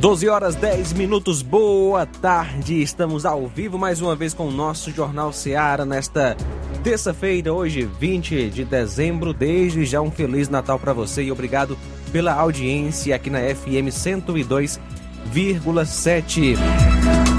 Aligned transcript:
12 0.00 0.28
horas 0.30 0.54
10 0.54 0.94
minutos, 0.94 1.42
boa 1.42 2.06
tarde. 2.06 2.80
Estamos 2.80 3.26
ao 3.26 3.46
vivo 3.46 3.78
mais 3.78 4.00
uma 4.00 4.16
vez 4.16 4.32
com 4.32 4.48
o 4.48 4.50
nosso 4.50 4.90
Jornal 4.90 5.30
Seara 5.30 5.84
nesta 5.84 6.34
terça-feira, 6.82 7.52
hoje 7.52 7.82
20 7.82 8.48
de 8.48 8.64
dezembro. 8.64 9.34
Desde 9.34 9.84
já 9.84 10.00
um 10.00 10.10
Feliz 10.10 10.48
Natal 10.48 10.78
para 10.78 10.94
você 10.94 11.24
e 11.24 11.30
obrigado 11.30 11.76
pela 12.10 12.32
audiência 12.32 13.14
aqui 13.14 13.28
na 13.28 13.40
FM 13.40 13.92
102,7. 13.92 16.56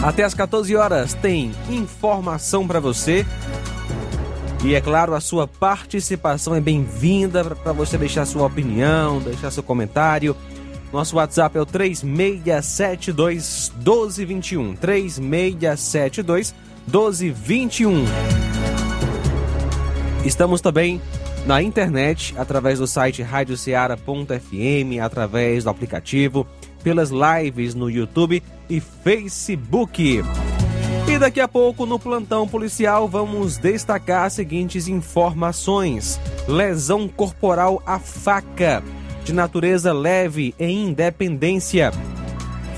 Até 0.03 0.23
às 0.23 0.35
14 0.35 0.75
horas 0.75 1.15
tem 1.15 1.51
informação 1.67 2.67
para 2.67 2.79
você. 2.79 3.25
E 4.63 4.75
é 4.75 4.81
claro, 4.81 5.15
a 5.15 5.20
sua 5.20 5.48
participação 5.48 6.53
é 6.53 6.62
bem-vinda 6.62 7.43
para 7.43 7.73
você 7.73 7.98
deixar 7.98 8.27
sua 8.27 8.45
opinião, 8.45 9.20
deixar 9.20 9.49
seu 9.49 9.63
comentário 9.63 10.37
nosso 10.91 11.15
WhatsApp 11.15 11.57
é 11.57 11.61
o 11.61 11.65
3672 11.65 13.71
1221. 13.77 14.75
3672 14.75 16.53
1221. 16.87 18.05
Estamos 20.25 20.62
também 20.62 21.01
na 21.45 21.63
internet 21.63 22.35
através 22.37 22.79
do 22.79 22.87
site 22.87 23.21
radioceara.fm, 23.21 24.99
através 25.01 25.63
do 25.63 25.69
aplicativo, 25.69 26.45
pelas 26.84 27.09
lives 27.09 27.73
no 27.73 27.89
YouTube 27.89 28.43
e 28.69 28.79
Facebook. 28.79 30.21
E 31.07 31.17
daqui 31.17 31.39
a 31.39 31.47
pouco 31.47 31.85
no 31.85 31.97
plantão 31.97 32.47
policial 32.47 33.07
vamos 33.07 33.57
destacar 33.57 34.25
as 34.25 34.34
seguintes 34.34 34.87
informações: 34.87 36.19
lesão 36.47 37.07
corporal 37.07 37.81
à 37.85 37.97
faca 37.97 38.84
de 39.32 39.35
natureza 39.35 39.93
leve 39.93 40.54
em 40.60 40.90
Independência. 40.90 41.91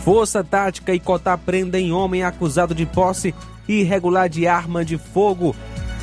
Força 0.03 0.43
Tática 0.43 0.93
e 0.93 0.99
Cotá 0.99 1.35
prendem 1.35 1.91
homem 1.91 2.23
acusado 2.23 2.75
de 2.75 2.85
posse 2.85 3.33
irregular 3.67 4.29
de 4.29 4.45
arma 4.45 4.85
de 4.85 4.99
fogo 4.99 5.55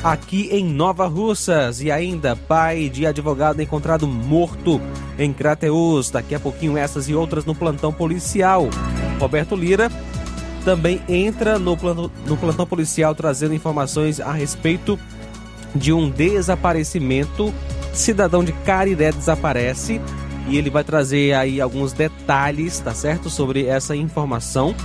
aqui 0.03 0.49
em 0.51 0.65
Nova 0.65 1.07
Russas. 1.07 1.81
E 1.81 1.89
ainda, 1.89 2.35
pai 2.35 2.89
de 2.89 3.05
advogado 3.05 3.61
encontrado 3.61 4.05
morto 4.05 4.81
em 5.17 5.31
Crateus. 5.31 6.11
Daqui 6.11 6.35
a 6.35 6.39
pouquinho 6.39 6.75
essas 6.75 7.07
e 7.07 7.15
outras 7.15 7.45
no 7.45 7.55
plantão 7.55 7.93
policial. 7.93 8.67
Roberto 9.21 9.55
Lira 9.55 9.89
também 10.65 11.01
entra 11.07 11.57
no 11.57 11.77
plantão, 11.77 12.11
no 12.27 12.35
plantão 12.35 12.67
policial 12.67 13.15
trazendo 13.15 13.53
informações 13.53 14.19
a 14.19 14.33
respeito 14.33 14.99
de 15.73 15.93
um 15.93 16.09
desaparecimento. 16.09 17.53
Cidadão 17.93 18.43
de 18.43 18.51
Cariré 18.51 19.11
desaparece 19.13 20.01
e 20.47 20.57
ele 20.57 20.69
vai 20.69 20.83
trazer 20.83 21.33
aí 21.33 21.61
alguns 21.61 21.93
detalhes, 21.93 22.79
tá 22.79 22.93
certo? 22.93 23.29
Sobre 23.29 23.65
essa 23.65 23.95
informação. 23.95 24.75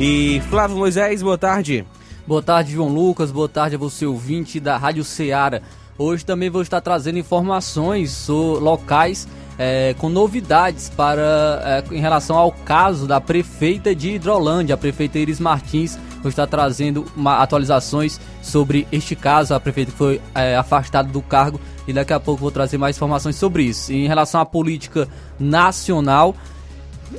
E 0.00 0.40
Flávio 0.48 0.76
Moisés, 0.76 1.22
boa 1.22 1.38
tarde. 1.38 1.84
Boa 2.26 2.42
tarde, 2.42 2.72
João 2.72 2.88
Lucas. 2.88 3.30
Boa 3.30 3.48
tarde 3.48 3.76
a 3.76 3.78
você, 3.78 4.06
ouvinte 4.06 4.58
da 4.58 4.76
Rádio 4.76 5.04
Ceará. 5.04 5.60
Hoje 5.98 6.24
também 6.24 6.48
vou 6.48 6.62
estar 6.62 6.80
trazendo 6.80 7.18
informações 7.18 8.26
locais 8.28 9.28
é, 9.58 9.94
com 9.98 10.08
novidades 10.08 10.88
para 10.88 11.84
é, 11.90 11.94
em 11.94 12.00
relação 12.00 12.36
ao 12.36 12.50
caso 12.50 13.06
da 13.06 13.20
prefeita 13.20 13.94
de 13.94 14.12
Hidrolândia, 14.12 14.74
a 14.74 14.78
prefeita 14.78 15.18
Iris 15.18 15.38
Martins. 15.38 15.98
Vou 16.22 16.30
estar 16.30 16.46
trazendo 16.46 17.04
uma, 17.16 17.38
atualizações 17.38 18.20
sobre 18.40 18.86
este 18.90 19.14
caso, 19.14 19.54
a 19.54 19.60
prefeita 19.60 19.92
foi 19.92 20.20
é, 20.34 20.56
afastada 20.56 21.08
do 21.12 21.20
cargo 21.20 21.60
e 21.86 21.92
daqui 21.92 22.12
a 22.12 22.20
pouco 22.20 22.40
vou 22.40 22.50
trazer 22.50 22.78
mais 22.78 22.96
informações 22.96 23.36
sobre 23.36 23.64
isso. 23.64 23.92
Em 23.92 24.06
relação 24.06 24.40
à 24.40 24.44
política 24.44 25.08
nacional, 25.38 26.34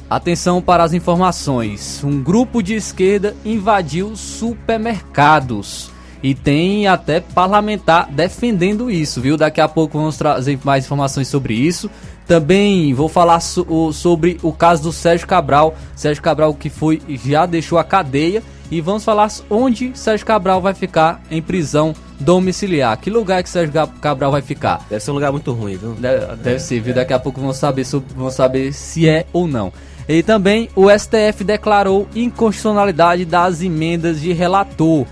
atenção 0.09 0.61
para 0.61 0.83
as 0.83 0.93
informações. 0.93 2.03
Um 2.03 2.21
grupo 2.21 2.61
de 2.61 2.73
esquerda 2.73 3.35
invadiu 3.43 4.15
supermercados. 4.15 5.91
E 6.21 6.33
tem 6.33 6.87
até 6.87 7.19
parlamentar 7.19 8.09
defendendo 8.09 8.89
isso, 8.89 9.19
viu? 9.19 9.35
Daqui 9.35 9.59
a 9.59 9.67
pouco 9.67 9.97
vamos 9.97 10.15
trazer 10.15 10.57
mais 10.63 10.85
informações 10.85 11.27
sobre 11.27 11.53
isso. 11.53 11.91
Também 12.25 12.93
vou 12.93 13.09
falar 13.09 13.41
so 13.41 13.91
sobre 13.91 14.39
o 14.41 14.53
caso 14.53 14.83
do 14.83 14.93
Sérgio 14.93 15.27
Cabral. 15.27 15.75
Sérgio 15.93 16.23
Cabral 16.23 16.53
que 16.53 16.69
foi 16.69 17.01
já 17.09 17.45
deixou 17.45 17.77
a 17.77 17.83
cadeia 17.83 18.41
e 18.71 18.79
vamos 18.79 19.03
falar 19.03 19.29
onde 19.49 19.91
Sérgio 19.93 20.25
Cabral 20.25 20.61
vai 20.61 20.73
ficar 20.73 21.21
em 21.29 21.41
prisão 21.41 21.93
domiciliar. 22.23 22.97
Que 22.97 23.09
lugar 23.09 23.43
que 23.43 23.49
Sérgio 23.49 23.87
Cabral 24.01 24.31
vai 24.31 24.41
ficar? 24.41 24.85
Deve 24.89 25.03
ser 25.03 25.11
um 25.11 25.15
lugar 25.15 25.31
muito 25.31 25.51
ruim, 25.51 25.77
viu? 25.77 25.93
Deve, 25.93 26.35
deve 26.37 26.59
ser, 26.59 26.79
viu? 26.79 26.93
Daqui 26.93 27.13
a 27.13 27.19
pouco 27.19 27.39
vamos 27.39 27.57
saber, 27.57 27.85
vamos 28.15 28.33
saber 28.33 28.73
se 28.73 29.07
é 29.07 29.25
ou 29.31 29.47
não. 29.47 29.71
E 30.07 30.21
também 30.21 30.69
o 30.75 30.89
STF 30.89 31.43
declarou 31.43 32.07
inconstitucionalidade 32.15 33.25
das 33.25 33.61
emendas 33.61 34.19
de 34.19 34.33
relator. 34.33 35.05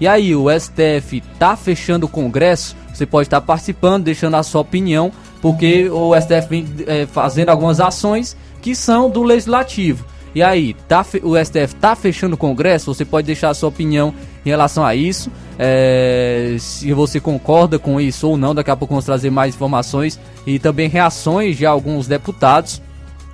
E 0.00 0.08
aí, 0.08 0.34
o 0.34 0.46
STF 0.50 1.22
tá 1.38 1.56
fechando 1.56 2.06
o 2.06 2.08
Congresso? 2.08 2.76
Você 2.92 3.06
pode 3.06 3.26
estar 3.26 3.40
participando, 3.40 4.04
deixando 4.04 4.36
a 4.36 4.42
sua 4.42 4.60
opinião, 4.60 5.12
porque 5.40 5.88
o 5.88 6.12
STF 6.20 6.48
vem 6.48 6.66
é, 6.86 7.06
fazendo 7.06 7.50
algumas 7.50 7.80
ações 7.80 8.36
que 8.60 8.74
são 8.74 9.08
do 9.08 9.22
Legislativo. 9.22 10.04
E 10.34 10.42
aí, 10.42 10.74
tá, 10.88 11.04
o 11.22 11.36
STF 11.36 11.74
tá 11.80 11.94
fechando 11.94 12.34
o 12.34 12.38
Congresso? 12.38 12.94
Você 12.94 13.04
pode 13.04 13.26
deixar 13.26 13.50
a 13.50 13.54
sua 13.54 13.68
opinião 13.68 14.14
em 14.44 14.48
relação 14.48 14.84
a 14.84 14.92
isso. 14.94 15.30
É, 15.58 16.56
se 16.58 16.92
você 16.92 17.20
concorda 17.20 17.78
com 17.78 18.00
isso 18.00 18.28
ou 18.28 18.36
não, 18.36 18.54
daqui 18.54 18.70
a 18.70 18.76
pouco 18.76 18.94
vamos 18.94 19.04
trazer 19.04 19.30
mais 19.30 19.54
informações 19.54 20.18
e 20.46 20.58
também 20.58 20.88
reações 20.88 21.56
de 21.56 21.66
alguns 21.66 22.06
deputados. 22.06 22.80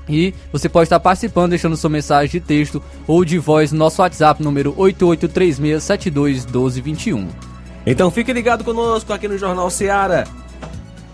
E 0.08 0.34
você 0.50 0.68
pode 0.68 0.86
estar 0.86 0.98
participando, 0.98 1.50
deixando 1.50 1.76
sua 1.76 1.90
mensagem 1.90 2.30
de 2.30 2.40
texto 2.40 2.82
ou 3.06 3.24
de 3.24 3.38
voz 3.38 3.70
no 3.72 3.78
nosso 3.78 4.02
WhatsApp, 4.02 4.42
número 4.42 4.74
8836721221. 4.74 7.28
Então 7.86 8.10
fique 8.10 8.32
ligado 8.32 8.64
conosco 8.64 9.12
aqui 9.12 9.28
no 9.28 9.38
Jornal 9.38 9.70
Seara. 9.70 10.26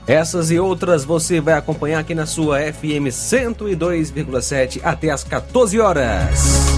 Essas 0.06 0.50
e 0.50 0.58
outras 0.58 1.02
você 1.04 1.40
vai 1.40 1.54
acompanhar 1.54 2.00
aqui 2.00 2.14
na 2.14 2.26
sua 2.26 2.60
FM 2.60 3.08
102,7 3.08 4.80
até 4.84 5.10
às 5.10 5.24
14 5.24 5.80
horas. 5.80 6.74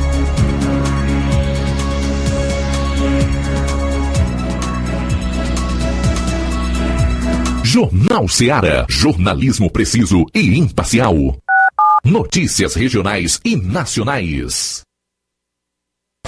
Jornal 7.65 8.29
Seara. 8.29 8.87
Jornalismo 8.89 9.71
preciso 9.71 10.25
e 10.33 10.57
imparcial. 10.57 11.15
Notícias 12.05 12.75
regionais 12.75 13.41
e 13.45 13.57
nacionais. 13.57 14.83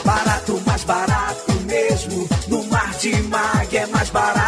Barato, 0.05 0.61
mais 0.67 0.85
barato 0.85 1.53
mesmo. 1.65 2.29
No 2.49 2.65
Mar 2.65 2.93
de 2.99 3.23
Mag 3.23 3.77
é 3.77 3.87
mais 3.87 4.11
barato 4.11 4.48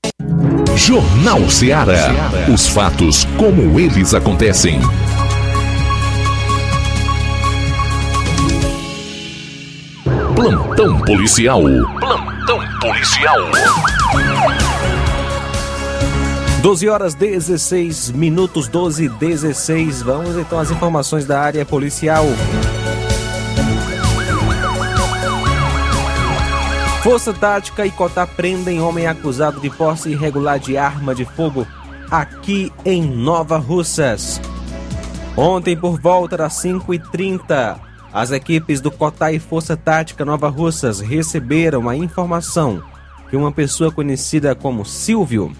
Jornal 0.85 1.47
Ceará. 1.47 2.09
Os 2.51 2.67
fatos 2.67 3.23
como 3.37 3.79
eles 3.79 4.15
acontecem. 4.15 4.79
Plantão 10.35 10.99
policial. 11.01 11.61
Plantão 11.99 12.59
policial. 12.79 13.37
12 16.63 16.89
horas 16.89 17.13
16 17.13 18.09
minutos, 18.11 18.67
12 18.67 19.05
e 19.05 19.09
16. 19.09 20.01
Vamos 20.01 20.35
então 20.35 20.59
às 20.59 20.71
informações 20.71 21.27
da 21.27 21.39
área 21.41 21.63
policial. 21.63 22.25
Força 27.03 27.33
Tática 27.33 27.83
e 27.83 27.89
Cotá 27.89 28.27
prendem 28.27 28.79
homem 28.79 29.07
acusado 29.07 29.59
de 29.59 29.71
posse 29.71 30.09
irregular 30.09 30.59
de 30.59 30.77
arma 30.77 31.15
de 31.15 31.25
fogo 31.25 31.65
aqui 32.11 32.71
em 32.85 33.01
Nova 33.01 33.57
Russas. 33.57 34.39
Ontem, 35.35 35.75
por 35.75 35.99
volta 35.99 36.37
das 36.37 36.53
5h30, 36.61 37.79
as 38.13 38.31
equipes 38.31 38.79
do 38.79 38.91
Cotá 38.91 39.31
e 39.31 39.39
Força 39.39 39.75
Tática 39.75 40.23
Nova 40.23 40.47
Russas 40.47 40.99
receberam 40.99 41.89
a 41.89 41.95
informação 41.95 42.83
que 43.31 43.35
uma 43.35 43.51
pessoa 43.51 43.91
conhecida 43.91 44.53
como 44.53 44.85
Silvio, 44.85 45.51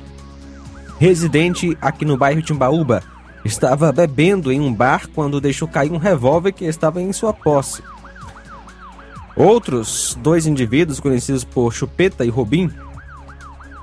residente 1.00 1.76
aqui 1.82 2.06
no 2.06 2.18
bairro 2.18 2.44
Timbaúba, 2.44 3.02
estava 3.44 3.92
bebendo 3.92 4.52
em 4.52 4.62
um 4.62 4.72
bar 4.72 5.08
quando 5.08 5.42
deixou 5.42 5.68
cair 5.68 5.92
um 5.92 5.98
revólver 5.98 6.52
que 6.52 6.66
estava 6.66 7.02
em 7.02 7.12
sua 7.12 7.34
posse. 7.34 7.82
Outros 9.36 10.18
dois 10.22 10.45
indivíduos 10.45 11.00
conhecidos 11.00 11.44
por 11.44 11.74
Chupeta 11.74 12.25
e 12.25 12.30
Robin, 12.30 12.69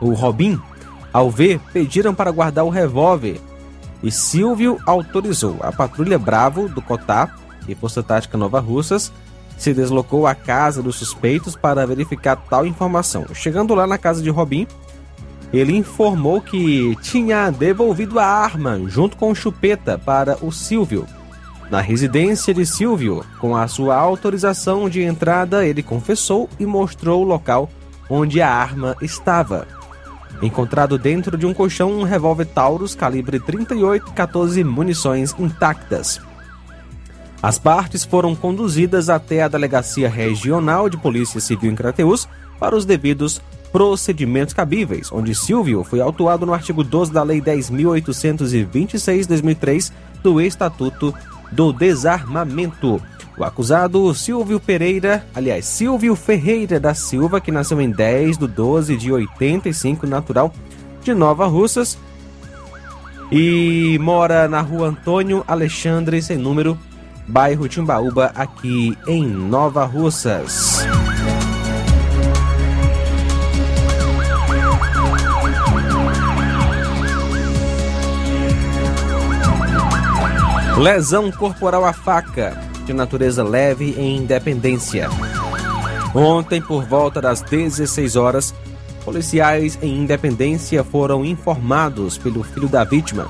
o 0.01 0.13
Robin, 0.13 0.61
ao 1.13 1.31
ver, 1.31 1.59
pediram 1.73 2.15
para 2.15 2.31
guardar 2.31 2.65
o 2.65 2.71
revólver 2.71 3.41
e 4.03 4.11
Silvio 4.11 4.79
autorizou. 4.87 5.57
A 5.61 5.73
patrulha 5.73 6.19
Bravo 6.19 6.69
do 6.69 6.83
Cotá 6.83 7.35
e 7.67 7.75
Força 7.75 8.03
Tática 8.03 8.39
Nova 8.39 8.61
Russas 8.61 9.13
se 9.57 9.75
deslocou 9.75 10.27
à 10.27 10.35
casa 10.35 10.83
dos 10.83 10.97
suspeitos 10.97 11.57
para 11.57 11.87
verificar 11.87 12.37
tal 12.49 12.65
informação. 12.65 13.27
Chegando 13.35 13.75
lá 13.75 13.87
na 13.87 13.99
casa 13.99 14.23
de 14.23 14.31
Robin, 14.31 14.67
ele 15.53 15.77
informou 15.77 16.41
que 16.41 16.97
tinha 17.03 17.51
devolvido 17.51 18.21
a 18.21 18.25
arma 18.25 18.81
junto 18.87 19.17
com 19.17 19.31
o 19.31 19.35
Chupeta 19.35 19.99
para 19.99 20.37
o 20.43 20.53
Silvio. 20.53 21.07
Na 21.71 21.81
residência 21.83 22.55
de 22.55 22.65
Silvio, 22.65 23.23
com 23.39 23.55
a 23.55 23.69
sua 23.69 23.95
autorização 23.95 24.89
de 24.89 25.03
entrada, 25.03 25.67
ele 25.67 25.83
confessou 25.83 26.49
e 26.59 26.65
mostrou 26.65 27.23
o 27.23 27.27
local 27.27 27.69
onde 28.09 28.41
a 28.41 28.51
arma 28.51 28.97
estava. 29.03 29.69
Encontrado 30.41 30.97
dentro 30.97 31.37
de 31.37 31.45
um 31.45 31.53
colchão 31.53 31.93
um 31.93 32.05
revólver 32.05 32.47
Taurus 32.47 32.95
calibre 32.95 33.39
38 33.39 34.09
e 34.09 34.13
14 34.13 34.65
munições 34.65 35.35
intactas. 35.39 36.19
As 37.43 37.59
partes 37.59 38.03
foram 38.03 38.35
conduzidas 38.35 39.11
até 39.11 39.43
a 39.43 39.49
Delegacia 39.49 40.09
Regional 40.09 40.89
de 40.89 40.97
Polícia 40.97 41.41
Civil 41.41 41.71
em 41.71 41.75
Crateús 41.75 42.27
para 42.59 42.75
os 42.75 42.87
devidos 42.87 43.43
procedimentos 43.71 44.55
cabíveis, 44.55 45.13
onde 45.13 45.35
Silvio 45.35 45.85
foi 45.85 46.01
autuado 46.01 46.47
no 46.47 46.55
artigo 46.55 46.83
12 46.83 47.13
da 47.13 47.23
Lei 47.23 47.43
10.826-2003 47.43 49.93
do 50.23 50.41
Estatuto 50.41 51.15
do 51.51 51.73
Desarmamento. 51.73 53.01
O 53.37 53.45
acusado 53.45 54.13
Silvio 54.15 54.59
Pereira, 54.59 55.25
aliás, 55.35 55.65
Silvio 55.65 56.17
Ferreira 56.17 56.81
da 56.81 56.93
Silva, 56.93 57.41
que 57.41 57.53
nasceu 57.53 57.81
em 57.81 57.91
10 57.91 58.37
de 58.37 58.47
12 58.49 58.97
de 58.97 59.13
85, 59.13 60.07
natural 60.07 60.53
de 61.03 61.15
Nova 61.15 61.47
Russas, 61.47 61.97
e 63.31 63.97
mora 64.01 64.49
na 64.49 64.61
rua 64.61 64.89
Antônio 64.89 65.45
Alexandre, 65.47 66.21
sem 66.21 66.37
número, 66.37 66.77
bairro 67.29 67.69
Timbaúba, 67.69 68.33
aqui 68.35 68.97
em 69.07 69.25
Nova 69.25 69.85
Russas. 69.85 70.87
Lesão 80.79 81.33
corporal 81.33 81.85
à 81.85 81.93
faca, 81.93 82.57
de 82.87 82.93
natureza 82.93 83.43
leve 83.43 83.97
em 83.99 84.19
Independência. 84.19 85.09
Ontem, 86.15 86.63
por 86.63 86.85
volta 86.85 87.21
das 87.21 87.43
16 87.43 88.15
horas, 88.15 88.55
policiais 89.05 89.77
em 89.83 89.99
Independência 89.99 90.85
foram 90.85 91.25
informados 91.25 92.17
pelo 92.17 92.45
filho 92.45 92.69
da 92.69 92.85
vítima 92.85 93.27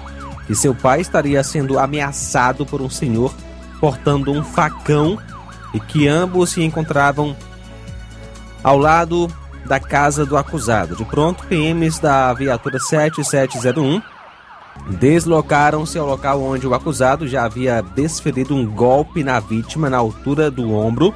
que 0.46 0.54
seu 0.54 0.74
pai 0.74 1.00
estaria 1.00 1.42
sendo 1.42 1.78
ameaçado 1.78 2.66
por 2.66 2.82
um 2.82 2.90
senhor 2.90 3.34
portando 3.80 4.30
um 4.30 4.44
facão 4.44 5.18
e 5.72 5.80
que 5.80 6.06
ambos 6.06 6.50
se 6.50 6.62
encontravam 6.62 7.34
ao 8.62 8.76
lado 8.76 9.26
da 9.64 9.80
casa 9.80 10.26
do 10.26 10.36
acusado. 10.36 10.94
De 10.94 11.04
pronto, 11.06 11.46
PMs 11.46 11.98
da 11.98 12.30
viatura 12.34 12.78
7701 12.78 14.02
deslocaram-se 14.98 15.98
ao 15.98 16.06
local 16.06 16.42
onde 16.42 16.66
o 16.66 16.74
acusado 16.74 17.28
já 17.28 17.44
havia 17.44 17.82
desferido 17.82 18.54
um 18.54 18.66
golpe 18.66 19.22
na 19.22 19.38
vítima 19.38 19.90
na 19.90 19.98
altura 19.98 20.50
do 20.50 20.72
ombro 20.72 21.12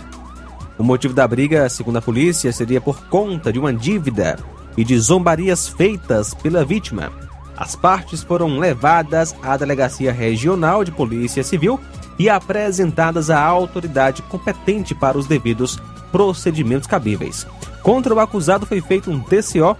O 0.78 0.84
motivo 0.84 1.14
da 1.14 1.26
briga, 1.26 1.68
segundo 1.68 1.98
a 1.98 2.02
polícia, 2.02 2.52
seria 2.52 2.80
por 2.80 3.06
conta 3.06 3.52
de 3.52 3.58
uma 3.58 3.72
dívida 3.72 4.38
e 4.76 4.84
de 4.84 4.98
zombarias 4.98 5.68
feitas 5.68 6.34
pela 6.34 6.64
vítima. 6.64 7.12
As 7.56 7.76
partes 7.76 8.22
foram 8.22 8.58
levadas 8.58 9.34
à 9.42 9.56
Delegacia 9.56 10.12
Regional 10.12 10.82
de 10.84 10.90
Polícia 10.90 11.44
Civil 11.44 11.78
e 12.18 12.28
apresentadas 12.28 13.30
à 13.30 13.40
autoridade 13.40 14.22
competente 14.22 14.94
para 14.94 15.18
os 15.18 15.26
devidos 15.26 15.78
procedimentos 16.10 16.86
cabíveis. 16.86 17.46
Contra 17.82 18.14
o 18.14 18.20
acusado 18.20 18.66
foi 18.66 18.80
feito 18.80 19.10
um 19.10 19.20
TCO 19.20 19.76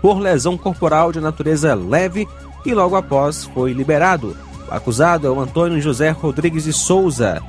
por 0.00 0.18
lesão 0.18 0.56
corporal 0.56 1.12
de 1.12 1.20
natureza 1.20 1.74
leve 1.74 2.28
e 2.64 2.74
logo 2.74 2.96
após 2.96 3.44
foi 3.44 3.72
liberado. 3.72 4.36
O 4.68 4.74
acusado 4.74 5.26
é 5.26 5.30
o 5.30 5.40
Antônio 5.40 5.80
José 5.80 6.10
Rodrigues 6.10 6.64
de 6.64 6.72
Souza, 6.72 7.42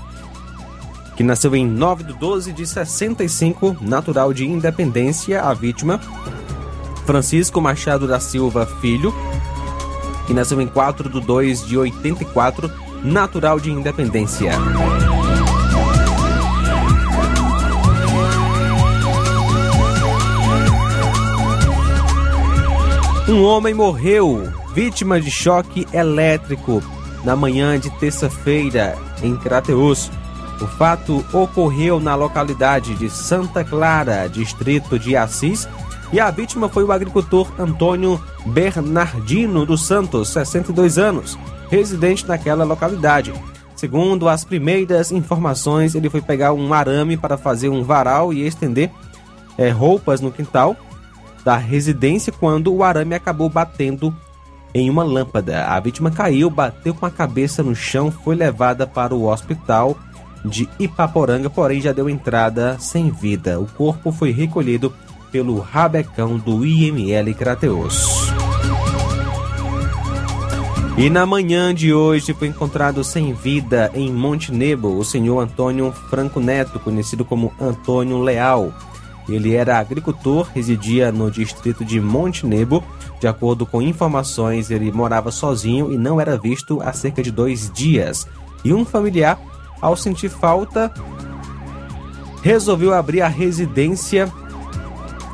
que 1.16 1.24
nasceu 1.24 1.54
em 1.56 1.68
9 1.68 2.06
de 2.06 2.13
12 2.13 2.54
de 2.54 2.66
65, 2.66 3.78
natural 3.82 4.34
de 4.34 4.48
Independência, 4.48 5.42
a 5.42 5.54
vítima. 5.54 6.00
Francisco 7.06 7.60
Machado 7.60 8.08
da 8.08 8.20
Silva 8.20 8.66
Filho, 8.80 9.13
que 10.28 10.34
nasceu 10.34 10.62
em 10.62 10.68
4 10.68 11.10
de 11.10 11.20
2 11.20 11.66
de 11.66 11.78
84, 11.78 12.72
natural 13.04 13.60
de 13.60 13.72
Independência. 13.72 14.54
Um 23.28 23.44
homem 23.44 23.74
morreu 23.74 24.59
vítima 24.73 25.19
de 25.19 25.31
choque 25.31 25.88
elétrico 25.93 26.81
na 27.23 27.35
manhã 27.35 27.79
de 27.79 27.89
terça-feira 27.99 28.97
em 29.21 29.35
Crateus. 29.35 30.11
O 30.61 30.67
fato 30.67 31.25
ocorreu 31.33 31.99
na 31.99 32.15
localidade 32.15 32.95
de 32.95 33.09
Santa 33.09 33.63
Clara, 33.63 34.27
distrito 34.27 34.99
de 34.99 35.15
Assis, 35.15 35.67
e 36.11 36.19
a 36.19 36.29
vítima 36.31 36.67
foi 36.67 36.83
o 36.83 36.91
agricultor 36.91 37.51
Antônio 37.59 38.21
Bernardino 38.47 39.65
dos 39.65 39.85
Santos, 39.85 40.29
62 40.29 40.97
anos, 40.97 41.38
residente 41.69 42.27
naquela 42.27 42.63
localidade. 42.63 43.31
Segundo 43.75 44.27
as 44.27 44.43
primeiras 44.43 45.11
informações, 45.11 45.95
ele 45.95 46.09
foi 46.09 46.21
pegar 46.21 46.51
um 46.51 46.73
arame 46.73 47.15
para 47.15 47.38
fazer 47.38 47.69
um 47.69 47.83
varal 47.83 48.33
e 48.33 48.45
estender 48.45 48.91
é, 49.57 49.69
roupas 49.69 50.19
no 50.19 50.31
quintal 50.31 50.75
da 51.45 51.55
residência 51.55 52.33
quando 52.33 52.73
o 52.73 52.83
arame 52.83 53.15
acabou 53.15 53.49
batendo 53.49 54.13
em 54.73 54.89
uma 54.89 55.03
lâmpada. 55.03 55.65
A 55.65 55.79
vítima 55.79 56.11
caiu, 56.11 56.49
bateu 56.49 56.93
com 56.93 57.05
a 57.05 57.11
cabeça 57.11 57.63
no 57.63 57.75
chão, 57.75 58.11
foi 58.11 58.35
levada 58.35 58.85
para 58.85 59.15
o 59.15 59.27
hospital 59.27 59.97
de 60.45 60.69
Ipaporanga, 60.79 61.49
porém 61.49 61.81
já 61.81 61.91
deu 61.91 62.09
entrada 62.09 62.77
sem 62.79 63.11
vida. 63.11 63.59
O 63.59 63.65
corpo 63.65 64.11
foi 64.11 64.31
recolhido 64.31 64.93
pelo 65.31 65.59
rabecão 65.59 66.38
do 66.38 66.65
IML 66.65 67.33
Crateus. 67.35 68.29
E 70.97 71.09
na 71.09 71.25
manhã 71.25 71.73
de 71.73 71.93
hoje 71.93 72.33
foi 72.33 72.49
encontrado 72.49 73.05
sem 73.05 73.33
vida 73.33 73.89
em 73.93 74.11
Montenegro 74.11 74.97
o 74.97 75.05
senhor 75.05 75.39
Antônio 75.39 75.93
Franco 76.09 76.41
Neto, 76.41 76.77
conhecido 76.77 77.23
como 77.23 77.53
Antônio 77.59 78.19
Leal. 78.19 78.73
Ele 79.29 79.55
era 79.55 79.79
agricultor, 79.79 80.49
residia 80.53 81.09
no 81.09 81.31
distrito 81.31 81.85
de 81.85 82.01
Montenegro. 82.01 82.83
De 83.19 83.27
acordo 83.27 83.65
com 83.65 83.81
informações, 83.81 84.71
ele 84.71 84.91
morava 84.91 85.31
sozinho 85.31 85.91
e 85.91 85.97
não 85.97 86.21
era 86.21 86.38
visto 86.38 86.81
há 86.81 86.93
cerca 86.93 87.21
de 87.21 87.31
dois 87.31 87.69
dias. 87.69 88.25
E 88.63 88.73
um 88.73 88.85
familiar, 88.85 89.39
ao 89.81 89.95
sentir 89.95 90.29
falta, 90.29 90.91
resolveu 92.41 92.93
abrir 92.93 93.21
a 93.21 93.27
residência, 93.27 94.31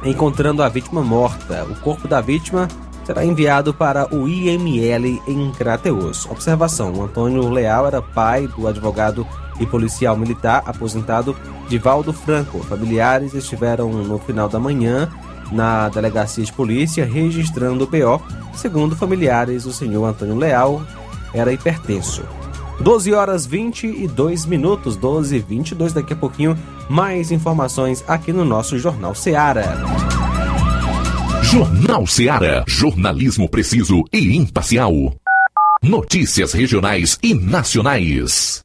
encontrando 0.03 0.63
a 0.63 0.69
vítima 0.69 1.03
morta. 1.03 1.63
O 1.65 1.75
corpo 1.81 2.07
da 2.07 2.21
vítima 2.21 2.67
será 3.03 3.23
enviado 3.23 3.71
para 3.71 4.13
o 4.13 4.27
IML 4.27 5.21
em 5.27 5.51
Crateus. 5.51 6.25
Observação: 6.25 6.91
o 6.93 7.03
Antônio 7.03 7.47
Leal 7.49 7.85
era 7.85 8.01
pai 8.01 8.47
do 8.47 8.67
advogado 8.67 9.27
e 9.59 9.65
policial 9.65 10.17
militar 10.17 10.63
aposentado 10.65 11.35
Divaldo 11.69 12.11
Franco. 12.11 12.59
Familiares 12.63 13.33
estiveram 13.33 13.89
no 13.91 14.17
final 14.17 14.49
da 14.49 14.59
manhã 14.59 15.09
na 15.51 15.89
delegacia 15.89 16.43
de 16.43 16.51
polícia 16.51 17.05
registrando 17.05 17.83
o 17.83 17.87
BO. 17.87 18.21
Segundo 18.55 18.95
familiares, 18.95 19.65
o 19.65 19.73
senhor 19.73 20.05
Antônio 20.05 20.35
Leal 20.35 20.81
era 21.33 21.51
hipertenso. 21.51 22.23
12 22.79 23.13
horas 23.13 23.45
22 23.45 24.45
minutos, 24.45 24.97
12 24.97 25.35
e 25.35 25.39
22. 25.39 25.93
Daqui 25.93 26.13
a 26.13 26.15
pouquinho, 26.15 26.57
mais 26.89 27.31
informações 27.31 28.03
aqui 28.07 28.33
no 28.33 28.43
nosso 28.43 28.77
Jornal 28.77 29.15
Seara. 29.15 29.77
Jornal 31.43 32.05
Seara. 32.05 32.63
Jornalismo 32.67 33.47
preciso 33.47 34.03
e 34.11 34.35
imparcial. 34.35 34.91
Notícias 35.81 36.51
regionais 36.53 37.17
e 37.21 37.33
nacionais. 37.33 38.64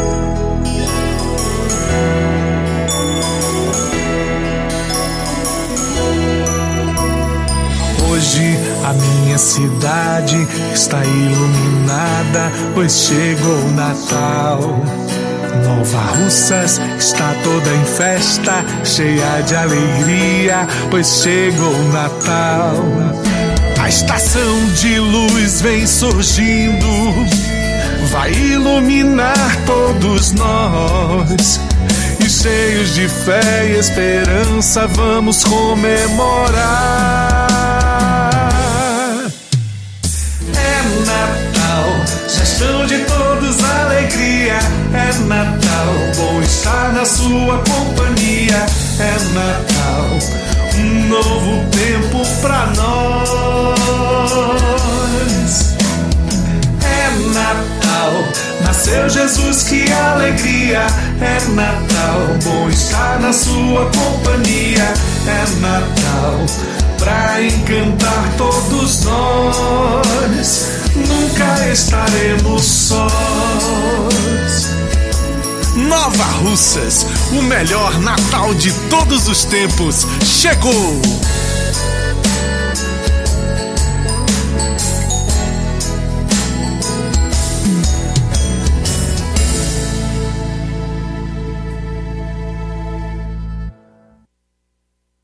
Cidade 9.41 10.47
está 10.71 11.03
iluminada, 11.03 12.51
pois 12.75 12.93
chegou 12.93 13.57
o 13.57 13.71
Natal. 13.71 14.61
Nova 15.65 16.01
Russas 16.15 16.79
está 16.99 17.33
toda 17.43 17.73
em 17.73 17.85
festa, 17.85 18.63
cheia 18.83 19.41
de 19.41 19.55
alegria, 19.55 20.67
pois 20.91 21.23
chegou 21.23 21.73
o 21.73 21.91
Natal. 21.91 22.75
A 23.81 23.89
estação 23.89 24.65
de 24.75 24.99
luz 24.99 25.61
vem 25.61 25.87
surgindo, 25.87 26.87
vai 28.11 28.31
iluminar 28.31 29.57
todos 29.65 30.33
nós. 30.33 31.59
E 32.23 32.29
cheios 32.29 32.93
de 32.93 33.09
fé 33.09 33.71
e 33.73 33.79
esperança, 33.79 34.85
vamos 34.87 35.43
comemorar. 35.43 37.50
Gestão 42.31 42.85
de 42.85 42.99
todos 42.99 43.63
alegria. 43.63 44.59
É 44.93 45.13
Natal, 45.27 45.93
bom 46.15 46.41
estar 46.41 46.93
na 46.93 47.05
sua 47.05 47.57
companhia. 47.59 48.65
É 48.99 49.13
Natal, 49.33 50.07
um 50.77 51.07
novo 51.07 51.65
tempo 51.71 52.25
pra 52.41 52.67
nós. 52.77 53.81
É 56.83 57.09
Natal, 57.33 58.13
nasceu 58.65 59.09
Jesus, 59.09 59.63
que 59.63 59.91
alegria. 59.91 60.85
É 61.21 61.39
Natal, 61.49 62.37
bom 62.43 62.69
estar 62.69 63.19
na 63.19 63.33
sua 63.33 63.89
companhia. 63.91 64.93
É 65.27 65.45
Natal, 65.59 66.45
pra 66.97 67.41
encantar 67.43 68.33
todos 68.37 69.03
nós. 69.03 70.80
Nunca 70.95 71.69
estaremos 71.69 72.63
sós. 72.63 73.11
Nova 75.75 76.23
Russas, 76.23 77.05
o 77.31 77.41
melhor 77.41 77.97
Natal 77.99 78.53
de 78.53 78.73
todos 78.89 79.27
os 79.27 79.45
tempos, 79.45 80.05
chegou! 80.23 81.01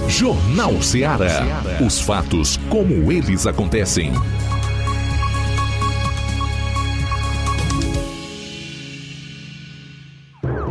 Jornal 0.08 0.80
Ceará. 0.84 1.42
Os 1.84 2.00
fatos 2.00 2.58
como 2.70 3.12
eles 3.12 3.48
acontecem. 3.48 4.12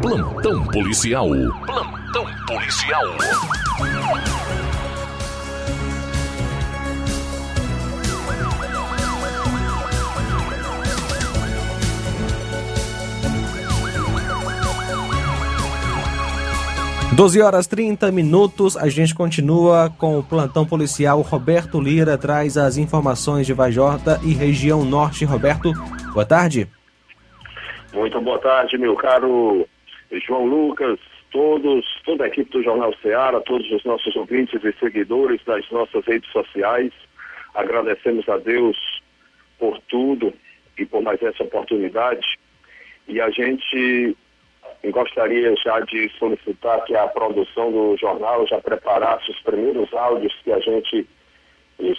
Plantão 0.01 0.65
policial. 0.69 1.31
Plantão 1.67 2.27
policial. 2.47 3.07
12 17.15 17.43
horas 17.43 17.67
30 17.67 18.11
minutos, 18.11 18.75
a 18.75 18.89
gente 18.89 19.15
continua 19.15 19.93
com 19.99 20.19
o 20.19 20.23
plantão 20.23 20.65
policial. 20.65 21.21
Roberto 21.21 21.79
Lira 21.79 22.17
traz 22.17 22.57
as 22.57 22.79
informações 22.79 23.47
de 23.47 23.53
Vajorta 23.53 24.19
e 24.25 24.33
região 24.33 24.83
norte. 24.83 25.27
Roberto, 25.27 25.71
boa 26.15 26.25
tarde. 26.25 26.67
Muito 27.93 28.19
boa 28.23 28.39
tarde, 28.39 28.79
meu 28.79 28.97
caro 28.97 29.69
João 30.27 30.47
Lucas, 30.47 30.99
todos, 31.31 31.85
toda 32.03 32.25
a 32.25 32.29
equipe 32.29 32.51
do 32.51 32.63
Jornal 32.63 32.95
Ceará, 33.03 33.39
todos 33.43 33.71
os 33.71 33.85
nossos 33.85 34.17
ouvintes 34.17 34.65
e 34.65 34.73
seguidores 34.81 35.45
das 35.45 35.71
nossas 35.71 36.07
redes 36.07 36.31
sociais. 36.33 36.93
Agradecemos 37.55 38.27
a 38.27 38.39
Deus 38.39 38.79
por 39.59 39.79
tudo 39.91 40.33
e 40.79 40.87
por 40.87 41.03
mais 41.03 41.23
essa 41.23 41.45
oportunidade. 41.45 42.39
E 43.07 43.21
a 43.21 43.29
gente 43.29 44.17
gostaria 44.91 45.55
já 45.57 45.81
de 45.81 46.11
solicitar 46.19 46.85
que 46.85 46.97
a 46.97 47.07
produção 47.07 47.71
do 47.71 47.97
jornal 47.97 48.47
já 48.47 48.61
preparasse 48.61 49.31
os 49.31 49.41
primeiros 49.41 49.93
áudios 49.95 50.35
que 50.43 50.53
a 50.53 50.59
gente 50.59 51.07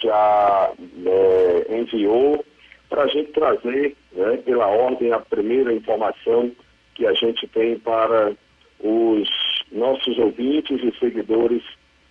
já 0.02 0.72
é, 1.06 1.78
enviou 1.78 2.44
para 2.88 3.04
a 3.04 3.06
gente 3.06 3.32
trazer, 3.32 3.96
né, 4.12 4.36
pela 4.44 4.66
ordem, 4.66 5.12
a 5.12 5.18
primeira 5.18 5.72
informação 5.72 6.52
que 6.94 7.06
a 7.06 7.12
gente 7.12 7.46
tem 7.48 7.78
para 7.78 8.32
os 8.80 9.28
nossos 9.72 10.18
ouvintes 10.18 10.80
e 10.82 10.98
seguidores 10.98 11.62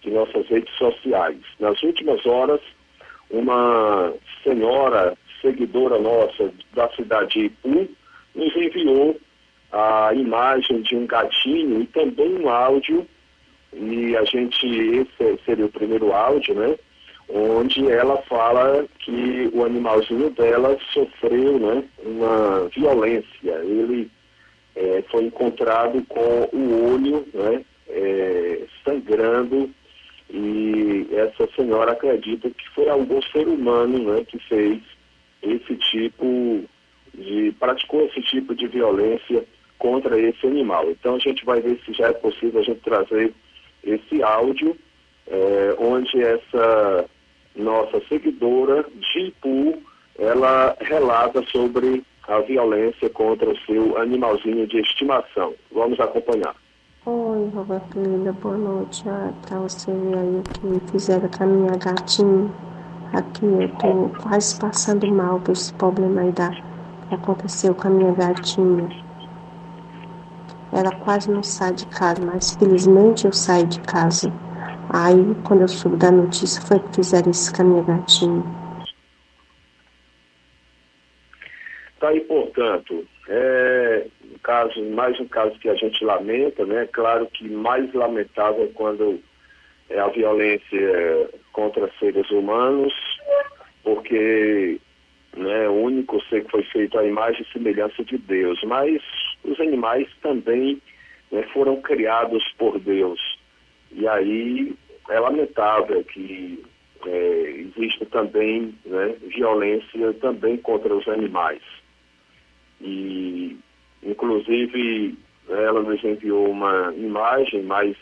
de 0.01 0.09
nossas 0.09 0.45
redes 0.47 0.73
sociais. 0.75 1.37
Nas 1.59 1.81
últimas 1.83 2.25
horas, 2.25 2.59
uma 3.29 4.13
senhora 4.43 5.15
seguidora 5.41 5.99
nossa 5.99 6.51
da 6.73 6.89
cidade 6.89 7.33
de 7.33 7.45
Ipu 7.45 7.89
nos 8.35 8.55
enviou 8.55 9.19
a 9.73 10.13
imagem 10.13 10.83
de 10.83 10.95
um 10.95 11.07
gatinho 11.07 11.81
e 11.81 11.87
também 11.87 12.35
um 12.35 12.47
áudio, 12.47 13.07
e 13.73 14.15
a 14.15 14.23
gente, 14.23 14.67
esse 14.67 15.43
seria 15.43 15.65
o 15.65 15.71
primeiro 15.71 16.13
áudio, 16.13 16.53
né? 16.53 16.77
Onde 17.27 17.89
ela 17.89 18.17
fala 18.23 18.85
que 18.99 19.49
o 19.51 19.65
animalzinho 19.65 20.29
dela 20.29 20.77
sofreu 20.93 21.57
né, 21.57 21.83
uma 22.05 22.69
violência. 22.75 23.51
Ele 23.63 24.11
é, 24.75 25.03
foi 25.09 25.23
encontrado 25.23 26.03
com 26.07 26.49
o 26.53 26.93
olho 26.93 27.25
né, 27.33 27.65
é, 27.89 28.61
sangrando 28.83 29.71
e 30.29 31.07
essa 31.11 31.47
senhora 31.55 31.93
acredita 31.93 32.49
que 32.49 32.69
foi 32.75 32.89
algum 32.89 33.21
ser 33.21 33.47
humano 33.47 34.13
né, 34.13 34.23
que 34.27 34.37
fez 34.39 34.79
esse 35.41 35.75
tipo 35.75 36.63
de. 37.13 37.51
praticou 37.59 38.05
esse 38.05 38.21
tipo 38.21 38.53
de 38.53 38.67
violência 38.67 39.45
contra 39.83 40.17
esse 40.17 40.47
animal. 40.47 40.89
Então 40.89 41.15
a 41.15 41.19
gente 41.19 41.43
vai 41.43 41.59
ver 41.59 41.77
se 41.85 41.91
já 41.91 42.07
é 42.07 42.13
possível 42.13 42.61
a 42.61 42.63
gente 42.63 42.79
trazer 42.79 43.33
esse 43.83 44.23
áudio, 44.23 44.77
é, 45.27 45.75
onde 45.77 46.23
essa 46.23 47.05
nossa 47.53 48.01
seguidora 48.07 48.85
de 48.95 49.27
Ipu, 49.27 49.83
ela 50.17 50.77
relata 50.79 51.43
sobre 51.51 52.01
a 52.29 52.39
violência 52.39 53.09
contra 53.09 53.49
o 53.49 53.57
seu 53.65 53.97
animalzinho 53.97 54.65
de 54.65 54.79
estimação. 54.79 55.53
Vamos 55.69 55.99
acompanhar. 55.99 56.55
Oi, 57.05 57.49
Roberto 57.53 57.99
Lila, 57.99 58.31
boa 58.31 58.57
noite. 58.57 59.03
Ah, 59.09 59.33
você 59.57 59.91
aí 59.91 60.41
que 60.53 60.91
fizeram 60.91 61.27
com 61.27 61.43
a 61.43 61.47
minha 61.47 61.75
gatinha. 61.75 62.49
Aqui 63.11 63.45
eu 63.45 63.69
tô 63.79 64.09
quase 64.23 64.57
passando 64.57 65.05
mal 65.13 65.41
por 65.41 65.51
esse 65.51 65.73
problema 65.73 66.21
aí 66.21 66.31
da, 66.31 66.49
que 67.09 67.15
aconteceu 67.15 67.75
com 67.75 67.89
a 67.89 67.91
minha 67.91 68.13
gatinha. 68.13 69.02
Ela 70.75 70.91
quase 71.03 71.29
não 71.29 71.43
sai 71.43 71.73
de 71.73 71.85
casa, 71.87 72.19
mas 72.25 72.55
felizmente 72.55 73.25
eu 73.25 73.31
saí 73.31 73.65
de 73.65 73.79
casa. 73.81 74.31
Aí, 74.89 75.35
quando 75.47 75.61
eu 75.61 75.67
soube 75.67 75.97
da 75.97 76.11
notícia, 76.11 76.61
foi 76.61 76.79
que 76.79 76.95
fizeram 76.95 77.31
isso 77.31 77.53
com 77.53 77.61
a 77.61 77.65
minha 77.65 77.83
gatinha. 77.83 78.43
Tá 81.99 82.09
aí, 82.09 82.19
portanto, 82.21 83.05
é 83.29 84.07
um 84.25 84.37
caso, 84.39 84.83
mais 84.91 85.19
um 85.19 85.27
caso 85.27 85.57
que 85.59 85.69
a 85.69 85.75
gente 85.75 86.03
lamenta, 86.03 86.65
né? 86.65 86.87
Claro 86.91 87.27
que 87.27 87.47
mais 87.49 87.93
lamentável 87.93 88.69
quando 88.73 89.19
é 89.89 89.99
a 89.99 90.07
violência 90.07 91.29
contra 91.51 91.89
seres 91.99 92.29
humanos, 92.29 92.93
porque 93.83 94.79
né, 95.37 95.67
o 95.69 95.73
único 95.73 96.21
ser 96.25 96.43
que 96.43 96.51
foi 96.51 96.63
feito 96.63 96.97
à 96.97 97.05
imagem 97.05 97.41
e 97.41 97.53
semelhança 97.53 98.03
de 98.03 98.17
Deus, 98.17 98.61
mas 98.63 99.01
os 99.43 99.59
animais 99.59 100.07
também 100.21 100.81
né, 101.31 101.43
foram 101.53 101.81
criados 101.81 102.43
por 102.57 102.79
Deus. 102.79 103.19
E 103.91 104.07
aí 104.07 104.75
é 105.09 105.19
lamentável 105.19 106.03
que 106.03 106.63
é, 107.05 107.49
existe 107.57 108.05
também 108.05 108.73
né, 108.85 109.15
violência 109.35 110.13
também 110.15 110.57
contra 110.57 110.93
os 110.95 111.07
animais. 111.07 111.61
E, 112.81 113.57
inclusive, 114.01 115.17
ela 115.49 115.81
nos 115.81 116.03
enviou 116.03 116.49
uma 116.49 116.93
imagem, 116.95 117.63
mas 117.63 117.95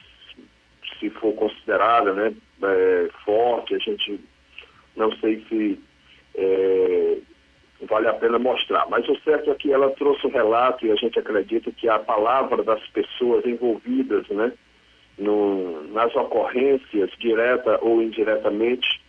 se 0.99 1.09
for 1.09 1.33
considerada 1.33 2.13
né, 2.13 2.33
é, 2.63 3.09
forte, 3.25 3.75
a 3.75 3.79
gente 3.79 4.19
não 4.95 5.11
sei 5.17 5.43
se 5.49 5.79
é, 6.35 7.17
vale 7.87 8.07
a 8.07 8.13
pena 8.13 8.37
mostrar. 8.37 8.87
Mas 8.89 9.07
o 9.07 9.15
certo 9.21 9.51
é 9.51 9.55
que 9.55 9.71
ela 9.71 9.89
trouxe 9.91 10.27
um 10.27 10.31
relato 10.31 10.85
e 10.85 10.91
a 10.91 10.95
gente 10.95 11.17
acredita 11.17 11.71
que 11.71 11.89
a 11.89 11.99
palavra 11.99 12.63
das 12.63 12.85
pessoas 12.87 13.45
envolvidas 13.45 14.27
né, 14.29 14.53
no, 15.17 15.83
nas 15.91 16.15
ocorrências, 16.15 17.09
direta 17.19 17.79
ou 17.81 18.01
indiretamente, 18.01 19.01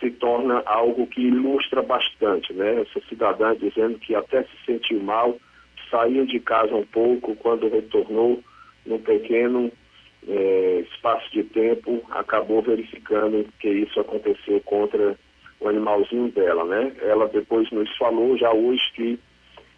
se 0.00 0.10
torna 0.10 0.62
algo 0.66 1.06
que 1.06 1.20
ilustra 1.20 1.82
bastante. 1.82 2.52
Né? 2.52 2.82
Essa 2.82 3.00
cidadã 3.08 3.54
dizendo 3.56 3.98
que 3.98 4.14
até 4.14 4.42
se 4.42 4.64
sentiu 4.66 5.00
mal, 5.00 5.36
saiu 5.90 6.26
de 6.26 6.40
casa 6.40 6.74
um 6.74 6.86
pouco, 6.86 7.36
quando 7.36 7.68
retornou 7.68 8.42
num 8.84 8.98
pequeno 8.98 9.70
é, 10.28 10.84
espaço 10.90 11.30
de 11.32 11.44
tempo, 11.44 12.02
acabou 12.10 12.60
verificando 12.60 13.46
que 13.60 13.68
isso 13.68 13.98
aconteceu 14.00 14.60
contra 14.62 15.16
o 15.60 15.68
animalzinho 15.68 16.30
dela, 16.30 16.64
né? 16.64 16.92
Ela 17.00 17.28
depois 17.28 17.70
nos 17.70 17.94
falou 17.96 18.36
já 18.36 18.52
hoje 18.52 18.82
que 18.94 19.18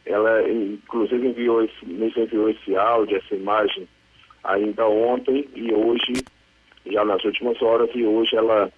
ela 0.04 0.48
inclusive 0.50 1.28
enviou 1.28 1.62
esse, 1.62 1.86
nos 1.86 2.16
enviou 2.16 2.48
esse 2.48 2.76
áudio, 2.76 3.18
essa 3.18 3.34
imagem 3.34 3.86
ainda 4.42 4.86
ontem 4.86 5.48
e 5.54 5.72
hoje, 5.72 6.24
já 6.86 7.04
nas 7.04 7.22
últimas 7.24 7.60
horas, 7.60 7.90
e 7.94 8.04
hoje 8.04 8.36
ela 8.36 8.72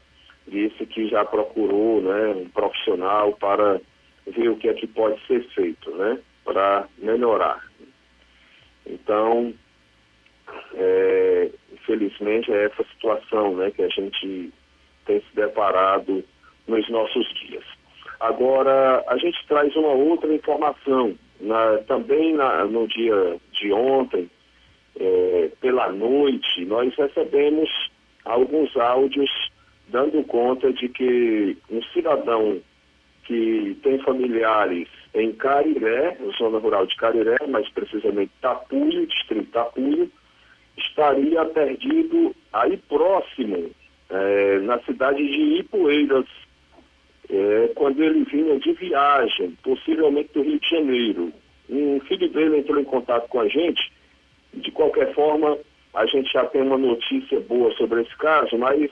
disse 0.49 0.85
que 0.87 1.09
já 1.09 1.25
procurou 1.25 2.01
né, 2.01 2.29
um 2.31 2.49
profissional 2.49 3.33
para 3.35 3.81
ver 4.27 4.49
o 4.49 4.57
que 4.57 4.69
é 4.69 4.75
que 4.75 4.87
pode 4.87 5.25
ser 5.27 5.43
feito, 5.51 5.91
né? 5.93 6.19
Para 6.45 6.89
melhorar. 6.99 7.65
Então, 8.85 9.55
é, 10.75 11.51
infelizmente 11.73 12.53
é 12.53 12.65
essa 12.65 12.85
situação 12.93 13.55
né, 13.55 13.71
que 13.71 13.83
a 13.83 13.89
gente 13.89 14.53
tem 15.07 15.21
se 15.21 15.37
deparado 15.37 16.25
nos 16.71 16.89
nossos 16.89 17.29
dias. 17.35 17.65
Agora, 18.21 19.03
a 19.09 19.17
gente 19.17 19.39
traz 19.47 19.75
uma 19.77 19.93
outra 19.93 20.33
informação. 20.33 21.15
Na, 21.41 21.79
também 21.87 22.35
na, 22.35 22.67
no 22.67 22.87
dia 22.87 23.39
de 23.53 23.73
ontem, 23.73 24.31
é, 24.99 25.51
pela 25.61 25.91
noite, 25.91 26.65
nós 26.67 26.95
recebemos 26.95 27.69
alguns 28.25 28.77
áudios 28.77 29.31
dando 29.89 30.23
conta 30.25 30.73
de 30.73 30.89
que 30.89 31.57
um 31.71 31.83
cidadão 31.95 32.61
que 33.25 33.77
tem 33.83 33.99
familiares 34.01 34.89
em 35.15 35.33
Cariré, 35.33 36.17
zona 36.39 36.59
rural 36.59 36.87
de 36.87 36.95
Cariré, 36.97 37.39
mais 37.49 37.69
precisamente 37.71 38.33
Tapuio, 38.41 39.07
distrito 39.07 39.51
Tapuio, 39.51 40.11
estaria 40.77 41.45
perdido 41.47 42.35
aí 42.53 42.77
próximo, 42.77 43.71
é, 44.11 44.59
na 44.61 44.79
cidade 44.81 45.27
de 45.27 45.61
Ipueiras, 45.61 46.27
é, 47.31 47.71
quando 47.75 48.03
ele 48.03 48.25
vinha 48.25 48.59
de 48.59 48.73
viagem, 48.73 49.57
possivelmente 49.63 50.33
do 50.35 50.43
Rio 50.43 50.59
de 50.59 50.69
Janeiro. 50.69 51.33
Um 51.69 52.01
filho 52.01 52.29
dele 52.29 52.59
entrou 52.59 52.81
em 52.81 52.85
contato 52.85 53.29
com 53.29 53.41
a 53.41 53.49
gente, 53.49 53.93
de 54.53 54.71
qualquer 54.73 55.15
forma, 55.15 55.57
a 55.95 56.07
gente 56.07 56.33
já 56.33 56.45
tem 56.47 56.63
uma 56.63 56.77
notícia 56.77 57.39
boa 57.41 57.73
sobre 57.75 58.03
esse 58.03 58.17
caso, 58.17 58.59
mas 58.59 58.91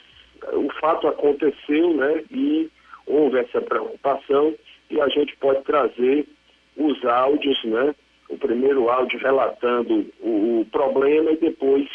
o 0.52 0.72
fato 0.80 1.08
aconteceu, 1.08 1.94
né, 1.94 2.22
e 2.30 2.70
houve 3.06 3.38
essa 3.38 3.60
preocupação, 3.60 4.54
e 4.88 5.00
a 5.00 5.08
gente 5.08 5.36
pode 5.38 5.62
trazer 5.64 6.24
os 6.76 7.04
áudios, 7.04 7.62
né, 7.64 7.92
o 8.28 8.38
primeiro 8.38 8.88
áudio 8.88 9.18
relatando 9.18 10.06
o, 10.20 10.60
o 10.60 10.66
problema 10.70 11.32
e 11.32 11.36
depois 11.38 11.88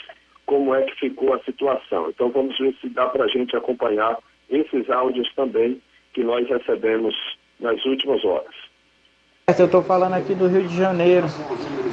como 0.46 0.76
é 0.76 0.82
que 0.82 1.00
ficou 1.00 1.34
a 1.34 1.40
situação. 1.40 2.10
Então 2.10 2.30
vamos 2.30 2.58
ver 2.58 2.76
se 2.82 2.90
dá 2.90 3.06
para 3.06 3.24
a 3.24 3.28
gente 3.28 3.56
acompanhar 3.56 4.18
esses 4.50 4.90
áudios 4.90 5.32
também 5.36 5.82
que 6.14 6.24
nós 6.24 6.48
recebemos 6.48 7.16
nas 7.60 7.84
últimas 7.86 8.24
horas. 8.24 8.54
Eu 9.58 9.66
estou 9.66 9.84
falando 9.84 10.14
aqui 10.14 10.34
do 10.34 10.48
Rio 10.48 10.68
de 10.68 10.78
Janeiro. 10.78 11.28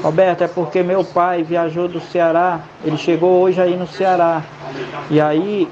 Roberto, 0.02 0.44
é 0.44 0.48
porque 0.48 0.82
meu 0.82 1.04
pai 1.04 1.42
viajou 1.42 1.88
do 1.88 2.00
Ceará, 2.00 2.60
ele 2.84 2.96
chegou 2.96 3.40
hoje 3.42 3.60
aí 3.60 3.76
no 3.76 3.86
Ceará. 3.86 4.44
E 5.10 5.20
aí 5.20 5.68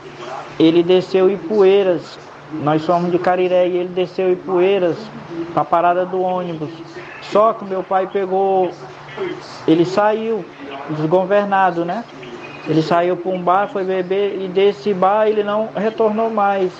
ele 0.58 0.82
desceu 0.82 1.30
em 1.30 1.38
Poeiras. 1.38 2.18
Nós 2.52 2.82
somos 2.82 3.12
de 3.12 3.18
Cariré 3.18 3.68
e 3.68 3.76
ele 3.76 3.90
desceu 3.90 4.32
em 4.32 4.36
Poeiras 4.36 4.96
para 5.52 5.62
a 5.62 5.64
parada 5.64 6.04
do 6.04 6.20
ônibus. 6.20 6.70
Só 7.22 7.52
que 7.52 7.64
meu 7.64 7.82
pai 7.82 8.08
pegou, 8.08 8.72
ele 9.66 9.84
saiu 9.84 10.44
desgovernado, 10.90 11.84
né? 11.84 12.04
Ele 12.68 12.82
saiu 12.82 13.16
para 13.16 13.30
um 13.30 13.40
bar, 13.40 13.68
foi 13.68 13.82
beber 13.82 14.40
e 14.40 14.48
desse 14.48 14.92
bar 14.92 15.26
ele 15.26 15.42
não 15.42 15.70
retornou 15.74 16.28
mais. 16.28 16.70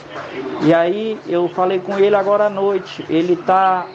E 0.62 0.74
aí 0.74 1.18
eu 1.26 1.48
falei 1.48 1.78
com 1.78 1.98
ele 1.98 2.14
agora 2.14 2.44
à 2.44 2.50
noite. 2.50 3.04
Ele 3.08 3.32
está 3.32 3.86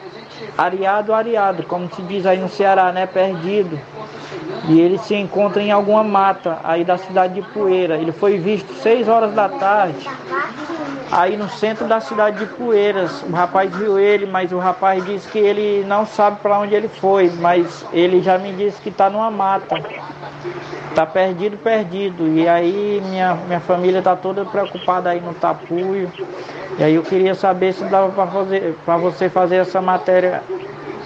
areado, 0.57 1.13
areado, 1.13 1.63
como 1.63 1.93
se 1.93 2.01
diz 2.01 2.25
aí 2.25 2.39
no 2.39 2.49
Ceará, 2.49 2.91
né? 2.91 3.05
Perdido. 3.05 3.79
E 4.67 4.79
ele 4.79 4.97
se 4.97 5.13
encontra 5.13 5.61
em 5.61 5.71
alguma 5.71 6.03
mata 6.03 6.57
aí 6.63 6.83
da 6.83 6.97
cidade 6.97 7.35
de 7.35 7.41
Poeira. 7.41 7.97
Ele 7.97 8.11
foi 8.11 8.37
visto 8.37 8.73
6 8.75 9.07
horas 9.07 9.33
da 9.33 9.49
tarde, 9.49 10.09
aí 11.11 11.35
no 11.35 11.49
centro 11.49 11.85
da 11.85 11.99
cidade 11.99 12.39
de 12.39 12.45
Poeiras. 12.45 13.21
O 13.23 13.31
rapaz 13.31 13.75
viu 13.75 13.99
ele, 13.99 14.25
mas 14.25 14.51
o 14.51 14.57
rapaz 14.57 15.03
disse 15.05 15.27
que 15.27 15.37
ele 15.37 15.85
não 15.85 16.05
sabe 16.05 16.39
para 16.41 16.57
onde 16.59 16.73
ele 16.73 16.87
foi, 16.87 17.29
mas 17.29 17.85
ele 17.93 18.21
já 18.21 18.37
me 18.37 18.53
disse 18.53 18.81
que 18.81 18.89
está 18.89 19.09
numa 19.09 19.29
mata. 19.29 19.75
Tá 20.95 21.05
perdido, 21.05 21.57
perdido. 21.57 22.27
E 22.27 22.47
aí 22.47 23.01
minha, 23.05 23.35
minha 23.47 23.59
família 23.59 24.01
tá 24.01 24.15
toda 24.15 24.45
preocupada 24.45 25.09
aí 25.09 25.19
no 25.19 25.33
tapuio. 25.33 26.11
E 26.77 26.83
aí 26.83 26.95
eu 26.95 27.03
queria 27.03 27.35
saber 27.35 27.73
se 27.73 27.83
dava 27.85 28.11
para 28.11 28.27
fazer 28.27 28.75
para 28.85 28.97
você 28.97 29.29
fazer 29.29 29.57
essa 29.57 29.81
matéria 29.81 30.43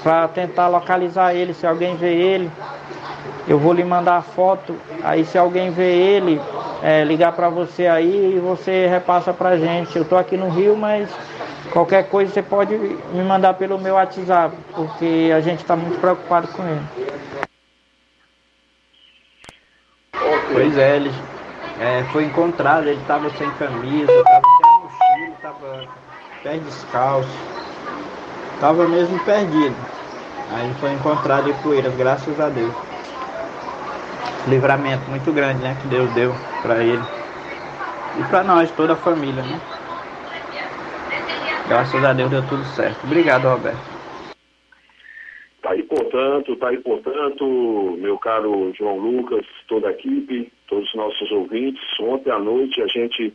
para 0.04 0.28
tentar 0.28 0.68
localizar 0.68 1.34
ele, 1.34 1.54
se 1.54 1.66
alguém 1.66 1.96
vê 1.96 2.14
ele. 2.14 2.52
Eu 3.48 3.58
vou 3.58 3.72
lhe 3.72 3.84
mandar 3.84 4.18
a 4.18 4.22
foto, 4.22 4.76
aí 5.02 5.24
se 5.24 5.38
alguém 5.38 5.72
vê 5.72 5.90
ele, 5.90 6.42
é, 6.84 7.04
ligar 7.06 7.32
para 7.32 7.48
você 7.48 7.88
aí 7.88 8.36
e 8.36 8.40
você 8.40 8.88
repassa 8.88 9.34
pra 9.34 9.58
gente. 9.58 9.98
Eu 9.98 10.04
tô 10.04 10.18
aqui 10.18 10.36
no 10.36 10.50
Rio, 10.50 10.76
mas 10.76 11.10
qualquer 11.72 12.10
coisa 12.10 12.32
você 12.32 12.42
pode 12.42 12.76
me 12.76 13.24
mandar 13.24 13.54
pelo 13.54 13.80
meu 13.80 13.96
WhatsApp, 13.96 14.54
porque 14.76 15.32
a 15.36 15.40
gente 15.40 15.60
está 15.60 15.78
muito 15.78 16.00
preocupado 16.00 16.50
com 16.50 16.64
ele. 16.64 16.82
Pois 20.52 20.78
é, 20.78 20.96
ele 20.96 21.14
é, 21.80 22.04
foi 22.12 22.26
encontrado, 22.26 22.88
ele 22.88 23.00
estava 23.02 23.30
sem 23.32 23.50
camisa, 23.52 24.12
estava 24.12 24.42
sem 24.58 24.80
mochila, 24.82 25.36
estava 25.36 25.88
pé 26.44 26.58
descalço, 26.58 27.30
estava 28.56 28.88
mesmo 28.88 29.20
perdido. 29.20 29.76
Aí 30.54 30.74
foi 30.80 30.94
encontrado 30.94 31.50
em 31.50 31.54
Poeiras, 31.56 31.94
graças 31.96 32.40
a 32.40 32.48
Deus. 32.50 32.74
Livramento 34.48 35.10
muito 35.10 35.32
grande, 35.34 35.62
né, 35.62 35.76
que 35.82 35.88
Deus 35.90 36.10
deu 36.12 36.34
para 36.62 36.78
ele. 36.78 37.04
E 38.18 38.24
para 38.24 38.44
nós, 38.44 38.72
toda 38.72 38.94
a 38.94 38.96
família, 38.96 39.44
né? 39.44 39.60
Graças 41.68 42.04
a 42.04 42.14
Deus 42.14 42.30
deu 42.30 42.42
tudo 42.48 42.64
certo. 42.64 43.04
Obrigado, 43.04 43.50
Roberto. 43.50 43.97
Tá 45.68 45.74
aí, 45.74 45.84
portanto, 45.84 46.56
tá 46.56 46.70
aí, 46.70 46.78
portanto, 46.78 47.98
meu 48.00 48.18
caro 48.18 48.72
João 48.74 49.00
Lucas, 49.00 49.46
toda 49.68 49.90
a 49.90 49.92
equipe, 49.92 50.50
todos 50.66 50.88
os 50.88 50.96
nossos 50.96 51.30
ouvintes. 51.30 51.84
Ontem 52.00 52.32
à 52.32 52.40
noite 52.40 52.82
a 52.82 52.88
gente 52.88 53.34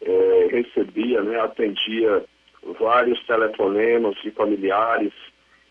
é, 0.00 0.48
recebia, 0.50 1.22
né, 1.22 1.38
atendia 1.38 2.24
vários 2.80 3.24
telefonemas 3.26 4.16
de 4.22 4.32
familiares 4.32 5.12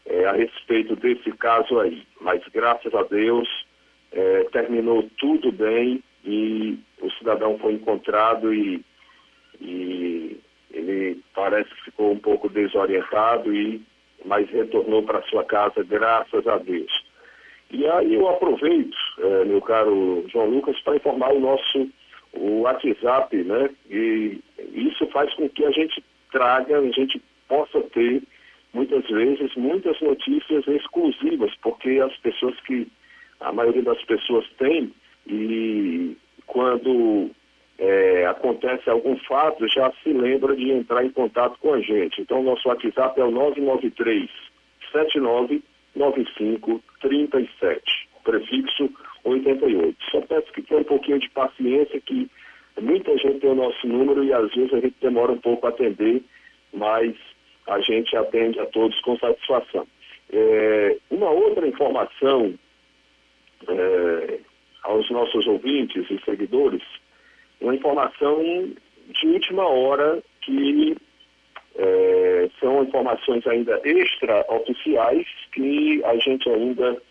é, 0.06 0.24
a 0.28 0.32
respeito 0.32 0.96
desse 0.96 1.30
caso 1.34 1.78
aí. 1.82 2.08
Mas 2.22 2.42
graças 2.54 2.96
a 2.96 3.04
Deus 3.04 3.50
é, 4.14 4.46
terminou 4.46 5.10
tudo 5.20 5.52
bem 5.52 6.02
e 6.24 6.80
o 7.02 7.12
cidadão 7.12 7.60
foi 7.60 7.74
encontrado 7.74 8.54
e, 8.54 8.82
e 9.60 10.40
ele 10.72 11.22
parece 11.36 11.70
que 11.70 11.84
ficou 11.84 12.14
um 12.14 12.20
pouco 12.20 12.48
desorientado 12.48 13.54
e 13.54 13.84
mas 14.26 14.50
retornou 14.50 15.04
para 15.04 15.22
sua 15.24 15.44
casa, 15.44 15.84
graças 15.84 16.48
a 16.48 16.58
Deus. 16.58 16.92
E 17.72 17.86
aí 17.88 18.14
eu 18.14 18.28
aproveito, 18.28 18.98
é, 19.20 19.46
meu 19.46 19.62
caro 19.62 20.26
João 20.28 20.50
Lucas, 20.50 20.80
para 20.82 20.98
informar 20.98 21.34
o 21.34 21.40
nosso 21.40 21.90
o 22.34 22.62
WhatsApp, 22.62 23.36
né? 23.44 23.70
E 23.90 24.40
isso 24.74 25.06
faz 25.08 25.34
com 25.34 25.50
que 25.50 25.66
a 25.66 25.72
gente 25.72 26.04
traga, 26.32 26.80
a 26.80 26.92
gente 26.92 27.22
possa 27.48 27.82
ter 27.94 28.24
muitas 28.74 29.06
vezes 29.10 29.54
muitas 29.56 30.00
notícias 30.02 30.66
exclusivas, 30.68 31.54
porque 31.62 32.00
as 32.00 32.16
pessoas 32.18 32.58
que 32.62 32.88
a 33.40 33.52
maioria 33.52 33.84
das 33.84 34.02
pessoas 34.04 34.46
tem 34.58 34.94
e 35.28 36.16
quando 36.46 37.32
é, 37.82 38.28
acontece 38.28 38.88
algum 38.88 39.18
fato, 39.18 39.68
já 39.68 39.92
se 40.04 40.14
lembra 40.14 40.56
de 40.56 40.70
entrar 40.70 41.04
em 41.04 41.10
contato 41.10 41.58
com 41.60 41.74
a 41.74 41.82
gente. 41.82 42.22
Então, 42.22 42.44
nosso 42.44 42.70
WhatsApp 42.70 43.20
é 43.20 43.24
o 43.24 43.32
993 43.32 44.30
7995 44.92 46.84
37, 47.02 48.08
prefixo 48.24 48.88
88. 49.24 49.98
Só 50.12 50.22
peço 50.22 50.54
que 50.54 50.62
tenha 50.62 50.82
um 50.82 50.84
pouquinho 50.84 51.18
de 51.18 51.28
paciência, 51.32 52.00
que 52.02 52.30
muita 52.80 53.18
gente 53.18 53.40
tem 53.40 53.50
o 53.50 53.56
nosso 53.56 53.88
número 53.88 54.24
e 54.24 54.32
às 54.32 54.54
vezes 54.54 54.72
a 54.76 54.80
gente 54.80 54.96
demora 55.02 55.32
um 55.32 55.40
pouco 55.40 55.66
a 55.66 55.70
atender, 55.72 56.22
mas 56.72 57.16
a 57.68 57.80
gente 57.80 58.16
atende 58.16 58.60
a 58.60 58.68
todos 58.68 59.00
com 59.02 59.18
satisfação. 59.18 59.88
É, 60.32 60.98
uma 61.10 61.32
outra 61.32 61.68
informação 61.68 62.54
é, 63.68 64.40
aos 64.84 65.10
nossos 65.10 65.48
ouvintes 65.48 66.06
e 66.12 66.24
seguidores 66.24 66.84
uma 67.62 67.76
informação 67.76 68.42
de 69.08 69.28
última 69.28 69.68
hora 69.68 70.22
que 70.42 70.98
é, 71.76 72.50
são 72.60 72.84
informações 72.84 73.46
ainda 73.48 73.80
extraoficiais 73.86 75.28
que 75.54 76.04
a 76.04 76.18
gente 76.18 76.50
ainda 76.50 77.02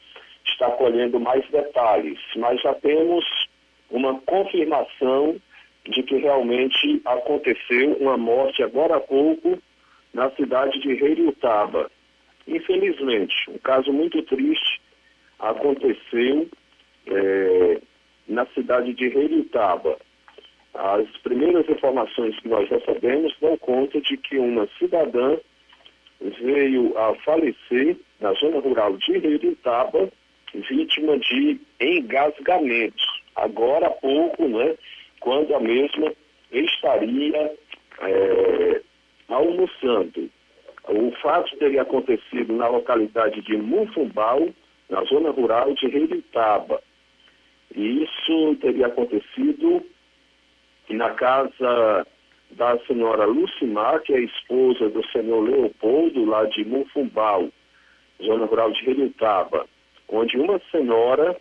está 0.45 0.71
colhendo 0.73 1.19
mais 1.21 1.49
detalhes, 1.51 2.19
mas 2.37 2.61
já 2.61 2.75
temos 2.75 3.25
uma 3.91 4.21
confirmação 4.21 5.37
de 5.89 6.03
que 6.03 6.17
realmente 6.17 7.01
aconteceu 7.05 7.97
uma 8.01 8.17
morte 8.17 8.63
agora 8.63 8.97
há 8.97 9.01
pouco 9.01 9.59
na 10.13 10.31
cidade 10.33 10.79
de 10.81 10.95
Reiutaba. 10.95 11.91
Infelizmente, 12.47 13.35
um 13.49 13.59
caso 13.59 13.93
muito 13.93 14.23
triste 14.23 14.81
aconteceu 15.39 16.49
é, 17.07 17.81
na 18.29 18.47
cidade 18.47 18.93
de 18.93 19.09
Reiutaba. 19.09 19.97
As 20.75 21.09
primeiras 21.19 21.69
informações 21.69 22.39
que 22.41 22.49
nós 22.49 22.69
recebemos 22.69 23.35
dão 23.41 23.57
conta 23.59 24.01
de 24.01 24.17
que 24.17 24.39
uma 24.39 24.69
cidadã 24.79 25.37
veio 26.21 26.97
a 26.97 27.15
falecer 27.17 27.97
na 28.21 28.33
zona 28.35 28.61
rural 28.61 28.97
de 28.97 29.19
Reiritaba, 29.19 30.11
vítima 30.55 31.19
de 31.19 31.61
engasgamento. 31.81 33.03
Agora 33.35 33.87
há 33.87 33.91
pouco, 33.91 34.47
né, 34.47 34.77
quando 35.21 35.55
a 35.55 35.61
mesma 35.61 36.13
estaria 36.53 37.53
é, 38.01 38.81
almoçando. 39.29 40.31
O 40.89 41.13
fato 41.23 41.57
teria 41.57 41.83
acontecido 41.83 42.53
na 42.53 42.69
localidade 42.69 43.41
de 43.43 43.57
Mufumbal, 43.57 44.49
na 44.89 45.05
zona 45.05 45.31
rural 45.31 45.73
de 45.75 45.87
Reiritaba. 45.87 46.83
E 47.75 48.03
isso 48.03 48.57
teria 48.61 48.89
acontecido 48.89 49.85
na 50.95 51.11
casa 51.11 52.07
da 52.53 52.79
senhora 52.81 53.27
Lucimar, 53.27 54.01
que 54.03 54.13
é 54.13 54.21
esposa 54.21 54.89
do 54.89 55.05
senhor 55.09 55.41
Leopoldo, 55.41 56.25
lá 56.25 56.45
de 56.47 56.65
Mufumbau, 56.65 57.49
zona 58.23 58.47
rural 58.47 58.73
de 58.73 58.85
Relutaba, 58.85 59.67
onde 60.09 60.37
uma 60.37 60.61
senhora 60.71 61.37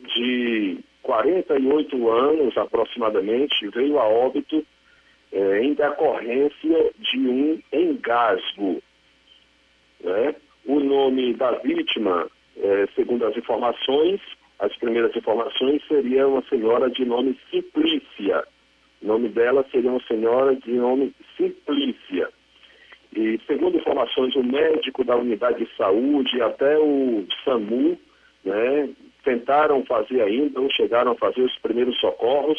de 0.00 0.78
48 1.02 2.10
anos 2.10 2.56
aproximadamente 2.56 3.68
veio 3.68 3.98
a 3.98 4.08
óbito 4.08 4.64
eh, 5.32 5.60
em 5.62 5.74
decorrência 5.74 6.90
de 6.98 7.18
um 7.18 7.60
engasgo. 7.72 8.82
Né? 10.00 10.34
O 10.66 10.80
nome 10.80 11.34
da 11.34 11.52
vítima, 11.58 12.26
eh, 12.56 12.88
segundo 12.94 13.26
as 13.26 13.36
informações, 13.36 14.20
as 14.58 14.74
primeiras 14.76 15.14
informações, 15.14 15.82
seria 15.86 16.26
uma 16.26 16.42
senhora 16.48 16.90
de 16.90 17.04
nome 17.04 17.38
Simplícia. 17.50 18.44
O 19.04 19.06
nome 19.06 19.28
dela 19.28 19.66
seria 19.70 19.90
uma 19.90 20.02
senhora 20.04 20.56
de 20.56 20.72
nome 20.72 21.14
Simplícia. 21.36 22.30
E 23.14 23.38
segundo 23.46 23.76
informações, 23.76 24.34
o 24.34 24.42
médico 24.42 25.04
da 25.04 25.14
unidade 25.14 25.62
de 25.62 25.76
saúde, 25.76 26.40
até 26.40 26.78
o 26.78 27.26
SAMU, 27.44 27.98
né, 28.42 28.88
tentaram 29.22 29.84
fazer 29.84 30.22
ainda, 30.22 30.58
ou 30.58 30.70
chegaram 30.70 31.12
a 31.12 31.16
fazer 31.16 31.42
os 31.42 31.54
primeiros 31.58 32.00
socorros, 32.00 32.58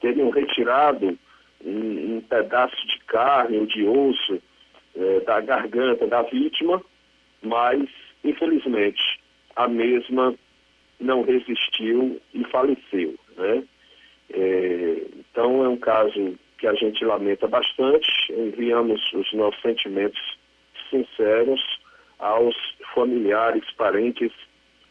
teriam 0.00 0.30
retirado 0.30 1.18
um, 1.64 2.16
um 2.16 2.20
pedaço 2.20 2.86
de 2.86 2.98
carne 3.06 3.58
ou 3.58 3.66
de 3.66 3.84
osso 3.84 4.40
eh, 4.96 5.20
da 5.26 5.40
garganta 5.40 6.06
da 6.06 6.22
vítima, 6.22 6.80
mas, 7.42 7.82
infelizmente, 8.24 9.20
a 9.56 9.66
mesma 9.66 10.34
não 11.00 11.22
resistiu 11.22 12.20
e 12.32 12.44
faleceu. 12.44 13.16
Né? 13.36 13.64
É, 14.32 15.06
então, 15.18 15.64
é 15.64 15.68
um 15.68 15.76
caso 15.76 16.38
que 16.58 16.66
a 16.66 16.74
gente 16.74 17.04
lamenta 17.04 17.46
bastante. 17.48 18.08
Enviamos 18.30 19.00
os 19.12 19.32
nossos 19.32 19.60
sentimentos 19.62 20.20
sinceros 20.90 21.60
aos 22.18 22.54
familiares, 22.94 23.64
parentes 23.76 24.32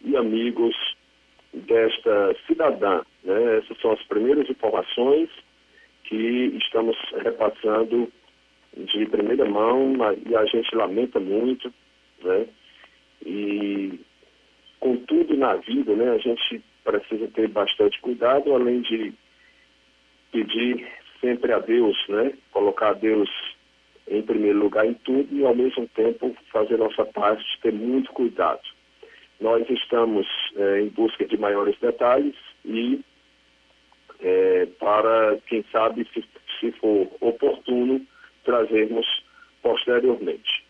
e 0.01 0.15
amigos 0.15 0.75
desta 1.53 2.35
cidadã. 2.47 3.01
Né? 3.23 3.57
Essas 3.57 3.79
são 3.81 3.91
as 3.91 4.01
primeiras 4.03 4.49
informações 4.49 5.29
que 6.03 6.57
estamos 6.57 6.97
repassando 7.23 8.11
de 8.75 9.05
primeira 9.07 9.45
mão 9.45 9.93
e 10.25 10.35
a 10.35 10.45
gente 10.45 10.75
lamenta 10.75 11.19
muito, 11.19 11.73
né? 12.23 12.47
E 13.25 13.99
com 14.79 14.95
tudo 14.97 15.35
na 15.35 15.55
vida, 15.55 15.93
né, 15.95 16.11
a 16.11 16.17
gente 16.17 16.63
precisa 16.83 17.27
ter 17.27 17.49
bastante 17.49 17.99
cuidado, 17.99 18.53
além 18.53 18.81
de 18.81 19.13
pedir 20.31 20.87
sempre 21.19 21.51
a 21.51 21.59
Deus, 21.59 21.97
né, 22.07 22.33
colocar 22.51 22.89
a 22.89 22.93
Deus 22.93 23.29
em 24.07 24.21
primeiro 24.23 24.57
lugar 24.59 24.85
em 24.85 24.93
tudo 24.93 25.27
e 25.31 25.45
ao 25.45 25.55
mesmo 25.55 25.87
tempo 25.89 26.35
fazer 26.51 26.77
nossa 26.77 27.05
parte, 27.05 27.59
ter 27.61 27.71
muito 27.71 28.11
cuidado. 28.11 28.61
Nós 29.39 29.69
estamos 29.69 30.27
é, 30.55 30.81
em 30.81 30.87
busca 30.89 31.25
de 31.25 31.37
maiores 31.37 31.77
detalhes 31.79 32.35
e 32.65 33.01
é, 34.19 34.65
para, 34.79 35.37
quem 35.47 35.63
sabe, 35.71 36.07
se, 36.13 36.25
se 36.59 36.71
for 36.73 37.07
oportuno, 37.21 38.05
trazermos 38.43 39.05
posteriormente. 39.61 40.65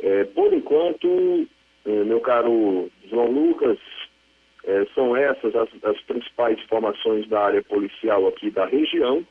É, 0.00 0.24
por 0.24 0.52
enquanto, 0.52 1.46
meu 1.86 2.20
caro 2.20 2.90
João 3.08 3.30
Lucas, 3.30 3.78
é, 4.66 4.86
são 4.94 5.16
essas 5.16 5.54
as, 5.54 5.68
as, 5.84 6.00
principais 6.02 6.58
informações 6.58 7.28
da 7.28 7.40
área 7.40 7.62
policial 7.62 8.26
aqui 8.28 8.50
da 8.50 8.66
região 8.66 9.24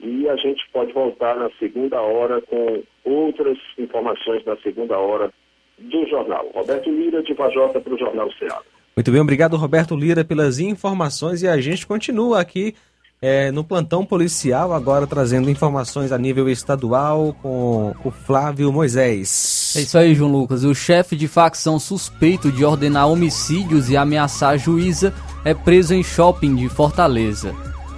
e 0.00 0.28
a 0.28 0.36
gente 0.36 0.62
pode 0.72 0.92
voltar 0.92 1.36
na 1.36 1.50
segunda 1.58 2.00
hora 2.00 2.40
com 2.42 2.82
outras 3.04 3.58
informações 3.76 4.44
da 4.44 4.56
segunda 4.58 4.96
hora 4.96 5.32
do 5.78 6.06
jornal. 6.06 6.48
Roberto 6.54 6.90
Lira, 6.90 7.22
de 7.22 7.34
Vajota, 7.34 7.80
para 7.80 7.94
o 7.94 7.98
Jornal 7.98 8.30
Ceará. 8.32 8.60
Muito 8.96 9.10
bem, 9.10 9.20
obrigado 9.20 9.56
Roberto 9.56 9.96
Lira 9.96 10.24
pelas 10.24 10.58
informações 10.58 11.42
e 11.42 11.48
a 11.48 11.60
gente 11.60 11.86
continua 11.86 12.40
aqui 12.40 12.74
é, 13.20 13.50
no 13.50 13.64
plantão 13.64 14.04
policial, 14.04 14.72
agora 14.72 15.06
trazendo 15.06 15.50
informações 15.50 16.12
a 16.12 16.18
nível 16.18 16.48
estadual 16.48 17.34
com 17.42 17.94
o 18.04 18.10
Flávio 18.10 18.72
Moisés. 18.72 19.57
É 19.76 19.80
isso 19.80 19.98
aí, 19.98 20.14
João 20.14 20.30
Lucas. 20.30 20.64
O 20.64 20.74
chefe 20.74 21.16
de 21.16 21.28
facção 21.28 21.78
suspeito 21.78 22.50
de 22.50 22.64
ordenar 22.64 23.08
homicídios 23.08 23.90
e 23.90 23.96
ameaçar 23.96 24.58
juíza 24.58 25.12
é 25.44 25.54
preso 25.54 25.94
em 25.94 26.02
shopping 26.02 26.54
de 26.54 26.68
Fortaleza. 26.68 27.54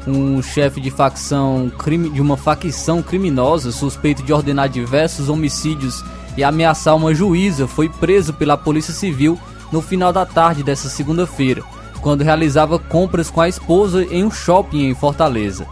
Um 0.06 0.42
chefe 0.42 0.80
de 0.80 0.90
facção 0.90 1.70
de 2.12 2.20
uma 2.20 2.36
facção 2.36 3.02
criminosa 3.02 3.70
suspeito 3.70 4.22
de 4.22 4.32
ordenar 4.32 4.68
diversos 4.68 5.28
homicídios 5.28 6.02
e 6.36 6.42
ameaçar 6.42 6.96
uma 6.96 7.14
juíza 7.14 7.66
foi 7.66 7.88
preso 7.88 8.32
pela 8.32 8.56
Polícia 8.56 8.94
Civil 8.94 9.38
no 9.70 9.82
final 9.82 10.12
da 10.12 10.24
tarde 10.24 10.62
dessa 10.62 10.88
segunda-feira 10.88 11.62
quando 12.00 12.22
realizava 12.22 12.78
compras 12.78 13.30
com 13.30 13.40
a 13.40 13.48
esposa 13.48 14.04
em 14.04 14.24
um 14.24 14.30
shopping 14.30 14.86
em 14.86 14.94
Fortaleza. 14.94 15.66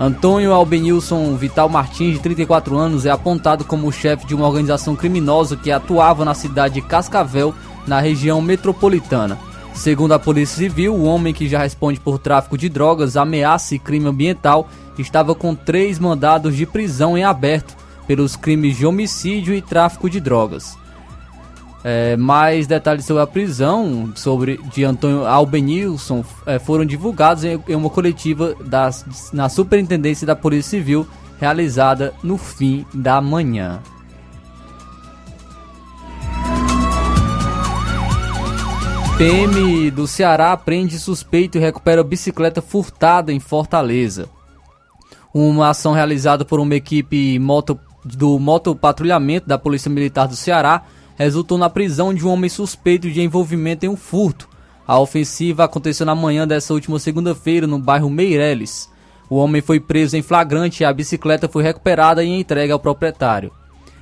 Antônio 0.00 0.52
Albenilson 0.52 1.36
Vital 1.36 1.68
Martins, 1.68 2.14
de 2.14 2.20
34 2.20 2.76
anos, 2.76 3.06
é 3.06 3.10
apontado 3.10 3.64
como 3.64 3.86
o 3.86 3.92
chefe 3.92 4.26
de 4.26 4.34
uma 4.34 4.46
organização 4.46 4.96
criminosa 4.96 5.56
que 5.56 5.70
atuava 5.70 6.24
na 6.24 6.34
cidade 6.34 6.74
de 6.74 6.82
Cascavel, 6.82 7.54
na 7.86 8.00
região 8.00 8.40
metropolitana. 8.40 9.38
Segundo 9.74 10.12
a 10.12 10.18
Polícia 10.18 10.56
Civil, 10.56 10.94
o 10.94 11.04
homem 11.04 11.32
que 11.32 11.48
já 11.48 11.60
responde 11.60 11.98
por 11.98 12.18
tráfico 12.18 12.58
de 12.58 12.68
drogas, 12.68 13.16
ameaça 13.16 13.74
e 13.74 13.78
crime 13.78 14.06
ambiental 14.06 14.68
estava 14.98 15.34
com 15.34 15.54
três 15.54 15.98
mandados 15.98 16.56
de 16.56 16.66
prisão 16.66 17.16
em 17.16 17.24
aberto 17.24 17.74
pelos 18.06 18.36
crimes 18.36 18.76
de 18.76 18.84
homicídio 18.84 19.54
e 19.54 19.62
tráfico 19.62 20.10
de 20.10 20.20
drogas. 20.20 20.76
É, 21.84 22.16
mais 22.16 22.68
detalhes 22.68 23.04
sobre 23.04 23.22
a 23.24 23.26
prisão 23.26 24.12
sobre 24.14 24.56
de 24.72 24.84
Antônio 24.84 25.26
Albenilson 25.26 26.24
é, 26.46 26.56
foram 26.60 26.84
divulgados 26.84 27.42
em, 27.42 27.60
em, 27.68 27.74
uma 27.74 27.90
coletiva 27.90 28.54
das, 28.64 29.04
na 29.32 29.48
Superintendência 29.48 30.24
da 30.24 30.36
Polícia 30.36 30.78
Civil 30.78 31.04
realizada 31.40 32.14
no 32.22 32.38
fim 32.38 32.86
da 32.94 33.20
manhã. 33.20 33.80
PM 39.18 39.90
do 39.90 40.06
Ceará 40.06 40.56
prende 40.56 40.98
suspeito 40.98 41.58
e 41.58 41.60
recupera 41.60 42.02
bicicleta 42.02 42.62
furtada 42.62 43.32
em 43.32 43.38
Fortaleza. 43.38 44.28
Uma 45.34 45.70
ação 45.70 45.92
realizada 45.92 46.44
por 46.44 46.60
uma 46.60 46.74
equipe 46.74 47.38
moto, 47.38 47.78
do 48.04 48.38
motopatrulhamento 48.38 49.48
da 49.48 49.58
Polícia 49.58 49.90
Militar 49.90 50.26
do 50.26 50.34
Ceará 50.36 50.82
resultou 51.16 51.58
na 51.58 51.70
prisão 51.70 52.12
de 52.12 52.26
um 52.26 52.30
homem 52.30 52.48
suspeito 52.48 53.10
de 53.10 53.20
envolvimento 53.20 53.86
em 53.86 53.88
um 53.88 53.96
furto. 53.96 54.48
A 54.86 54.98
ofensiva 54.98 55.64
aconteceu 55.64 56.04
na 56.04 56.14
manhã 56.14 56.46
dessa 56.46 56.74
última 56.74 56.98
segunda-feira 56.98 57.66
no 57.66 57.78
bairro 57.78 58.10
Meireles. 58.10 58.90
O 59.30 59.36
homem 59.36 59.62
foi 59.62 59.80
preso 59.80 60.16
em 60.16 60.22
flagrante 60.22 60.82
e 60.82 60.84
a 60.84 60.92
bicicleta 60.92 61.48
foi 61.48 61.62
recuperada 61.62 62.22
e 62.22 62.28
entregue 62.28 62.72
ao 62.72 62.78
proprietário. 62.78 63.52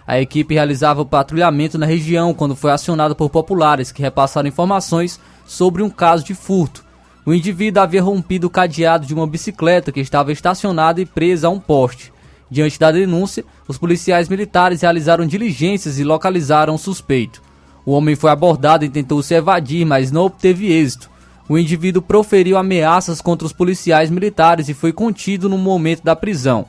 A 0.06 0.20
equipe 0.20 0.54
realizava 0.54 1.02
o 1.02 1.06
patrulhamento 1.06 1.78
na 1.78 1.86
região 1.86 2.34
quando 2.34 2.56
foi 2.56 2.72
acionada 2.72 3.14
por 3.14 3.30
populares 3.30 3.92
que 3.92 4.02
repassaram 4.02 4.48
informações 4.48 5.20
sobre 5.46 5.82
um 5.82 5.90
caso 5.90 6.24
de 6.24 6.34
furto. 6.34 6.84
O 7.24 7.32
indivíduo 7.32 7.82
havia 7.82 8.02
rompido 8.02 8.48
o 8.48 8.50
cadeado 8.50 9.06
de 9.06 9.14
uma 9.14 9.26
bicicleta 9.26 9.92
que 9.92 10.00
estava 10.00 10.32
estacionada 10.32 11.00
e 11.00 11.06
presa 11.06 11.46
a 11.46 11.50
um 11.50 11.60
poste. 11.60 12.12
Diante 12.50 12.80
da 12.80 12.90
denúncia, 12.90 13.44
os 13.68 13.78
policiais 13.78 14.28
militares 14.28 14.82
realizaram 14.82 15.24
diligências 15.24 15.98
e 16.00 16.04
localizaram 16.04 16.74
o 16.74 16.78
suspeito. 16.78 17.40
O 17.86 17.92
homem 17.92 18.16
foi 18.16 18.30
abordado 18.30 18.84
e 18.84 18.88
tentou 18.88 19.22
se 19.22 19.34
evadir, 19.34 19.86
mas 19.86 20.10
não 20.10 20.22
obteve 20.22 20.72
êxito. 20.72 21.08
O 21.48 21.56
indivíduo 21.56 22.02
proferiu 22.02 22.58
ameaças 22.58 23.20
contra 23.20 23.46
os 23.46 23.52
policiais 23.52 24.10
militares 24.10 24.68
e 24.68 24.74
foi 24.74 24.92
contido 24.92 25.48
no 25.48 25.56
momento 25.56 26.02
da 26.02 26.16
prisão. 26.16 26.66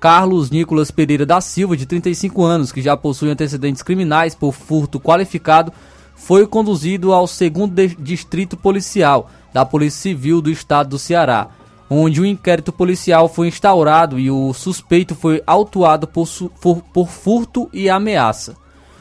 Carlos 0.00 0.50
Nicolas 0.50 0.90
Pereira 0.90 1.24
da 1.24 1.40
Silva, 1.40 1.76
de 1.76 1.86
35 1.86 2.42
anos, 2.42 2.72
que 2.72 2.82
já 2.82 2.96
possui 2.96 3.30
antecedentes 3.30 3.82
criminais 3.82 4.34
por 4.34 4.52
furto 4.52 4.98
qualificado, 4.98 5.72
foi 6.16 6.46
conduzido 6.46 7.12
ao 7.12 7.28
segundo 7.28 7.74
distrito 7.98 8.56
policial 8.56 9.30
da 9.52 9.64
Polícia 9.64 10.00
Civil 10.00 10.42
do 10.42 10.50
Estado 10.50 10.90
do 10.90 10.98
Ceará 10.98 11.48
onde 11.94 12.20
um 12.20 12.24
inquérito 12.24 12.72
policial 12.72 13.28
foi 13.28 13.48
instaurado 13.48 14.18
e 14.18 14.30
o 14.30 14.52
suspeito 14.54 15.14
foi 15.14 15.42
autuado 15.46 16.06
por, 16.06 16.26
por, 16.60 16.82
por 16.82 17.08
furto 17.08 17.68
e 17.72 17.90
ameaça. 17.90 18.56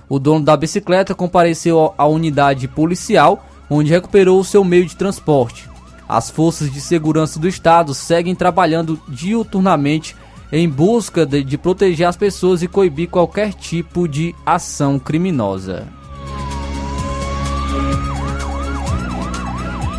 O 0.10 0.20
dono 0.20 0.44
da 0.44 0.58
bicicleta 0.58 1.16
compareceu 1.16 1.94
à 1.98 2.06
unidade 2.06 2.68
policial, 2.68 3.46
onde 3.70 3.92
recuperou 3.92 4.40
o 4.40 4.44
seu 4.44 4.64
meio 4.64 4.86
de 4.86 4.98
transporte. 4.98 5.70
As 6.08 6.30
forças 6.30 6.70
de 6.70 6.82
segurança 6.82 7.40
do 7.40 7.48
estado 7.48 7.94
seguem 7.94 8.36
trabalhando 8.36 9.00
diuturnamente 9.08 10.14
em 10.52 10.68
busca 10.68 11.26
de, 11.26 11.46
de 11.46 11.58
proteger 11.58 12.06
as 12.06 12.18
pessoas 12.18 12.62
e 12.62 12.68
coibir 12.68 13.08
qualquer 13.08 13.54
tipo 13.54 14.06
de 14.06 14.36
ação 14.46 15.00
criminosa. 15.00 15.88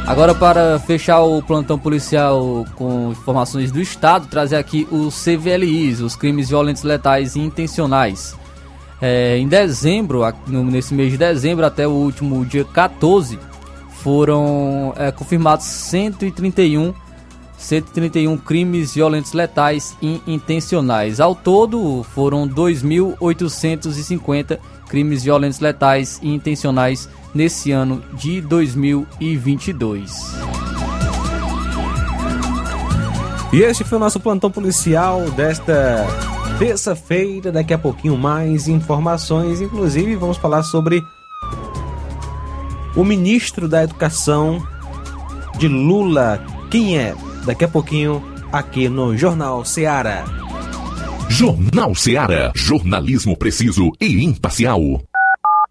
Agora, 0.06 0.34
para 0.34 0.78
fechar 0.80 1.22
o 1.22 1.40
plantão 1.40 1.78
policial 1.78 2.66
com 2.74 3.12
informações 3.12 3.70
do 3.70 3.80
Estado, 3.80 4.26
trazer 4.26 4.56
aqui 4.56 4.86
os 4.90 5.24
CVLIs, 5.24 6.00
os 6.00 6.16
crimes 6.16 6.48
violentos 6.48 6.82
letais 6.82 7.36
e 7.36 7.40
intencionais. 7.40 8.36
É, 9.00 9.38
em 9.38 9.46
dezembro, 9.48 10.22
nesse 10.46 10.92
mês 10.92 11.12
de 11.12 11.18
dezembro 11.18 11.64
até 11.64 11.86
o 11.86 11.92
último 11.92 12.44
dia 12.44 12.64
14, 12.64 13.38
foram 14.02 14.92
é, 14.96 15.12
confirmados 15.12 15.66
131, 15.66 16.92
131 17.56 18.36
crimes 18.38 18.94
violentos 18.94 19.32
letais 19.32 19.96
e 20.02 20.20
intencionais. 20.26 21.20
Ao 21.20 21.32
todo, 21.34 22.04
foram 22.12 22.46
2.850 22.48 24.58
crimes 24.88 25.22
violentos 25.22 25.60
letais 25.60 26.18
e 26.22 26.28
intencionais 26.28 27.08
nesse 27.34 27.72
ano 27.72 28.02
de 28.14 28.40
2022. 28.40 30.36
E 33.52 33.60
este 33.60 33.84
foi 33.84 33.98
o 33.98 34.00
nosso 34.00 34.18
plantão 34.18 34.50
policial 34.50 35.30
desta 35.30 36.06
terça-feira. 36.58 37.52
Daqui 37.52 37.74
a 37.74 37.78
pouquinho 37.78 38.16
mais 38.16 38.66
informações, 38.68 39.60
inclusive 39.60 40.16
vamos 40.16 40.38
falar 40.38 40.62
sobre 40.62 41.04
o 42.96 43.04
ministro 43.04 43.68
da 43.68 43.82
Educação 43.82 44.66
de 45.58 45.68
Lula. 45.68 46.42
Quem 46.70 46.98
é? 46.98 47.14
Daqui 47.44 47.64
a 47.64 47.68
pouquinho 47.68 48.22
aqui 48.50 48.88
no 48.88 49.16
Jornal 49.16 49.64
Ceará. 49.64 50.24
Jornal 51.28 51.94
Ceará, 51.94 52.52
jornalismo 52.54 53.36
preciso 53.36 53.90
e 54.00 54.24
imparcial. 54.24 55.02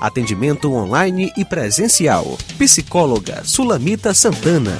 Atendimento 0.00 0.72
online 0.72 1.32
e 1.36 1.44
presencial. 1.44 2.38
Psicóloga 2.58 3.42
Sulamita 3.44 4.14
Santana. 4.14 4.78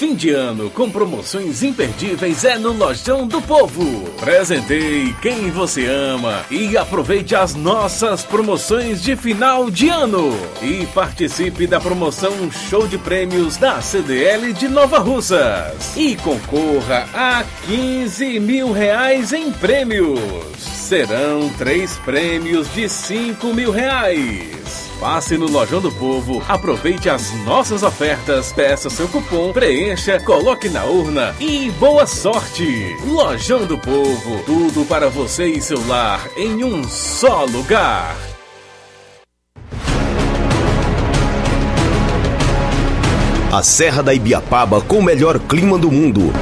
Fim 0.00 0.14
de 0.14 0.30
ano 0.30 0.70
com 0.70 0.90
promoções 0.90 1.62
imperdíveis 1.62 2.42
é 2.46 2.58
no 2.58 2.72
Lojão 2.72 3.26
do 3.26 3.42
Povo. 3.42 4.08
Presentei 4.18 5.14
quem 5.20 5.50
você 5.50 5.84
ama 5.84 6.42
e 6.50 6.74
aproveite 6.74 7.36
as 7.36 7.54
nossas 7.54 8.24
promoções 8.24 9.02
de 9.02 9.14
final 9.14 9.70
de 9.70 9.90
ano. 9.90 10.30
E 10.62 10.86
participe 10.94 11.66
da 11.66 11.78
promoção 11.78 12.50
Show 12.50 12.88
de 12.88 12.96
Prêmios 12.96 13.58
da 13.58 13.82
CDL 13.82 14.54
de 14.54 14.68
Nova 14.68 14.98
Russas. 14.98 15.94
E 15.94 16.16
concorra 16.16 17.06
a 17.12 17.44
15 17.66 18.40
mil 18.40 18.72
reais 18.72 19.34
em 19.34 19.52
prêmios. 19.52 20.69
Serão 20.90 21.48
três 21.50 21.96
prêmios 21.98 22.66
de 22.74 22.88
5 22.88 23.54
mil 23.54 23.70
reais. 23.70 24.90
Passe 24.98 25.38
no 25.38 25.48
Lojão 25.48 25.80
do 25.80 25.92
Povo, 25.92 26.42
aproveite 26.48 27.08
as 27.08 27.32
nossas 27.44 27.84
ofertas, 27.84 28.52
peça 28.52 28.90
seu 28.90 29.06
cupom, 29.06 29.52
preencha, 29.52 30.18
coloque 30.18 30.68
na 30.68 30.84
urna 30.84 31.32
e 31.38 31.70
boa 31.78 32.08
sorte! 32.08 32.92
Lojão 33.06 33.66
do 33.66 33.78
Povo, 33.78 34.42
tudo 34.44 34.84
para 34.84 35.08
você 35.08 35.46
e 35.46 35.62
seu 35.62 35.80
lar 35.86 36.28
em 36.36 36.64
um 36.64 36.82
só 36.82 37.44
lugar. 37.44 38.16
A 43.52 43.62
Serra 43.62 44.02
da 44.02 44.12
Ibiapaba 44.12 44.80
com 44.80 44.98
o 44.98 45.02
melhor 45.04 45.38
clima 45.38 45.78
do 45.78 45.88
mundo. 45.88 46.32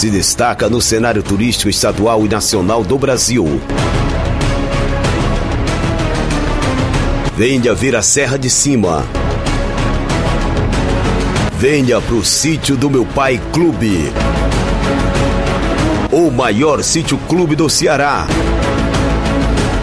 Se 0.00 0.08
destaca 0.08 0.66
no 0.66 0.80
cenário 0.80 1.22
turístico 1.22 1.68
estadual 1.68 2.24
e 2.24 2.28
nacional 2.30 2.82
do 2.82 2.96
Brasil. 2.96 3.60
Venha 7.36 7.74
ver 7.74 7.94
a 7.94 8.00
Serra 8.00 8.38
de 8.38 8.48
Cima. 8.48 9.04
Venha 11.52 12.00
pro 12.00 12.24
sítio 12.24 12.78
do 12.78 12.88
meu 12.88 13.04
pai 13.04 13.38
Clube. 13.52 14.10
O 16.10 16.30
maior 16.30 16.82
sítio 16.82 17.18
clube 17.28 17.54
do 17.54 17.68
Ceará. 17.68 18.26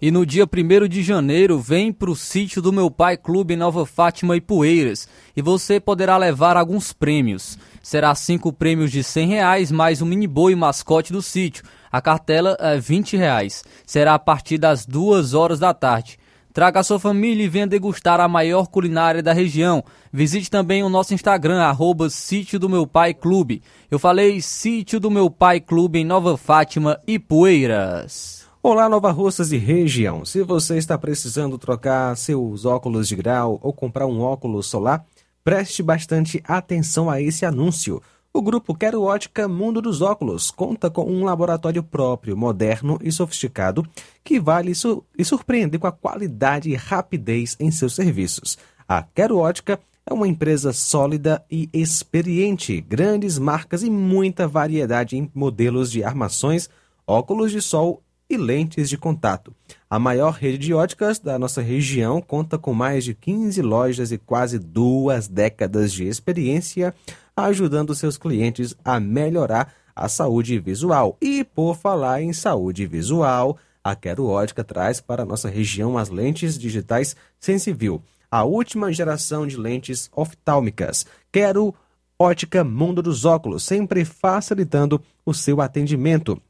E 0.00 0.10
no 0.10 0.26
dia 0.26 0.44
1 0.44 0.88
de 0.88 1.02
janeiro, 1.02 1.58
vem 1.58 1.90
para 1.90 2.10
o 2.10 2.16
sítio 2.16 2.60
do 2.60 2.70
meu 2.70 2.90
pai 2.90 3.16
Clube 3.16 3.54
em 3.54 3.56
Nova 3.56 3.86
Fátima 3.86 4.36
e 4.36 4.42
Poeiras. 4.42 5.08
E 5.34 5.40
você 5.40 5.80
poderá 5.80 6.18
levar 6.18 6.54
alguns 6.54 6.92
prêmios. 6.92 7.58
Será 7.82 8.14
cinco 8.14 8.52
prêmios 8.52 8.90
de 8.90 9.02
100 9.02 9.28
reais, 9.28 9.72
mais 9.72 10.02
um 10.02 10.06
mini 10.06 10.26
boi 10.26 10.54
mascote 10.54 11.14
do 11.14 11.22
sítio. 11.22 11.64
A 11.90 12.02
cartela 12.02 12.58
é 12.60 12.78
20 12.78 13.16
reais. 13.16 13.64
Será 13.86 14.14
a 14.14 14.18
partir 14.18 14.58
das 14.58 14.84
2 14.84 15.32
horas 15.32 15.58
da 15.58 15.72
tarde. 15.72 16.18
Traga 16.52 16.80
a 16.80 16.82
sua 16.82 16.98
família 16.98 17.44
e 17.44 17.48
venha 17.48 17.66
degustar 17.66 18.20
a 18.20 18.28
maior 18.28 18.66
culinária 18.66 19.22
da 19.22 19.32
região. 19.32 19.82
Visite 20.12 20.50
também 20.50 20.82
o 20.82 20.90
nosso 20.90 21.14
Instagram, 21.14 21.62
arroba 21.62 22.10
Sítio 22.10 22.58
do 22.58 22.68
Meu 22.68 22.86
Pai 22.86 23.14
Clube. 23.14 23.62
Eu 23.90 23.98
falei 23.98 24.42
Sítio 24.42 25.00
do 25.00 25.10
Meu 25.10 25.30
Pai 25.30 25.58
Clube 25.58 25.98
em 25.98 26.04
Nova 26.04 26.36
Fátima 26.36 27.00
e 27.06 27.18
Poeiras. 27.18 28.35
Olá, 28.68 28.88
Nova 28.88 29.12
Russas 29.12 29.52
e 29.52 29.56
região. 29.58 30.24
Se 30.24 30.42
você 30.42 30.76
está 30.76 30.98
precisando 30.98 31.56
trocar 31.56 32.16
seus 32.16 32.64
óculos 32.64 33.06
de 33.06 33.14
grau 33.14 33.60
ou 33.62 33.72
comprar 33.72 34.08
um 34.08 34.20
óculos 34.20 34.66
solar, 34.66 35.06
Preste 35.44 35.84
bastante 35.84 36.42
atenção 36.42 37.08
a 37.08 37.22
esse 37.22 37.46
anúncio. 37.46 38.02
O 38.34 38.42
grupo 38.42 38.74
Quero 38.74 39.02
Ótica 39.02 39.46
Mundo 39.46 39.80
dos 39.80 40.02
Óculos 40.02 40.50
conta 40.50 40.90
com 40.90 41.04
um 41.04 41.22
laboratório 41.24 41.80
próprio, 41.80 42.36
moderno 42.36 42.98
e 43.00 43.12
sofisticado, 43.12 43.86
que 44.24 44.40
vale 44.40 44.74
su 44.74 45.04
e 45.16 45.24
surpreende 45.24 45.78
com 45.78 45.86
a 45.86 45.92
qualidade 45.92 46.68
e 46.68 46.74
rapidez 46.74 47.56
em 47.60 47.70
seus 47.70 47.94
serviços. 47.94 48.58
A 48.88 49.00
Quero 49.00 49.38
Ótica 49.38 49.78
é 50.04 50.12
uma 50.12 50.26
empresa 50.26 50.72
sólida 50.72 51.40
e 51.48 51.70
experiente, 51.72 52.80
grandes 52.80 53.38
marcas 53.38 53.84
e 53.84 53.90
muita 53.90 54.48
variedade 54.48 55.16
em 55.16 55.30
modelos 55.32 55.88
de 55.92 56.02
armações, 56.02 56.68
óculos 57.06 57.52
de 57.52 57.62
sol 57.62 58.02
e 58.28 58.36
lentes 58.36 58.88
de 58.88 58.98
contato. 58.98 59.54
A 59.88 59.98
maior 59.98 60.32
rede 60.32 60.58
de 60.58 60.74
óticas 60.74 61.18
da 61.18 61.38
nossa 61.38 61.62
região 61.62 62.20
conta 62.20 62.58
com 62.58 62.74
mais 62.74 63.04
de 63.04 63.14
15 63.14 63.62
lojas 63.62 64.12
e 64.12 64.18
quase 64.18 64.58
duas 64.58 65.28
décadas 65.28 65.92
de 65.92 66.04
experiência, 66.04 66.94
ajudando 67.36 67.94
seus 67.94 68.16
clientes 68.18 68.74
a 68.84 68.98
melhorar 68.98 69.72
a 69.94 70.08
saúde 70.08 70.58
visual. 70.58 71.16
E 71.20 71.44
por 71.44 71.76
falar 71.76 72.20
em 72.20 72.32
saúde 72.32 72.86
visual, 72.86 73.56
a 73.82 73.94
Quero 73.94 74.26
Ótica 74.26 74.64
traz 74.64 75.00
para 75.00 75.22
a 75.22 75.26
nossa 75.26 75.48
região 75.48 75.96
as 75.96 76.08
lentes 76.08 76.58
digitais 76.58 77.14
Sensivil, 77.38 78.02
a 78.30 78.42
última 78.42 78.92
geração 78.92 79.46
de 79.46 79.56
lentes 79.56 80.10
oftálmicas. 80.14 81.06
Quero 81.30 81.74
Ótica 82.18 82.64
Mundo 82.64 83.02
dos 83.02 83.24
Óculos, 83.24 83.62
sempre 83.62 84.04
facilitando 84.04 85.00
o 85.24 85.32
seu 85.32 85.60
atendimento. 85.60 86.40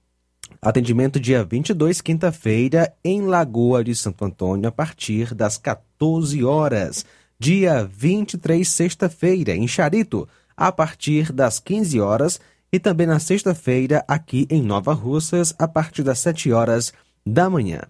Atendimento 0.60 1.20
dia 1.20 1.44
22, 1.44 2.00
quinta-feira, 2.00 2.92
em 3.04 3.22
Lagoa 3.22 3.84
de 3.84 3.94
Santo 3.94 4.24
Antônio, 4.24 4.68
a 4.68 4.72
partir 4.72 5.34
das 5.34 5.58
14 5.58 6.42
horas. 6.44 7.04
Dia 7.38 7.84
23, 7.84 8.66
sexta-feira, 8.66 9.54
em 9.54 9.68
Charito, 9.68 10.28
a 10.56 10.72
partir 10.72 11.32
das 11.32 11.58
15 11.60 12.00
horas. 12.00 12.40
E 12.72 12.78
também 12.78 13.06
na 13.06 13.18
sexta-feira, 13.18 14.04
aqui 14.08 14.46
em 14.50 14.62
Nova 14.62 14.92
Russas, 14.92 15.54
a 15.58 15.68
partir 15.68 16.02
das 16.02 16.18
7 16.18 16.52
horas 16.52 16.92
da 17.24 17.48
manhã. 17.48 17.82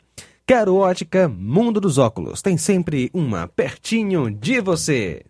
Quero 0.47 0.77
Ótica 0.77 1.29
Mundo 1.29 1.81
dos 1.81 1.99
Óculos. 1.99 2.41
Tem 2.41 2.57
sempre 2.57 3.11
uma 3.13 3.49
pertinho 3.49 4.31
de 4.31 4.61
você. 4.61 5.25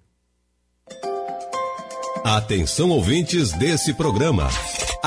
Atenção 2.22 2.90
ouvintes 2.90 3.52
desse 3.52 3.94
programa. 3.94 4.48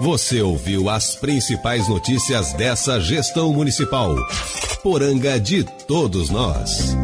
Você 0.00 0.40
ouviu 0.40 0.88
as 0.88 1.16
principais 1.16 1.88
notícias 1.88 2.52
dessa 2.52 3.00
gestão 3.00 3.52
municipal. 3.52 4.14
Poranga 4.80 5.40
de 5.40 5.64
todos 5.88 6.30
nós. 6.30 6.96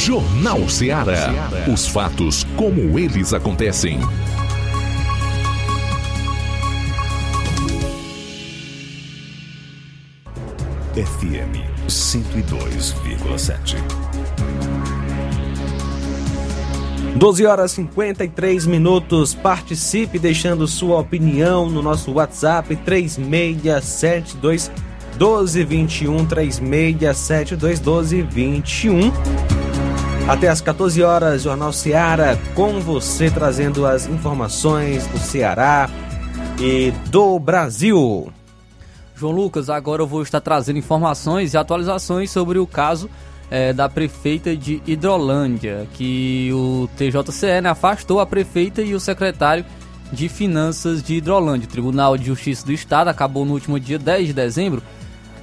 Jornal 0.00 0.66
Ceará. 0.66 1.30
Os 1.70 1.86
fatos 1.86 2.46
como 2.56 2.98
eles 2.98 3.34
acontecem. 3.34 4.00
FM 10.94 11.60
102,7. 11.86 13.76
12 17.14 17.44
horas 17.44 17.72
53 17.72 18.64
minutos. 18.64 19.34
Participe 19.34 20.18
deixando 20.18 20.66
sua 20.66 20.98
opinião 20.98 21.68
no 21.68 21.82
nosso 21.82 22.10
WhatsApp 22.12 22.74
3672 22.74 24.70
1221 25.18 26.24
3672 26.24 27.78
1221. 27.80 29.59
Até 30.30 30.48
às 30.48 30.60
14 30.60 31.02
horas, 31.02 31.42
Jornal 31.42 31.72
Ceará, 31.72 32.38
com 32.54 32.78
você 32.78 33.28
trazendo 33.28 33.84
as 33.84 34.06
informações 34.06 35.04
do 35.08 35.18
Ceará 35.18 35.90
e 36.56 36.92
do 37.10 37.36
Brasil. 37.40 38.32
João 39.16 39.32
Lucas, 39.32 39.68
agora 39.68 40.02
eu 40.02 40.06
vou 40.06 40.22
estar 40.22 40.40
trazendo 40.40 40.78
informações 40.78 41.52
e 41.52 41.58
atualizações 41.58 42.30
sobre 42.30 42.60
o 42.60 42.66
caso 42.66 43.10
é, 43.50 43.72
da 43.72 43.88
prefeita 43.88 44.56
de 44.56 44.80
Hidrolândia, 44.86 45.88
que 45.94 46.48
o 46.52 46.88
TJCE 46.96 47.60
né, 47.60 47.68
afastou 47.68 48.20
a 48.20 48.24
prefeita 48.24 48.82
e 48.82 48.94
o 48.94 49.00
secretário 49.00 49.64
de 50.12 50.28
Finanças 50.28 51.02
de 51.02 51.16
Hidrolândia. 51.16 51.66
O 51.66 51.72
Tribunal 51.72 52.16
de 52.16 52.26
Justiça 52.26 52.64
do 52.64 52.72
Estado 52.72 53.08
acabou 53.08 53.44
no 53.44 53.54
último 53.54 53.80
dia 53.80 53.98
10 53.98 54.28
de 54.28 54.32
dezembro 54.32 54.80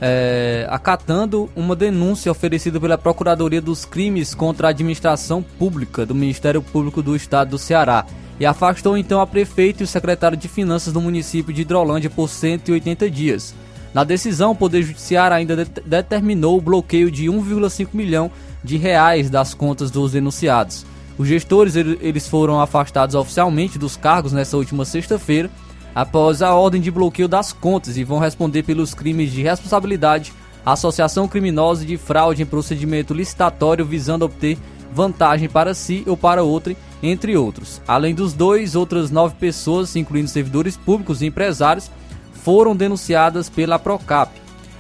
é, 0.01 0.67
acatando 0.69 1.49
uma 1.55 1.75
denúncia 1.75 2.31
oferecida 2.31 2.79
pela 2.79 2.97
Procuradoria 2.97 3.61
dos 3.61 3.85
Crimes 3.85 4.35
contra 4.35 4.67
a 4.67 4.69
Administração 4.69 5.41
Pública 5.41 6.05
do 6.05 6.13
Ministério 6.13 6.61
Público 6.61 7.01
do 7.01 7.15
Estado 7.15 7.51
do 7.51 7.57
Ceará 7.57 8.05
e 8.39 8.45
afastou 8.45 8.97
então 8.97 9.19
a 9.19 9.27
prefeita 9.27 9.81
e 9.81 9.85
o 9.85 9.87
secretário 9.87 10.37
de 10.37 10.47
Finanças 10.47 10.93
do 10.93 11.01
município 11.01 11.53
de 11.53 11.61
Hidrolândia 11.61 12.09
por 12.09 12.29
180 12.29 13.09
dias. 13.09 13.55
Na 13.93 14.03
decisão, 14.03 14.51
o 14.51 14.55
Poder 14.55 14.83
Judiciário 14.83 15.35
ainda 15.35 15.55
de 15.55 15.65
determinou 15.83 16.57
o 16.57 16.61
bloqueio 16.61 17.09
de 17.09 17.25
1,5 17.25 17.89
milhão 17.93 18.29
de 18.63 18.77
reais 18.77 19.29
das 19.29 19.53
contas 19.53 19.89
dos 19.89 20.11
denunciados. 20.11 20.85
Os 21.17 21.27
gestores 21.27 21.75
eles 21.75 22.27
foram 22.27 22.61
afastados 22.61 23.15
oficialmente 23.15 23.79
dos 23.79 23.97
cargos 23.97 24.33
nessa 24.33 24.55
última 24.55 24.85
sexta-feira 24.85 25.49
após 25.97 26.43
a 26.43 26.53
ordem 26.53 26.79
de 26.79 26.91
bloqueio 26.91 27.27
das 27.27 27.51
contas 27.51 27.97
e 27.97 28.03
vão 28.03 28.19
responder 28.19 28.61
pelos 28.61 28.93
crimes 28.93 29.31
de 29.31 29.41
responsabilidade, 29.41 30.31
associação 30.63 31.27
criminosa 31.27 31.83
e 31.83 31.87
de 31.87 31.97
fraude 31.97 32.43
em 32.43 32.45
procedimento 32.45 33.15
licitatório 33.15 33.83
visando 33.83 34.23
obter 34.23 34.59
vantagem 34.93 35.49
para 35.49 35.73
si 35.73 36.03
ou 36.05 36.15
para 36.15 36.43
outro, 36.43 36.75
entre 37.01 37.35
outros. 37.35 37.81
Além 37.87 38.13
dos 38.13 38.33
dois, 38.33 38.75
outras 38.75 39.09
nove 39.09 39.33
pessoas, 39.39 39.95
incluindo 39.95 40.27
servidores 40.27 40.77
públicos 40.77 41.23
e 41.23 41.25
empresários, 41.25 41.89
foram 42.43 42.75
denunciadas 42.75 43.49
pela 43.49 43.79
Procap. 43.79 44.31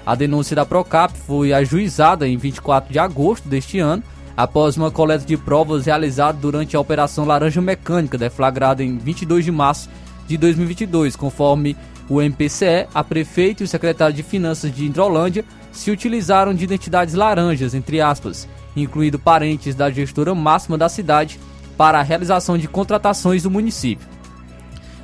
A 0.05 0.13
denúncia 0.13 0.55
da 0.55 0.67
Procap 0.67 1.17
foi 1.25 1.51
ajuizada 1.51 2.27
em 2.27 2.37
24 2.37 2.93
de 2.93 2.99
agosto 2.99 3.49
deste 3.49 3.79
ano, 3.79 4.03
após 4.37 4.77
uma 4.77 4.91
coleta 4.91 5.25
de 5.25 5.35
provas 5.35 5.87
realizada 5.87 6.37
durante 6.39 6.77
a 6.77 6.79
Operação 6.79 7.25
Laranja 7.25 7.59
Mecânica, 7.59 8.19
deflagrada 8.19 8.83
em 8.83 8.99
22 8.99 9.43
de 9.43 9.51
março 9.51 9.89
de 10.27 10.37
2022, 10.37 11.15
conforme 11.15 11.75
o 12.09 12.21
MPCE, 12.21 12.87
a 12.93 13.03
prefeito 13.03 13.63
e 13.63 13.65
o 13.65 13.67
secretário 13.67 14.15
de 14.15 14.23
Finanças 14.23 14.73
de 14.73 14.85
Hidrolândia 14.85 15.43
se 15.71 15.91
utilizaram 15.91 16.53
de 16.53 16.63
identidades 16.63 17.13
laranjas, 17.13 17.73
entre 17.73 18.01
aspas, 18.01 18.47
incluindo 18.75 19.19
parentes 19.19 19.75
da 19.75 19.89
gestora 19.89 20.33
máxima 20.33 20.77
da 20.77 20.89
cidade, 20.89 21.39
para 21.77 21.99
a 21.99 22.03
realização 22.03 22.57
de 22.57 22.67
contratações 22.67 23.43
do 23.43 23.51
município. 23.51 24.07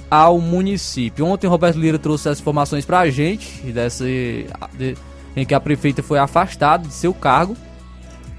ao 0.09 0.39
município. 0.39 1.25
Ontem 1.25 1.47
Roberto 1.47 1.77
Lira 1.77 1.97
trouxe 1.97 2.29
as 2.29 2.39
informações 2.39 2.85
para 2.85 2.99
a 2.99 3.09
gente 3.09 3.71
dessa, 3.71 4.05
de, 4.05 4.95
em 5.35 5.45
que 5.45 5.53
a 5.53 5.59
prefeita 5.59 6.03
foi 6.03 6.19
afastada 6.19 6.87
de 6.87 6.93
seu 6.93 7.13
cargo 7.13 7.57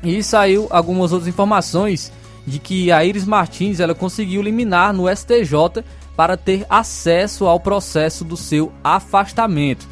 e 0.02 0.22
saiu 0.22 0.68
algumas 0.70 1.12
outras 1.12 1.28
informações 1.28 2.12
de 2.48 2.58
que 2.58 2.90
a 2.90 3.04
Iris 3.04 3.24
Martins 3.24 3.78
ela 3.78 3.94
conseguiu 3.94 4.42
liminar 4.42 4.92
no 4.92 5.08
STJ 5.08 5.84
para 6.16 6.36
ter 6.36 6.66
acesso 6.68 7.46
ao 7.46 7.60
processo 7.60 8.24
do 8.24 8.36
seu 8.36 8.72
afastamento. 8.82 9.86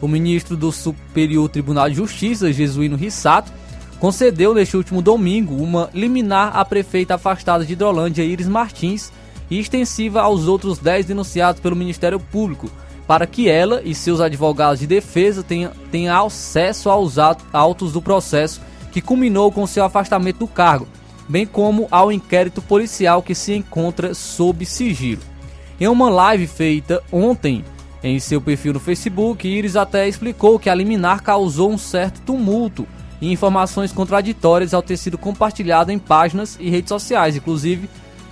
O 0.00 0.06
ministro 0.06 0.56
do 0.56 0.70
Superior 0.70 1.48
Tribunal 1.48 1.88
de 1.88 1.96
Justiça, 1.96 2.52
Jesuíno 2.52 2.96
Rissato, 2.96 3.52
concedeu 3.98 4.52
neste 4.52 4.76
último 4.76 5.00
domingo 5.00 5.54
uma 5.54 5.88
liminar 5.94 6.56
à 6.56 6.64
prefeita 6.64 7.14
afastada 7.14 7.64
de 7.64 7.72
Hidrolândia, 7.72 8.22
Iris 8.22 8.48
Martins, 8.48 9.12
e 9.50 9.58
extensiva 9.58 10.22
aos 10.22 10.48
outros 10.48 10.78
10 10.78 11.06
denunciados 11.06 11.60
pelo 11.60 11.76
Ministério 11.76 12.18
Público, 12.18 12.70
para 13.06 13.26
que 13.26 13.48
ela 13.48 13.82
e 13.84 13.94
seus 13.94 14.20
advogados 14.20 14.80
de 14.80 14.86
defesa 14.86 15.42
tenham, 15.42 15.72
tenham 15.90 16.26
acesso 16.26 16.88
aos 16.88 17.16
autos 17.52 17.92
do 17.92 18.00
processo 18.00 18.60
que 18.90 19.00
culminou 19.00 19.52
com 19.52 19.66
seu 19.66 19.84
afastamento 19.84 20.38
do 20.38 20.46
cargo, 20.46 20.86
bem 21.28 21.46
como 21.46 21.88
ao 21.90 22.10
inquérito 22.10 22.60
policial 22.60 23.22
que 23.22 23.34
se 23.34 23.54
encontra 23.54 24.14
sob 24.14 24.64
sigilo. 24.64 25.22
Em 25.80 25.88
uma 25.88 26.10
live 26.10 26.46
feita 26.46 27.02
ontem 27.10 27.64
em 28.02 28.18
seu 28.18 28.40
perfil 28.40 28.72
no 28.72 28.80
Facebook, 28.80 29.46
Iris 29.46 29.76
até 29.76 30.08
explicou 30.08 30.58
que 30.58 30.68
a 30.68 30.74
liminar 30.74 31.22
causou 31.22 31.70
um 31.70 31.78
certo 31.78 32.20
tumulto 32.22 32.86
e 33.20 33.30
informações 33.30 33.92
contraditórias 33.92 34.74
ao 34.74 34.82
ter 34.82 34.96
sido 34.96 35.16
compartilhada 35.16 35.92
em 35.92 35.98
páginas 35.98 36.56
e 36.60 36.68
redes 36.68 36.88
sociais. 36.88 37.36
Inclusive, 37.36 37.88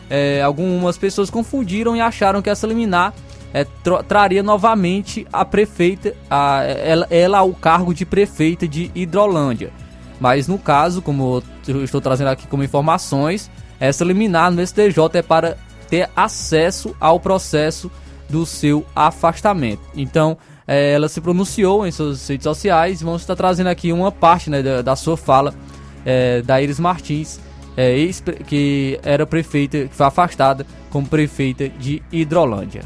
é, 0.09 0.43
algumas 0.43 0.99
pessoas 0.99 1.31
confundiram 1.31 1.95
e 1.97 2.01
acharam 2.01 2.43
que 2.43 2.51
essa 2.51 2.67
liminar 2.67 3.15
é, 3.55 3.65
tra 3.65 4.03
traria 4.03 4.43
novamente 4.43 5.27
a 5.33 5.45
prefeita, 5.45 6.15
a, 6.29 6.63
ela, 6.65 7.07
ela 7.11 7.53
cargo 7.55 7.95
de 7.95 8.05
prefeita 8.05 8.67
de 8.67 8.91
Hidrolândia. 8.95 9.73
Mas 10.21 10.47
no 10.47 10.59
caso, 10.59 11.01
como 11.01 11.43
eu 11.67 11.83
estou 11.83 12.01
trazendo 12.01 12.29
aqui 12.29 12.47
como 12.47 12.63
informações, 12.63 13.51
essa 13.81 14.05
liminar 14.05 14.53
no 14.53 14.65
STJ 14.65 14.99
é 15.15 15.23
para 15.23 15.57
ter 15.89 16.09
acesso 16.15 16.95
ao 17.01 17.19
processo 17.19 17.91
do 18.29 18.47
seu 18.47 18.87
afastamento. 18.95 19.83
Então, 19.97 20.39
é, 20.67 20.93
ela 20.93 21.09
se 21.09 21.21
pronunciou 21.21 21.85
em 21.85 21.91
suas 21.91 22.29
redes 22.29 22.45
sociais. 22.45 23.03
Vamos 23.03 23.23
estar 23.23 23.35
trazendo 23.35 23.67
aqui 23.67 23.93
uma 23.93 24.13
parte 24.13 24.49
né, 24.49 24.63
da, 24.63 24.83
da, 24.83 24.95
sua 24.95 25.17
fala 25.17 25.53
é, 26.05 26.43
da 26.43 26.63
Iris 26.63 26.79
Martins, 26.79 27.41
é, 27.77 27.97
que 28.47 29.01
era 29.03 29.27
prefeita, 29.27 29.89
que 29.89 29.97
foi 29.97 30.07
afastada 30.07 30.65
como 30.91 31.09
prefeita 31.09 31.69
de 31.69 32.03
Hidrolândia. 32.13 32.83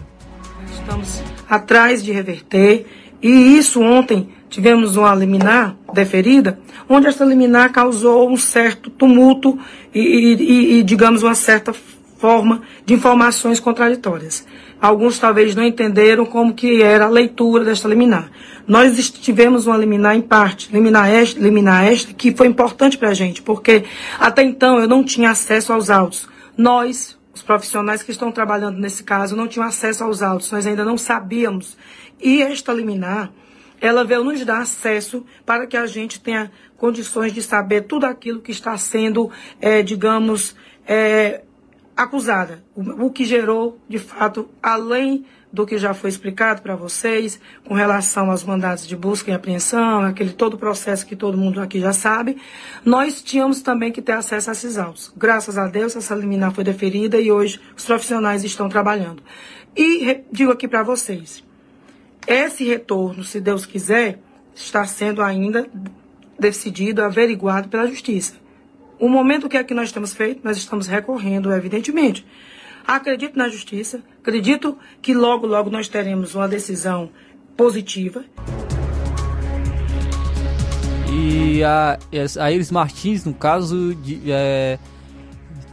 Estamos 0.73 1.21
atrás 1.49 2.03
de 2.03 2.11
reverter, 2.13 2.87
e 3.27 3.57
isso 3.57 3.81
ontem 3.81 4.29
tivemos 4.51 4.97
uma 4.97 5.15
liminar 5.15 5.75
deferida, 5.95 6.59
onde 6.87 7.07
essa 7.07 7.25
liminar 7.25 7.73
causou 7.73 8.31
um 8.31 8.37
certo 8.37 8.91
tumulto 8.91 9.59
e, 9.95 9.99
e, 9.99 10.79
e, 10.79 10.83
digamos, 10.83 11.23
uma 11.23 11.35
certa 11.35 11.73
forma 12.19 12.61
de 12.85 12.93
informações 12.93 13.59
contraditórias. 13.59 14.47
Alguns 14.79 15.19
talvez 15.19 15.55
não 15.55 15.65
entenderam 15.65 16.27
como 16.27 16.53
que 16.53 16.83
era 16.83 17.07
a 17.07 17.09
leitura 17.09 17.65
desta 17.65 17.89
liminar. 17.89 18.31
Nós 18.69 19.11
tivemos 19.11 19.67
uma 19.67 19.79
liminar 19.79 20.15
em 20.15 20.21
parte, 20.21 20.71
liminar 20.71 21.09
esta, 21.09 21.41
liminar 21.41 21.87
esta 21.87 22.13
que 22.13 22.37
foi 22.37 22.47
importante 22.47 22.99
para 22.99 23.09
a 23.09 23.15
gente, 23.15 23.41
porque 23.41 23.85
até 24.21 24.43
então 24.43 24.79
eu 24.79 24.87
não 24.87 25.03
tinha 25.03 25.31
acesso 25.31 25.73
aos 25.73 25.89
autos. 25.89 26.29
Nós, 26.59 27.19
os 27.35 27.43
profissionais 27.43 28.03
que 28.03 28.11
estão 28.11 28.31
trabalhando 28.31 28.79
nesse 28.79 29.03
caso, 29.03 29.35
não 29.35 29.49
tinham 29.49 29.67
acesso 29.67 30.05
aos 30.05 30.23
autos, 30.23 30.53
nós 30.53 30.67
ainda 30.67 30.85
não 30.85 30.99
sabíamos. 30.99 31.75
E 32.25 32.41
esta 32.41 32.73
liminar, 32.73 33.31
ela 33.79 34.03
veio 34.03 34.25
nos 34.25 34.43
dar 34.47 34.63
acesso 34.63 35.27
para 35.45 35.67
que 35.67 35.77
a 35.77 35.85
gente 35.85 36.19
tenha 36.19 36.51
condições 36.79 37.35
de 37.35 37.43
saber 37.43 37.83
tudo 37.83 38.07
aquilo 38.07 38.41
que 38.41 38.51
está 38.51 38.79
sendo, 38.79 39.31
é, 39.61 39.83
digamos, 39.83 40.57
é, 40.87 41.43
acusada. 41.95 42.65
O, 42.75 43.07
o 43.07 43.11
que 43.11 43.27
gerou, 43.27 43.79
de 43.87 43.99
fato, 43.99 44.49
além 44.63 45.27
do 45.53 45.67
que 45.67 45.77
já 45.77 45.93
foi 45.93 46.09
explicado 46.09 46.63
para 46.63 46.75
vocês, 46.75 47.39
com 47.69 47.75
relação 47.75 48.31
aos 48.31 48.43
mandados 48.43 48.87
de 48.87 48.97
busca 48.97 49.31
e 49.31 49.35
apreensão, 49.35 50.01
aquele 50.01 50.33
todo 50.33 50.55
o 50.55 50.59
processo 50.59 51.07
que 51.07 51.15
todo 51.15 51.37
mundo 51.37 51.61
aqui 51.61 51.79
já 51.79 51.93
sabe, 51.93 52.39
nós 52.87 53.23
tínhamos 53.23 53.61
também 53.61 53.93
que 53.93 54.01
ter 54.01 54.13
acesso 54.13 54.49
a 54.49 54.53
esses 54.55 54.79
autos. 54.79 55.13
Graças 55.15 55.59
a 55.59 55.69
Deus, 55.69 55.95
essa 55.95 56.15
liminar 56.15 56.53
foi 56.53 56.65
deferida 56.65 57.21
e 57.21 57.31
hoje 57.31 57.61
os 57.77 57.85
profissionais 57.85 58.45
estão 58.45 58.67
trabalhando. 58.67 59.23
E 59.77 60.23
digo 60.33 60.51
aqui 60.51 60.67
para 60.67 60.83
vocês, 60.83 61.45
esse 62.27 62.65
retorno, 62.65 63.25
se 63.25 63.41
Deus 63.41 63.67
quiser, 63.67 64.19
está 64.55 64.85
sendo 64.85 65.23
ainda 65.23 65.67
decidido, 66.39 67.03
averiguado 67.03 67.69
pela 67.69 67.87
Justiça. 67.87 68.35
O 68.99 69.09
momento 69.09 69.49
que 69.49 69.57
é 69.57 69.65
que 69.65 69.75
nós 69.75 69.93
temos 69.93 70.15
feito, 70.15 70.41
nós 70.45 70.57
estamos 70.57 70.87
recorrendo, 70.87 71.53
evidentemente. 71.53 72.25
Acredito 72.87 73.37
na 73.39 73.49
Justiça, 73.49 74.01
acredito 74.21 74.79
que 75.01 75.15
logo, 75.15 75.47
logo 75.47 75.71
nós 75.71 75.89
teremos 75.89 76.35
uma 76.35 76.49
decisão 76.49 77.11
positiva. 77.57 78.25
E 81.11 81.63
a, 81.63 81.99
a 82.41 82.53
Iris 82.53 82.71
Martins, 82.71 83.25
no 83.25 83.35
caso, 83.35 83.95
de, 83.95 84.21
é, 84.31 84.79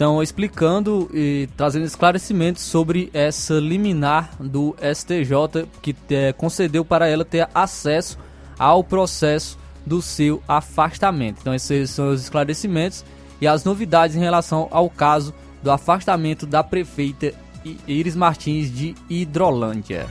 estão 0.02 0.24
explicando 0.24 1.12
e 1.14 1.48
trazendo 1.56 1.86
esclarecimentos 1.86 2.64
sobre 2.64 3.12
essa 3.14 3.54
liminar 3.60 4.32
do 4.40 4.76
STJ 4.82 5.68
que 5.80 5.96
é, 6.10 6.34
concedeu 6.34 6.84
para 6.84 7.08
ela 7.08 7.24
ter 7.24 7.48
acesso 7.54 8.18
ao 8.58 8.84
processo 8.84 9.60
do 9.86 10.02
seu 10.02 10.42
afastamento. 10.48 11.38
Então, 11.42 11.54
esses 11.54 11.92
são 11.92 12.10
os 12.10 12.24
esclarecimentos 12.24 13.06
e 13.40 13.46
as 13.46 13.64
novidades 13.64 14.16
em 14.16 14.20
relação 14.20 14.68
ao 14.72 14.90
caso 14.90 15.36
do 15.62 15.70
afastamento 15.70 16.48
da 16.48 16.64
prefeita 16.64 17.32
Iris 17.88 18.16
Martins 18.16 18.76
de 18.76 18.96
Hidrolândia. 19.08 20.08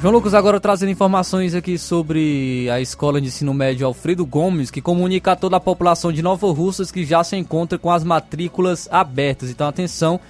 João 0.00 0.14
Lucas 0.14 0.32
agora 0.32 0.60
trazendo 0.60 0.92
informações 0.92 1.56
aqui 1.56 1.76
sobre 1.76 2.70
a 2.70 2.80
Escola 2.80 3.20
de 3.20 3.26
Ensino 3.26 3.52
Médio 3.52 3.84
Alfredo 3.84 4.24
Gomes, 4.24 4.70
que 4.70 4.80
comunica 4.80 5.32
a 5.32 5.36
toda 5.36 5.56
a 5.56 5.60
população 5.60 6.12
de 6.12 6.22
Nova 6.22 6.46
Russas 6.52 6.92
que 6.92 7.04
já 7.04 7.24
se 7.24 7.34
encontra 7.36 7.76
com 7.80 7.90
as 7.90 8.04
matrículas 8.04 8.88
abertas. 8.92 9.50
Então 9.50 9.66
atenção, 9.66 10.20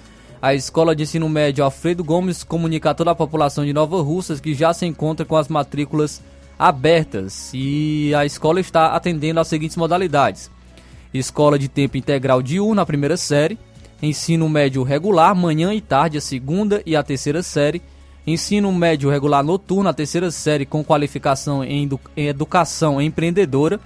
a 0.41 0.55
Escola 0.55 0.95
de 0.95 1.03
Ensino 1.03 1.29
Médio 1.29 1.63
Alfredo 1.63 2.03
Gomes 2.03 2.43
comunica 2.43 2.89
a 2.89 2.93
toda 2.95 3.11
a 3.11 3.15
população 3.15 3.63
de 3.63 3.71
Nova 3.71 4.01
Russas 4.01 4.39
que 4.39 4.55
já 4.55 4.73
se 4.73 4.87
encontra 4.87 5.23
com 5.23 5.37
as 5.37 5.47
matrículas 5.47 6.19
abertas. 6.57 7.51
E 7.53 8.11
a 8.15 8.25
escola 8.25 8.59
está 8.59 8.95
atendendo 8.95 9.39
às 9.39 9.47
seguintes 9.47 9.77
modalidades: 9.77 10.49
Escola 11.13 11.59
de 11.59 11.67
tempo 11.67 11.95
integral 11.95 12.41
diurno, 12.41 12.73
na 12.73 12.87
primeira 12.87 13.15
série, 13.15 13.55
ensino 14.01 14.49
médio 14.49 14.81
regular, 14.81 15.35
manhã 15.35 15.71
e 15.75 15.79
tarde, 15.79 16.17
a 16.17 16.21
segunda 16.21 16.81
e 16.87 16.95
a 16.95 17.03
terceira 17.03 17.43
série 17.43 17.83
Ensino 18.31 18.71
médio 18.71 19.09
regular 19.09 19.43
noturno, 19.43 19.89
a 19.89 19.93
terceira 19.93 20.29
série 20.29 20.63
com 20.63 20.83
qualificação 20.83 21.63
em, 21.63 21.85
edu 21.85 21.99
em 22.15 22.27
educação 22.27 23.01
empreendedora. 23.01 23.79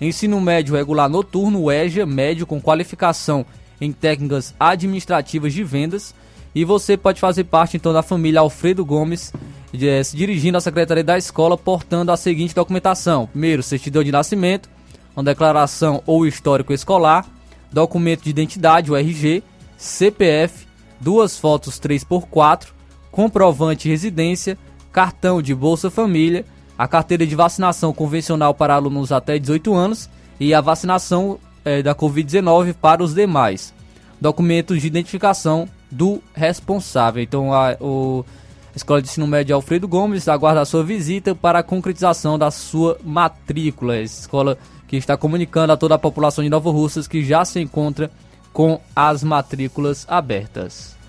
Ensino 0.00 0.40
médio 0.40 0.76
regular 0.76 1.08
noturno, 1.08 1.72
EJA, 1.72 2.06
médio 2.06 2.46
com 2.46 2.60
qualificação 2.60 3.44
em 3.80 3.90
técnicas 3.90 4.54
administrativas 4.60 5.52
de 5.52 5.64
vendas. 5.64 6.14
E 6.54 6.64
você 6.64 6.96
pode 6.96 7.18
fazer 7.18 7.42
parte 7.42 7.76
então 7.76 7.92
da 7.92 8.00
família 8.00 8.38
Alfredo 8.38 8.84
Gomes, 8.84 9.32
eh, 9.74 10.04
se 10.04 10.16
dirigindo 10.16 10.56
à 10.56 10.60
secretaria 10.60 11.02
da 11.02 11.18
escola, 11.18 11.58
portando 11.58 12.12
a 12.12 12.16
seguinte 12.16 12.54
documentação: 12.54 13.26
primeiro, 13.26 13.60
certidão 13.60 14.04
de 14.04 14.12
nascimento, 14.12 14.70
uma 15.16 15.24
declaração 15.24 16.00
ou 16.06 16.24
histórico 16.24 16.72
escolar, 16.72 17.26
documento 17.72 18.22
de 18.22 18.30
identidade, 18.30 18.92
o 18.92 18.96
RG, 18.96 19.42
CPF, 19.76 20.64
duas 21.00 21.36
fotos 21.36 21.80
3x4, 21.80 22.68
comprovante 23.10 23.88
residência, 23.88 24.56
cartão 24.92 25.40
de 25.40 25.54
Bolsa 25.54 25.90
Família, 25.90 26.44
a 26.76 26.88
carteira 26.88 27.26
de 27.26 27.34
vacinação 27.34 27.92
convencional 27.92 28.54
para 28.54 28.74
alunos 28.74 29.12
até 29.12 29.38
18 29.38 29.74
anos 29.74 30.08
e 30.38 30.54
a 30.54 30.60
vacinação 30.60 31.38
é, 31.64 31.82
da 31.82 31.94
Covid-19 31.94 32.74
para 32.74 33.02
os 33.02 33.14
demais. 33.14 33.74
Documentos 34.20 34.80
de 34.80 34.86
identificação 34.86 35.68
do 35.90 36.22
responsável. 36.34 37.22
Então, 37.22 37.52
a, 37.52 37.76
o, 37.80 38.24
a 38.72 38.76
Escola 38.76 39.02
de 39.02 39.08
Ensino 39.08 39.26
Médio 39.26 39.54
Alfredo 39.54 39.88
Gomes 39.88 40.28
aguarda 40.28 40.60
a 40.60 40.64
sua 40.64 40.84
visita 40.84 41.34
para 41.34 41.58
a 41.58 41.62
concretização 41.62 42.38
da 42.38 42.50
sua 42.50 42.98
matrícula. 43.04 43.96
Essa 43.96 44.20
escola 44.20 44.56
que 44.86 44.96
está 44.96 45.16
comunicando 45.16 45.72
a 45.72 45.76
toda 45.76 45.94
a 45.94 45.98
população 45.98 46.42
de 46.42 46.50
Nova 46.50 46.70
Russas 46.70 47.06
que 47.06 47.24
já 47.24 47.44
se 47.44 47.60
encontra 47.60 48.10
com 48.52 48.80
as 48.94 49.22
matrículas 49.22 50.06
abertas. 50.08 50.99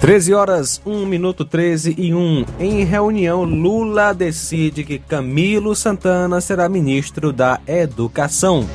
13 0.00 0.32
horas, 0.32 0.80
1 0.86 1.04
minuto 1.04 1.44
13 1.44 1.94
e 1.98 2.14
1. 2.14 2.46
Em 2.58 2.84
reunião, 2.84 3.44
Lula 3.44 4.14
decide 4.14 4.82
que 4.82 4.98
Camilo 4.98 5.76
Santana 5.76 6.40
será 6.40 6.70
ministro 6.70 7.34
da 7.34 7.60
Educação. 7.66 8.66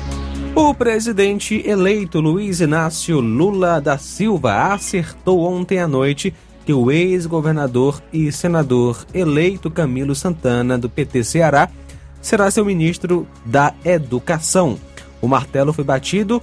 O 0.54 0.72
presidente 0.72 1.68
eleito 1.68 2.20
Luiz 2.20 2.60
Inácio 2.60 3.18
Lula 3.18 3.80
da 3.80 3.98
Silva 3.98 4.72
acertou 4.72 5.40
ontem 5.40 5.80
à 5.80 5.88
noite 5.88 6.32
que 6.64 6.72
o 6.72 6.92
ex-governador 6.92 8.00
e 8.12 8.30
senador 8.30 9.04
eleito 9.12 9.68
Camilo 9.68 10.14
Santana, 10.14 10.78
do 10.78 10.88
PT 10.88 11.24
Ceará, 11.24 11.68
será 12.22 12.48
seu 12.52 12.64
ministro 12.64 13.26
da 13.44 13.74
Educação. 13.84 14.78
O 15.20 15.26
martelo 15.26 15.72
foi 15.72 15.82
batido 15.82 16.40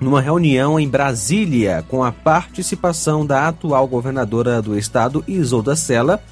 numa 0.00 0.20
reunião 0.20 0.78
em 0.78 0.88
Brasília 0.88 1.84
com 1.88 2.02
a 2.02 2.12
participação 2.12 3.24
da 3.24 3.48
atual 3.48 3.86
governadora 3.86 4.60
do 4.60 4.76
estado, 4.76 5.24
Isolda 5.26 5.76
Sela, 5.76 6.22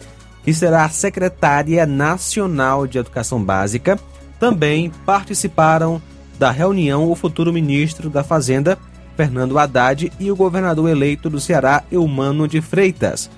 que 0.45 0.53
será 0.53 0.85
a 0.85 0.89
secretária 0.89 1.87
nacional 1.87 2.87
de 2.87 2.99
Educação 2.99 3.43
Básica. 3.43 3.99
Também 4.39 4.91
participaram 5.07 6.03
da 6.39 6.51
reunião 6.51 7.11
o 7.11 7.15
futuro 7.15 7.53
ministro 7.53 8.11
da 8.11 8.25
Fazenda, 8.25 8.77
Fernando 9.17 9.59
Haddad, 9.59 10.13
e 10.19 10.31
o 10.31 10.37
governador 10.37 10.91
eleito 10.91 11.31
do 11.31 11.41
Ceará, 11.41 11.85
Eumano 11.91 12.49
de 12.49 12.61
Freitas. 12.61 13.31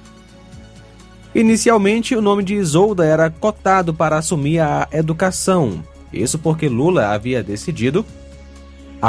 Inicialmente, 1.35 2.15
o 2.15 2.23
nome 2.23 2.45
de 2.45 2.55
Isolda 2.55 3.05
era 3.05 3.29
cotado 3.29 3.93
para 3.93 4.17
assumir 4.17 4.61
a 4.61 4.89
educação. 4.93 5.83
Isso 6.13 6.39
porque 6.39 6.69
Lula 6.69 7.09
havia 7.09 7.43
decidido 7.43 8.07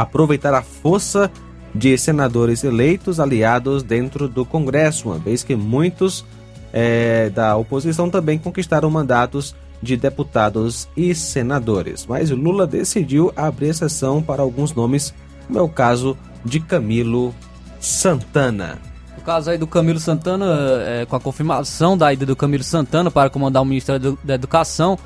aproveitar 0.02 0.54
a 0.54 0.62
força 0.62 1.32
de 1.74 1.98
senadores 1.98 2.64
eleitos 2.64 3.20
aliados 3.20 3.84
dentro 3.84 4.28
do 4.28 4.46
Congresso, 4.46 5.10
uma 5.10 5.18
vez 5.18 5.44
que 5.44 5.56
muitos 5.56 6.26
é, 6.72 7.30
da 7.30 7.56
oposição 7.56 8.10
também 8.10 8.38
conquistaram 8.38 8.90
mandatos 8.90 9.56
de 9.82 9.98
deputados 9.98 10.88
e 10.96 11.14
senadores. 11.14 12.06
Mas 12.06 12.32
Lula 12.32 12.66
decidiu 12.66 13.32
abrir 13.36 13.68
exceção 13.68 14.22
para 14.22 14.42
alguns 14.42 14.74
nomes, 14.74 15.14
como 15.48 15.60
é 15.60 15.62
o 15.62 15.70
caso 15.70 16.18
de 16.44 16.60
Camilo 16.60 17.34
Santana. 17.80 18.80
O 19.18 19.22
caso 19.22 19.50
aí 19.50 19.58
do 19.58 19.68
Camilo 19.68 20.00
Santana, 20.00 20.46
é, 20.86 21.06
com 21.06 21.16
a 21.16 21.20
confirmação 21.20 21.98
da 21.98 22.12
ida 22.14 22.26
do 22.26 22.36
Camilo 22.36 22.64
Santana 22.64 23.12
para 23.12 23.30
comandar 23.30 23.62
o 23.62 23.66
Ministério 23.66 24.18
da 24.24 24.36
Educação, 24.36 24.98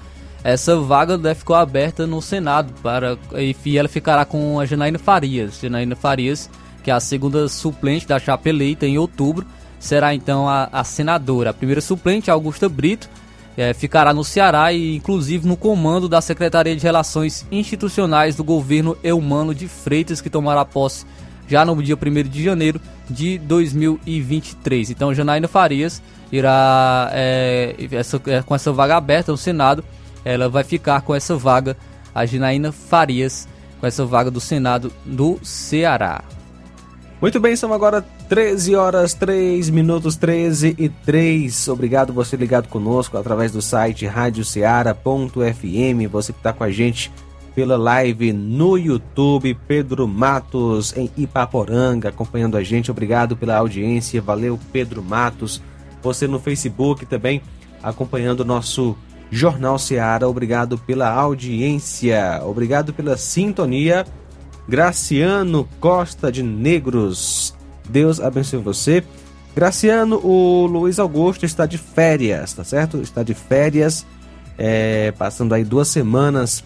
essa 0.43 0.77
vaga 0.79 1.17
ficou 1.35 1.55
aberta 1.55 2.07
no 2.07 2.21
Senado 2.21 2.73
para 2.81 3.17
e 3.35 3.77
ela 3.77 3.89
ficará 3.89 4.23
com 4.23 4.59
a 4.59 4.65
Janaína 4.65 4.97
Farias. 4.97 5.59
Janaína 5.61 5.95
Farias, 5.95 6.49
que 6.83 6.89
é 6.89 6.93
a 6.93 6.99
segunda 6.99 7.47
suplente 7.49 8.07
da 8.07 8.19
chapa 8.19 8.47
eleita 8.47 8.85
em 8.85 8.97
outubro, 8.97 9.45
será 9.79 10.13
então 10.13 10.47
a, 10.47 10.69
a 10.71 10.83
senadora. 10.83 11.49
A 11.49 11.53
primeira 11.53 11.81
suplente, 11.81 12.31
Augusta 12.31 12.69
Brito, 12.69 13.09
é, 13.57 13.73
ficará 13.73 14.13
no 14.13 14.23
Ceará 14.23 14.71
e 14.71 14.95
inclusive 14.95 15.45
no 15.45 15.57
comando 15.57 16.07
da 16.07 16.21
Secretaria 16.21 16.75
de 16.75 16.81
Relações 16.81 17.45
Institucionais 17.51 18.35
do 18.35 18.43
governo 18.43 18.97
Eumano 19.03 19.53
de 19.53 19.67
Freitas, 19.67 20.21
que 20.21 20.29
tomará 20.29 20.63
posse 20.63 21.05
já 21.49 21.65
no 21.65 21.81
dia 21.83 21.95
1 21.95 22.29
de 22.29 22.43
janeiro 22.43 22.79
de 23.09 23.37
2023. 23.39 24.91
Então, 24.91 25.13
Janaína 25.13 25.47
Farias 25.47 26.01
irá 26.31 27.09
é, 27.11 27.75
essa, 27.91 28.21
é, 28.27 28.41
com 28.41 28.55
essa 28.55 28.71
vaga 28.71 28.95
aberta 28.95 29.31
no 29.31 29.37
Senado 29.37 29.83
ela 30.23 30.49
vai 30.49 30.63
ficar 30.63 31.01
com 31.01 31.15
essa 31.15 31.35
vaga, 31.35 31.75
a 32.13 32.25
Ginaína 32.25 32.71
Farias, 32.71 33.47
com 33.79 33.87
essa 33.87 34.05
vaga 34.05 34.29
do 34.29 34.39
Senado 34.39 34.91
do 35.05 35.39
Ceará. 35.43 36.23
Muito 37.21 37.37
bem, 37.37 37.55
são 37.55 37.73
agora 37.73 38.01
13 38.29 38.75
horas 38.75 39.13
3 39.13 39.69
minutos 39.69 40.15
13 40.15 40.73
e 40.77 40.87
3. 40.87 41.67
Obrigado 41.67 42.13
você 42.13 42.37
ligado 42.37 42.69
conosco 42.69 43.17
através 43.17 43.51
do 43.51 43.61
site 43.61 44.05
radioceara.fm. 44.05 46.07
Você 46.09 46.31
que 46.31 46.39
está 46.39 46.53
com 46.53 46.63
a 46.63 46.71
gente 46.71 47.11
pela 47.53 47.75
live 47.75 48.31
no 48.31 48.77
YouTube, 48.77 49.53
Pedro 49.67 50.07
Matos 50.07 50.95
em 50.95 51.11
Ipaporanga, 51.17 52.07
acompanhando 52.07 52.55
a 52.55 52.63
gente. 52.63 52.89
Obrigado 52.89 53.35
pela 53.35 53.57
audiência. 53.57 54.21
Valeu, 54.21 54.57
Pedro 54.71 55.03
Matos. 55.03 55.61
Você 56.01 56.25
no 56.25 56.39
Facebook 56.39 57.05
também 57.05 57.41
acompanhando 57.83 58.41
o 58.41 58.45
nosso 58.45 58.95
Jornal 59.31 59.77
Seara. 59.77 60.27
Obrigado 60.27 60.77
pela 60.77 61.11
audiência, 61.11 62.41
obrigado 62.43 62.93
pela 62.93 63.17
sintonia. 63.17 64.05
Graciano 64.67 65.67
Costa 65.79 66.31
de 66.31 66.43
Negros, 66.43 67.55
Deus 67.89 68.19
abençoe 68.19 68.59
você. 68.59 69.03
Graciano, 69.55 70.17
o 70.23 70.67
Luiz 70.67 70.99
Augusto 70.99 71.45
está 71.45 71.65
de 71.65 71.77
férias, 71.77 72.53
tá 72.53 72.63
certo? 72.63 73.01
Está 73.01 73.23
de 73.23 73.33
férias, 73.33 74.05
é, 74.57 75.11
passando 75.17 75.53
aí 75.55 75.63
duas 75.63 75.87
semanas 75.87 76.63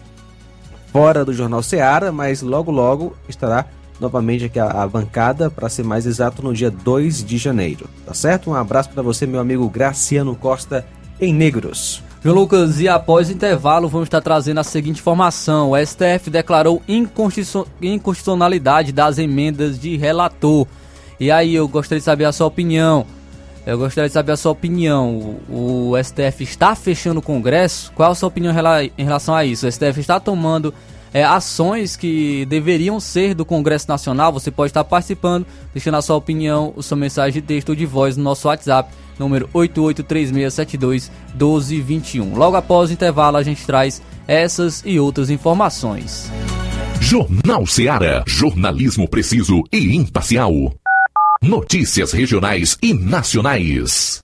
fora 0.92 1.24
do 1.24 1.32
Jornal 1.32 1.62
Seara, 1.62 2.12
mas 2.12 2.42
logo 2.42 2.70
logo 2.70 3.16
estará 3.28 3.66
novamente 3.98 4.44
aqui 4.44 4.58
a, 4.58 4.82
a 4.82 4.86
bancada, 4.86 5.50
para 5.50 5.68
ser 5.68 5.82
mais 5.82 6.04
exato, 6.04 6.42
no 6.42 6.52
dia 6.52 6.70
2 6.70 7.24
de 7.24 7.38
janeiro, 7.38 7.88
tá 8.04 8.12
certo? 8.12 8.50
Um 8.50 8.54
abraço 8.54 8.90
para 8.90 9.02
você, 9.02 9.26
meu 9.26 9.40
amigo 9.40 9.68
Graciano 9.68 10.36
Costa 10.36 10.86
em 11.20 11.32
Negros. 11.32 12.02
João 12.24 12.36
Lucas, 12.36 12.80
e 12.80 12.88
após 12.88 13.28
o 13.28 13.32
intervalo, 13.32 13.86
vamos 13.86 14.06
estar 14.06 14.22
trazendo 14.22 14.58
a 14.58 14.64
seguinte 14.64 15.00
informação: 15.00 15.72
o 15.72 15.76
STF 15.76 16.30
declarou 16.30 16.82
inconstitucionalidade 16.88 18.92
das 18.92 19.18
emendas 19.18 19.78
de 19.78 19.98
relator. 19.98 20.66
E 21.20 21.30
aí, 21.30 21.54
eu 21.54 21.68
gostaria 21.68 21.98
de 21.98 22.04
saber 22.04 22.24
a 22.24 22.32
sua 22.32 22.46
opinião. 22.46 23.04
Eu 23.66 23.76
gostaria 23.76 24.08
de 24.08 24.14
saber 24.14 24.32
a 24.32 24.38
sua 24.38 24.52
opinião. 24.52 25.38
O, 25.50 25.90
o 25.90 26.02
STF 26.02 26.44
está 26.44 26.74
fechando 26.74 27.20
o 27.20 27.22
Congresso? 27.22 27.92
Qual 27.94 28.10
a 28.10 28.14
sua 28.14 28.28
opinião 28.28 28.54
em 28.96 29.04
relação 29.04 29.34
a 29.34 29.44
isso? 29.44 29.66
O 29.66 29.70
STF 29.70 30.00
está 30.00 30.18
tomando 30.18 30.72
é, 31.14 31.22
ações 31.22 31.96
que 31.96 32.44
deveriam 32.46 32.98
ser 32.98 33.34
do 33.34 33.44
Congresso 33.44 33.88
Nacional? 33.88 34.32
Você 34.32 34.50
pode 34.50 34.70
estar 34.70 34.82
participando, 34.82 35.46
deixando 35.72 35.94
a 35.94 36.02
sua 36.02 36.16
opinião, 36.16 36.74
sua 36.80 36.96
mensagem 36.96 37.40
de 37.40 37.46
texto 37.46 37.68
ou 37.68 37.76
de 37.76 37.86
voz 37.86 38.16
no 38.16 38.24
nosso 38.24 38.48
WhatsApp, 38.48 38.92
número 39.16 39.48
8836721221. 39.54 42.36
Logo 42.36 42.56
após 42.56 42.90
o 42.90 42.92
intervalo, 42.92 43.36
a 43.36 43.44
gente 43.44 43.64
traz 43.64 44.02
essas 44.26 44.82
e 44.84 44.98
outras 44.98 45.30
informações. 45.30 46.28
Jornal 47.00 47.64
Seara. 47.64 48.24
Jornalismo 48.26 49.08
preciso 49.08 49.62
e 49.72 49.94
imparcial. 49.94 50.74
Notícias 51.40 52.10
regionais 52.12 52.76
e 52.82 52.92
nacionais. 52.92 54.23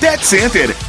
Pet 0.00 0.20
Center, 0.22 0.73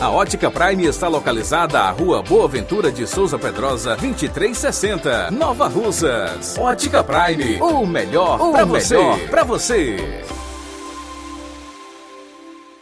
A 0.00 0.08
Ótica 0.08 0.50
Prime 0.50 0.86
está 0.86 1.06
localizada 1.06 1.80
à 1.80 1.90
Rua 1.90 2.22
Boa 2.22 2.48
Ventura 2.48 2.90
de 2.90 3.06
Souza 3.06 3.38
Pedrosa, 3.38 3.90
2360, 3.90 5.30
Nova 5.32 5.68
Russas. 5.68 6.56
Ótica 6.56 7.04
Prime, 7.04 7.60
o 7.60 7.84
melhor 7.84 8.38
para 8.52 8.64
você. 8.64 8.96
Pra 9.28 9.44
você. 9.44 10.22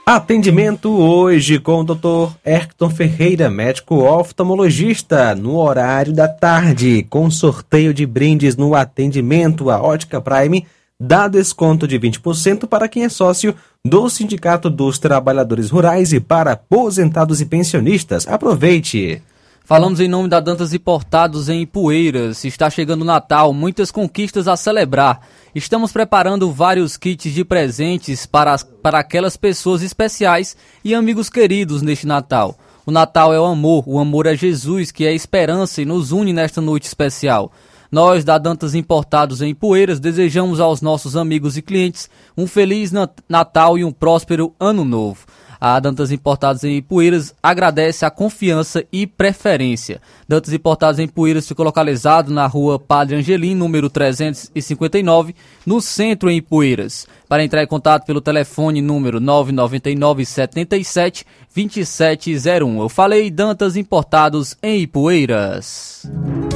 Atendimento 0.06 0.88
hoje 0.88 1.58
com 1.58 1.80
o 1.80 1.84
Dr. 1.84 2.36
Erkton 2.44 2.88
Ferreira, 2.88 3.50
médico 3.50 3.96
oftalmologista, 3.96 5.34
no 5.34 5.56
horário 5.56 6.12
da 6.12 6.28
tarde, 6.28 7.04
com 7.10 7.28
sorteio 7.28 7.92
de 7.92 8.06
brindes 8.06 8.56
no 8.56 8.76
atendimento. 8.76 9.68
A 9.68 9.82
Ótica 9.82 10.20
Prime 10.20 10.64
dá 11.00 11.28
desconto 11.28 11.86
de 11.86 11.98
20% 11.98 12.66
para 12.66 12.88
quem 12.88 13.04
é 13.04 13.08
sócio 13.08 13.54
do 13.84 14.10
Sindicato 14.10 14.68
dos 14.68 14.98
Trabalhadores 14.98 15.70
Rurais 15.70 16.12
e 16.12 16.18
para 16.18 16.52
aposentados 16.52 17.40
e 17.40 17.46
pensionistas. 17.46 18.26
Aproveite! 18.26 19.22
Falamos 19.64 20.00
em 20.00 20.08
nome 20.08 20.28
da 20.28 20.40
Dantas 20.40 20.72
Importados 20.72 21.48
em 21.48 21.60
Ipueiras. 21.60 22.42
Está 22.44 22.70
chegando 22.70 23.02
o 23.02 23.04
Natal, 23.04 23.52
muitas 23.52 23.90
conquistas 23.90 24.48
a 24.48 24.56
celebrar. 24.56 25.20
Estamos 25.54 25.92
preparando 25.92 26.50
vários 26.50 26.96
kits 26.96 27.32
de 27.32 27.44
presentes 27.44 28.24
para, 28.24 28.54
as, 28.54 28.62
para 28.62 28.98
aquelas 28.98 29.36
pessoas 29.36 29.82
especiais 29.82 30.56
e 30.82 30.94
amigos 30.94 31.28
queridos 31.28 31.82
neste 31.82 32.06
Natal. 32.06 32.56
O 32.86 32.90
Natal 32.90 33.34
é 33.34 33.38
o 33.38 33.44
amor, 33.44 33.84
o 33.86 33.98
amor 33.98 34.24
é 34.24 34.34
Jesus, 34.34 34.90
que 34.90 35.06
é 35.06 35.14
esperança 35.14 35.82
e 35.82 35.84
nos 35.84 36.10
une 36.12 36.32
nesta 36.32 36.62
noite 36.62 36.86
especial. 36.86 37.52
Nós, 37.90 38.22
da 38.22 38.36
Dantas 38.36 38.74
Importados 38.74 39.40
em 39.40 39.54
Poeiras, 39.54 39.98
desejamos 39.98 40.60
aos 40.60 40.82
nossos 40.82 41.16
amigos 41.16 41.56
e 41.56 41.62
clientes 41.62 42.10
um 42.36 42.46
feliz 42.46 42.92
Natal 43.26 43.78
e 43.78 43.84
um 43.84 43.90
próspero 43.90 44.54
Ano 44.60 44.84
Novo. 44.84 45.24
A 45.60 45.78
Dantas 45.80 46.12
Importados 46.12 46.62
em 46.64 46.76
Ipueiras 46.76 47.34
agradece 47.42 48.04
a 48.04 48.10
confiança 48.10 48.84
e 48.92 49.06
preferência. 49.06 50.00
Dantas 50.28 50.52
Importados 50.52 50.98
em 50.98 51.04
Ipueiras 51.04 51.48
ficou 51.48 51.64
localizado 51.64 52.32
na 52.32 52.46
rua 52.46 52.78
Padre 52.78 53.16
Angelim, 53.16 53.54
número 53.54 53.90
359, 53.90 55.34
no 55.66 55.80
centro 55.80 56.30
em 56.30 56.36
Ipueiras. 56.36 57.06
Para 57.28 57.44
entrar 57.44 57.62
em 57.62 57.66
contato 57.66 58.06
pelo 58.06 58.20
telefone 58.20 58.80
número 58.80 59.20
999 59.20 60.24
77 60.24 61.26
2701. 61.54 62.80
Eu 62.80 62.88
falei 62.88 63.30
Dantas 63.30 63.76
Importados 63.76 64.56
em 64.62 64.80
Ipueiras. 64.80 66.08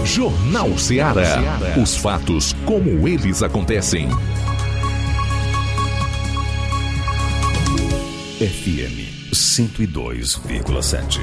Jornal 0.04 0.76
Ceará. 0.78 1.38
Os 1.80 1.96
fatos 1.96 2.54
como 2.64 3.06
eles 3.06 3.42
acontecem. 3.42 4.08
FM 8.42 9.30
102,7. 9.32 11.20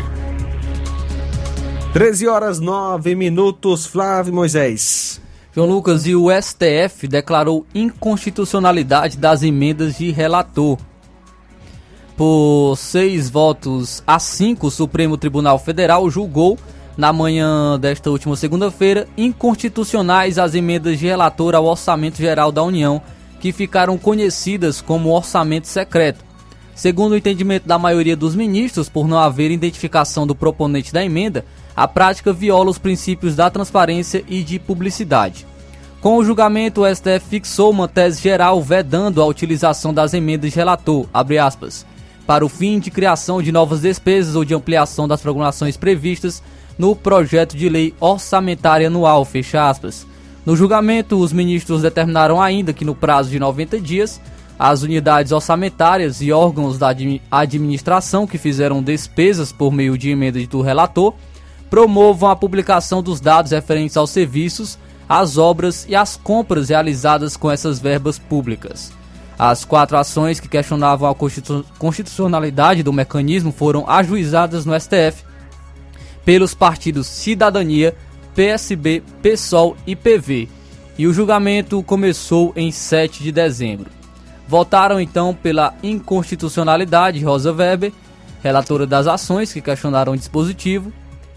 13 1.91 2.28
horas 2.30 2.61
9 2.61 3.13
minutos, 3.13 3.86
Flávio 3.86 4.34
Moisés. 4.34 5.20
João 5.53 5.67
Lucas 5.67 6.07
e 6.07 6.15
o 6.15 6.28
STF 6.32 7.09
declarou 7.09 7.65
inconstitucionalidade 7.76 9.17
das 9.17 9.43
emendas 9.43 9.97
de 9.97 10.11
relator. 10.11 10.78
Por 12.15 12.78
seis 12.78 13.30
votos 13.30 14.01
a 14.07 14.17
cinco, 14.17 14.67
o 14.67 14.72
Supremo 14.72 15.17
Tribunal 15.17 15.59
Federal 15.59 16.09
julgou, 16.09 16.57
na 16.95 17.11
manhã 17.11 17.78
desta 17.78 18.09
última 18.09 18.38
segunda-feira, 18.38 19.09
inconstitucionais 19.17 20.39
as 20.39 20.55
emendas 20.55 20.97
de 20.97 21.05
relator 21.05 21.53
ao 21.53 21.65
Orçamento 21.65 22.17
Geral 22.17 22.49
da 22.49 22.63
União, 22.63 23.01
que 23.41 23.51
ficaram 23.51 23.97
conhecidas 23.97 24.80
como 24.80 25.09
orçamento 25.09 25.67
secreto. 25.67 26.29
Segundo 26.80 27.12
o 27.12 27.18
entendimento 27.18 27.68
da 27.68 27.78
maioria 27.78 28.16
dos 28.16 28.34
ministros, 28.34 28.88
por 28.88 29.06
não 29.06 29.20
haver 29.20 29.52
identificação 29.52 30.26
do 30.26 30.34
proponente 30.34 30.94
da 30.94 31.04
emenda, 31.04 31.44
a 31.76 31.86
prática 31.86 32.32
viola 32.32 32.70
os 32.70 32.78
princípios 32.78 33.36
da 33.36 33.50
transparência 33.50 34.24
e 34.30 34.42
de 34.44 34.58
publicidade. 34.60 35.46
Com 36.00 36.16
o 36.16 36.24
julgamento, 36.24 36.84
o 36.84 36.96
STF 36.96 37.20
fixou 37.30 37.72
uma 37.72 37.86
tese 37.86 38.22
geral 38.22 38.62
vedando 38.62 39.22
a 39.22 39.26
utilização 39.26 39.94
das 39.94 40.14
emendas 40.14 40.52
de 40.52 40.56
relator, 40.56 41.06
aspas, 41.46 41.86
para 42.26 42.46
o 42.46 42.50
fim 42.50 42.80
de 42.80 42.90
criação 42.90 43.42
de 43.42 43.52
novas 43.52 43.82
despesas 43.82 44.38
ou 44.38 44.46
de 44.46 44.56
ampliação 44.56 45.06
das 45.06 45.22
programações 45.22 45.76
previstas 45.76 46.42
no 46.78 46.96
projeto 46.96 47.58
de 47.58 47.68
lei 47.68 47.94
orçamentária 48.00 48.88
anual. 48.88 49.28
No 50.46 50.56
julgamento, 50.56 51.18
os 51.18 51.34
ministros 51.34 51.82
determinaram 51.82 52.42
ainda 52.42 52.72
que 52.72 52.86
no 52.86 52.96
prazo 52.96 53.30
de 53.30 53.38
90 53.38 53.82
dias, 53.82 54.22
as 54.60 54.84
unidades 54.84 55.32
orçamentárias 55.32 56.22
e 56.22 56.34
órgãos 56.34 56.78
da 56.78 56.93
administração 57.32 58.28
que 58.28 58.38
fizeram 58.38 58.84
despesas 58.84 59.53
por 59.53 59.72
meio 59.72 59.97
de 59.97 60.10
emenda 60.10 60.45
do 60.45 60.62
relator 60.62 61.14
promovam 61.70 62.30
a 62.30 62.36
publicação 62.36 63.01
dos 63.01 63.22
dados 63.22 63.53
referentes 63.53 63.95
aos 63.95 64.10
serviços, 64.10 64.78
às 65.07 65.38
obras 65.38 65.86
e 65.88 65.95
às 65.95 66.18
compras 66.18 66.68
realizadas 66.68 67.38
com 67.38 67.49
essas 67.49 67.80
verbas 67.80 68.20
públicas. 68.20 68.91
As 69.38 69.64
quatro 69.64 69.95
ações 69.95 70.41
que 70.41 70.49
questionavam 70.49 71.10
a 71.10 71.16
constitucionalidade 71.78 72.84
do 72.84 72.91
mecanismo 72.91 73.53
foram 73.53 73.89
ajuizadas 73.89 74.66
no 74.66 74.78
STF 74.78 75.24
pelos 76.26 76.53
partidos 76.53 77.07
Cidadania, 77.07 77.95
PSB, 78.36 79.01
PSOL 79.22 79.78
e 79.88 79.95
PV, 79.95 80.49
e 80.97 81.07
o 81.07 81.14
julgamento 81.14 81.82
começou 81.82 82.51
em 82.57 82.72
7 82.72 83.24
de 83.24 83.32
dezembro. 83.32 83.99
Votaram 84.50 85.00
então 85.00 85.32
pela 85.32 85.76
inconstitucionalidade 85.84 87.24
Rosa 87.24 87.54
Weber, 87.54 87.93
relatora 88.41 88.88
das 88.88 89.06
ações 89.06 89.54
que 89.54 89.62
questionaram 89.62 90.14
o 90.14 90.18
dispositivo, 90.18 90.91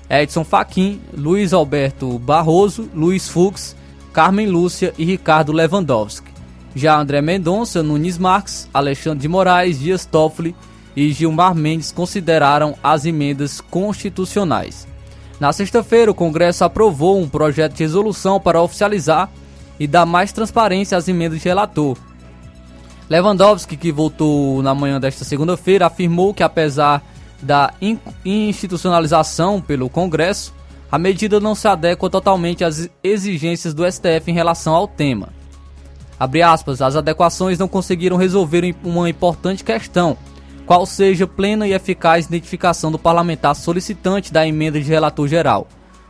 Edson 0.08 0.42
Fachin, 0.44 0.98
Luiz 1.14 1.52
Alberto 1.52 2.18
Barroso, 2.18 2.88
Luiz 2.94 3.28
Fux, 3.28 3.76
Carmen 4.14 4.46
Lúcia 4.46 4.94
e 4.96 5.04
Ricardo 5.04 5.52
Lewandowski. 5.52 6.32
Já 6.74 6.98
André 6.98 7.20
Mendonça, 7.20 7.82
Nunes 7.82 8.16
Marques, 8.16 8.66
Alexandre 8.72 9.20
de 9.20 9.28
Moraes, 9.28 9.78
Dias 9.78 10.06
Toffoli 10.06 10.56
e 10.96 11.12
Gilmar 11.12 11.54
Mendes 11.54 11.92
consideraram 11.92 12.76
as 12.82 13.04
emendas 13.04 13.60
constitucionais. 13.60 14.88
Na 15.38 15.52
sexta-feira, 15.52 16.10
o 16.10 16.14
Congresso 16.14 16.64
aprovou 16.64 17.20
um 17.20 17.28
projeto 17.28 17.74
de 17.74 17.82
resolução 17.82 18.40
para 18.40 18.62
oficializar 18.62 19.28
e 19.78 19.86
dar 19.86 20.06
mais 20.06 20.32
transparência 20.32 20.96
às 20.96 21.08
emendas 21.08 21.42
de 21.42 21.44
relator. 21.44 21.98
Lewandowski, 23.12 23.76
que 23.76 23.92
voltou 23.92 24.62
na 24.62 24.74
manhã 24.74 24.98
desta 24.98 25.22
segunda-feira, 25.22 25.84
afirmou 25.84 26.32
que 26.32 26.42
apesar 26.42 27.02
da 27.42 27.70
institucionalização 28.24 29.60
pelo 29.60 29.90
Congresso, 29.90 30.54
a 30.90 30.98
medida 30.98 31.38
não 31.38 31.54
se 31.54 31.68
adequa 31.68 32.08
totalmente 32.08 32.64
às 32.64 32.88
exigências 33.04 33.74
do 33.74 33.84
STF 33.84 34.30
em 34.30 34.32
relação 34.32 34.74
ao 34.74 34.88
tema. 34.88 35.28
Aspas, 36.42 36.80
as 36.80 36.96
adequações 36.96 37.58
não 37.58 37.68
conseguiram 37.68 38.16
resolver 38.16 38.74
uma 38.82 39.10
importante 39.10 39.62
questão, 39.62 40.16
qual 40.64 40.86
seja 40.86 41.26
plena 41.26 41.68
e 41.68 41.74
eficaz 41.74 42.24
identificação 42.24 42.90
do 42.90 42.98
parlamentar 42.98 43.54
solicitante 43.54 44.32
da 44.32 44.46
emenda 44.46 44.80
de 44.80 44.88
relator 44.88 45.28
geral. 45.28 45.68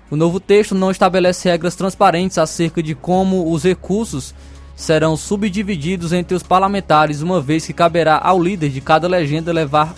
O 0.09 0.15
novo 0.15 0.39
texto 0.39 0.73
não 0.73 0.93
estabelece 0.93 1.49
regras 1.49 1.75
transparentes 1.75 2.39
acerca 2.39 2.81
de 2.81 2.95
como 2.95 3.51
os 3.51 3.65
recursos 3.65 4.33
serão 4.83 5.17
subdivididos 5.17 6.13
entre 6.13 6.35
os 6.35 6.43
parlamentares, 6.43 7.23
uma 7.23 7.41
vez 7.41 7.65
que 7.65 7.73
caberá 7.73 8.21
ao 8.23 8.43
líder 8.43 8.69
de 8.69 8.81
cada 8.81 9.07
legenda 9.07 9.53
levar 9.53 9.95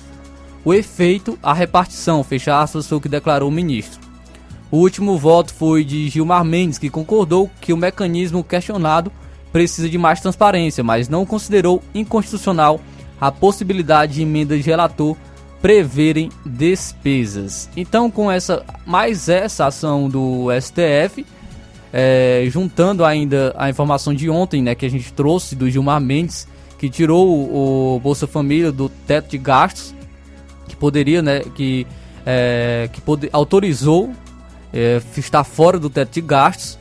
o 0.62 0.74
efeito 0.74 1.38
à 1.42 1.54
repartição, 1.54 2.22
fecha 2.22 2.60
aspas, 2.60 2.86
foi 2.86 2.98
o 2.98 3.00
que 3.00 3.08
declarou 3.08 3.48
o 3.48 3.52
ministro. 3.52 3.98
O 4.70 4.76
último 4.76 5.16
voto 5.16 5.54
foi 5.54 5.84
de 5.84 6.08
Gilmar 6.10 6.44
Mendes, 6.44 6.76
que 6.76 6.90
concordou 6.90 7.50
que 7.62 7.72
o 7.72 7.76
mecanismo 7.78 8.44
questionado 8.44 9.10
precisa 9.50 9.88
de 9.88 9.96
mais 9.96 10.20
transparência, 10.20 10.84
mas 10.84 11.08
não 11.08 11.24
considerou 11.24 11.82
inconstitucional 11.94 12.78
a 13.18 13.32
possibilidade 13.32 14.14
de 14.14 14.22
emendas 14.22 14.62
de 14.62 14.68
relator 14.68 15.16
preverem 15.62 16.28
despesas. 16.44 17.70
Então, 17.74 18.10
com 18.10 18.30
essa 18.30 18.62
mais 18.84 19.30
essa 19.30 19.66
ação 19.66 20.10
do 20.10 20.48
STF, 20.60 21.24
é, 21.96 22.44
juntando 22.48 23.04
ainda 23.04 23.54
a 23.56 23.70
informação 23.70 24.12
de 24.12 24.28
ontem, 24.28 24.60
né, 24.60 24.74
que 24.74 24.84
a 24.84 24.90
gente 24.90 25.12
trouxe 25.12 25.54
do 25.54 25.70
Gilmar 25.70 26.00
Mendes, 26.00 26.48
que 26.76 26.90
tirou 26.90 27.28
o, 27.28 27.94
o 27.94 28.00
Bolsa 28.00 28.26
Família 28.26 28.72
do 28.72 28.88
teto 28.88 29.30
de 29.30 29.38
gastos 29.38 29.94
que 30.66 30.74
poderia, 30.74 31.22
né, 31.22 31.40
que, 31.54 31.86
é, 32.26 32.90
que 32.92 33.00
pode, 33.00 33.30
autorizou 33.32 34.12
é, 34.72 35.00
estar 35.16 35.44
fora 35.44 35.78
do 35.78 35.88
teto 35.88 36.14
de 36.14 36.20
gastos. 36.20 36.80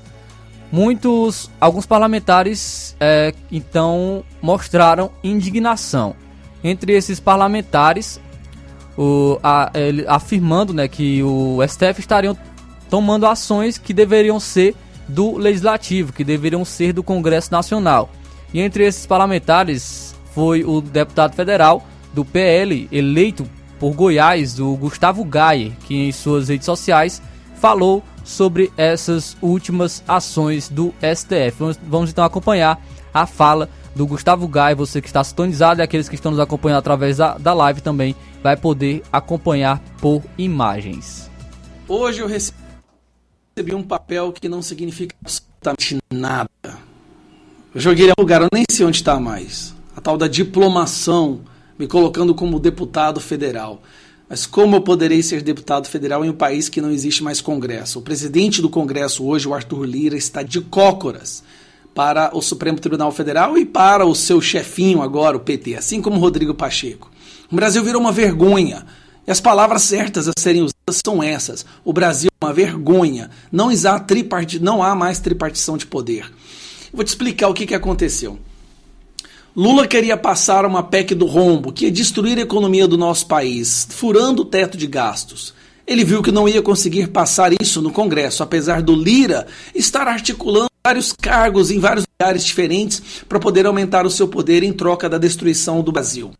Muitos, 0.71 1.51
alguns 1.61 1.85
parlamentares, 1.85 2.95
é, 2.99 3.35
então, 3.51 4.23
mostraram 4.41 5.11
indignação. 5.23 6.15
Entre 6.63 6.93
esses 6.93 7.19
parlamentares, 7.19 8.19
o, 8.97 9.37
a, 9.43 9.71
afirmando 10.07 10.73
né, 10.73 10.87
que 10.87 11.21
o 11.21 11.59
STF 11.67 11.99
estariam 11.99 12.35
tomando 12.89 13.27
ações 13.27 13.77
que 13.77 13.93
deveriam 13.93 14.39
ser 14.39 14.75
do 15.07 15.37
Legislativo, 15.37 16.13
que 16.13 16.23
deveriam 16.23 16.63
ser 16.63 16.93
do 16.93 17.03
Congresso 17.03 17.51
Nacional. 17.51 18.09
E 18.53 18.59
entre 18.59 18.85
esses 18.85 19.05
parlamentares 19.05 20.15
foi 20.33 20.63
o 20.63 20.81
deputado 20.81 21.35
federal 21.35 21.85
do 22.13 22.23
PL, 22.23 22.87
eleito 22.91 23.47
por 23.79 23.93
Goiás, 23.93 24.59
o 24.59 24.75
Gustavo 24.75 25.23
Gaia, 25.25 25.71
que 25.85 25.95
em 25.95 26.11
suas 26.11 26.49
redes 26.49 26.65
sociais 26.65 27.21
falou 27.59 28.03
sobre 28.23 28.71
essas 28.77 29.35
últimas 29.41 30.03
ações 30.07 30.69
do 30.69 30.93
STF. 31.01 31.55
Vamos, 31.59 31.79
vamos 31.85 32.09
então 32.09 32.23
acompanhar 32.23 32.81
a 33.13 33.25
fala 33.25 33.69
do 33.95 34.07
Gustavo 34.07 34.47
Gaia, 34.47 34.75
você 34.75 35.01
que 35.01 35.07
está 35.07 35.23
sintonizado 35.23 35.81
e 35.81 35.83
aqueles 35.83 36.09
que 36.09 36.15
estão 36.15 36.31
nos 36.31 36.39
acompanhando 36.39 36.79
através 36.79 37.17
da, 37.17 37.37
da 37.37 37.53
live 37.53 37.81
também 37.81 38.15
vai 38.41 38.57
poder 38.57 39.03
acompanhar 39.11 39.81
por 39.99 40.23
imagens. 40.37 41.29
Hoje 41.87 42.21
eu 42.21 42.27
recebi 42.27 42.57
um 43.75 43.83
papel 43.83 44.31
que 44.31 44.49
não 44.49 44.61
significa 44.61 45.15
absolutamente 45.21 45.97
nada. 46.11 46.49
Eu 47.73 47.79
joguei 47.79 48.09
a 48.09 48.13
lugar, 48.17 48.41
eu 48.41 48.49
nem 48.51 48.63
sei 48.69 48.85
onde 48.85 48.97
está 48.97 49.19
mais. 49.19 49.73
A 49.95 50.01
tal 50.01 50.17
da 50.17 50.27
diplomação 50.27 51.41
me 51.77 51.87
colocando 51.87 52.33
como 52.33 52.59
deputado 52.59 53.19
federal. 53.19 53.81
Mas 54.27 54.45
como 54.47 54.75
eu 54.75 54.81
poderei 54.81 55.21
ser 55.21 55.41
deputado 55.43 55.87
federal 55.87 56.25
em 56.25 56.29
um 56.29 56.33
país 56.33 56.67
que 56.67 56.81
não 56.81 56.89
existe 56.89 57.23
mais 57.23 57.41
Congresso? 57.41 57.99
O 57.99 58.01
presidente 58.01 58.61
do 58.61 58.69
Congresso 58.69 59.23
hoje, 59.23 59.47
o 59.47 59.53
Arthur 59.53 59.85
Lira, 59.85 60.17
está 60.17 60.41
de 60.41 60.59
cócoras 60.61 61.43
para 61.93 62.35
o 62.35 62.41
Supremo 62.41 62.79
Tribunal 62.79 63.11
Federal 63.11 63.55
e 63.57 63.65
para 63.65 64.05
o 64.05 64.15
seu 64.15 64.41
chefinho 64.41 65.01
agora, 65.01 65.37
o 65.37 65.41
PT, 65.41 65.75
assim 65.75 66.01
como 66.01 66.19
Rodrigo 66.19 66.55
Pacheco. 66.55 67.11
O 67.51 67.55
Brasil 67.55 67.83
virou 67.83 68.01
uma 68.01 68.11
vergonha. 68.11 68.83
E 69.25 69.31
as 69.31 69.39
palavras 69.39 69.83
certas 69.83 70.27
a 70.27 70.33
serem 70.37 70.61
usadas 70.61 71.01
são 71.05 71.23
essas. 71.23 71.65
O 71.85 71.93
Brasil 71.93 72.29
é 72.41 72.45
uma 72.45 72.53
vergonha. 72.53 73.29
Não 73.51 73.69
há, 73.69 73.99
tripart... 73.99 74.55
não 74.55 74.83
há 74.83 74.93
mais 74.93 75.19
tripartição 75.19 75.77
de 75.77 75.85
poder. 75.85 76.31
vou 76.91 77.03
te 77.03 77.07
explicar 77.07 77.47
o 77.47 77.53
que, 77.53 77.65
que 77.65 77.75
aconteceu. 77.75 78.37
Lula 79.55 79.87
queria 79.87 80.17
passar 80.17 80.65
uma 80.65 80.81
PEC 80.81 81.13
do 81.13 81.27
rombo, 81.27 81.71
que 81.71 81.85
ia 81.85 81.91
destruir 81.91 82.39
a 82.39 82.41
economia 82.41 82.87
do 82.87 82.97
nosso 82.97 83.27
país, 83.27 83.87
furando 83.89 84.41
o 84.41 84.45
teto 84.45 84.75
de 84.75 84.87
gastos. 84.87 85.53
Ele 85.85 86.03
viu 86.03 86.23
que 86.23 86.31
não 86.31 86.49
ia 86.49 86.61
conseguir 86.61 87.07
passar 87.07 87.51
isso 87.61 87.81
no 87.81 87.91
Congresso, 87.91 88.41
apesar 88.41 88.81
do 88.81 88.95
Lira 88.95 89.45
estar 89.75 90.07
articulando 90.07 90.71
vários 90.85 91.13
cargos 91.13 91.71
em 91.71 91.79
vários 91.79 92.05
lugares 92.19 92.43
diferentes 92.43 93.01
para 93.29 93.39
poder 93.39 93.65
aumentar 93.65 94.05
o 94.05 94.09
seu 94.09 94.27
poder 94.27 94.63
em 94.63 94.73
troca 94.73 95.07
da 95.07 95.17
destruição 95.17 95.81
do 95.81 95.91
Brasil. 95.91 96.31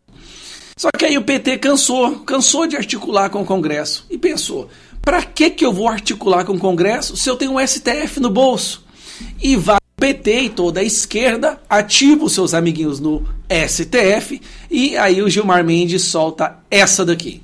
Só 0.76 0.88
que 0.96 1.04
aí 1.04 1.16
o 1.16 1.22
PT 1.22 1.58
cansou, 1.58 2.20
cansou 2.20 2.66
de 2.66 2.76
articular 2.76 3.30
com 3.30 3.42
o 3.42 3.46
Congresso 3.46 4.06
e 4.10 4.18
pensou: 4.18 4.68
para 5.00 5.22
que 5.22 5.50
que 5.50 5.64
eu 5.64 5.72
vou 5.72 5.88
articular 5.88 6.44
com 6.44 6.54
o 6.54 6.58
Congresso 6.58 7.16
se 7.16 7.28
eu 7.28 7.36
tenho 7.36 7.52
um 7.52 7.66
STF 7.66 8.18
no 8.20 8.30
bolso? 8.30 8.84
E 9.40 9.54
vai 9.54 9.76
o 9.76 10.00
PT 10.00 10.40
e 10.40 10.50
toda 10.50 10.80
a 10.80 10.84
esquerda 10.84 11.60
ativa 11.68 12.24
os 12.24 12.32
seus 12.32 12.54
amiguinhos 12.54 12.98
no 12.98 13.22
STF 13.68 14.40
e 14.70 14.96
aí 14.96 15.22
o 15.22 15.28
Gilmar 15.28 15.64
Mendes 15.64 16.02
solta 16.02 16.58
essa 16.70 17.04
daqui. 17.04 17.42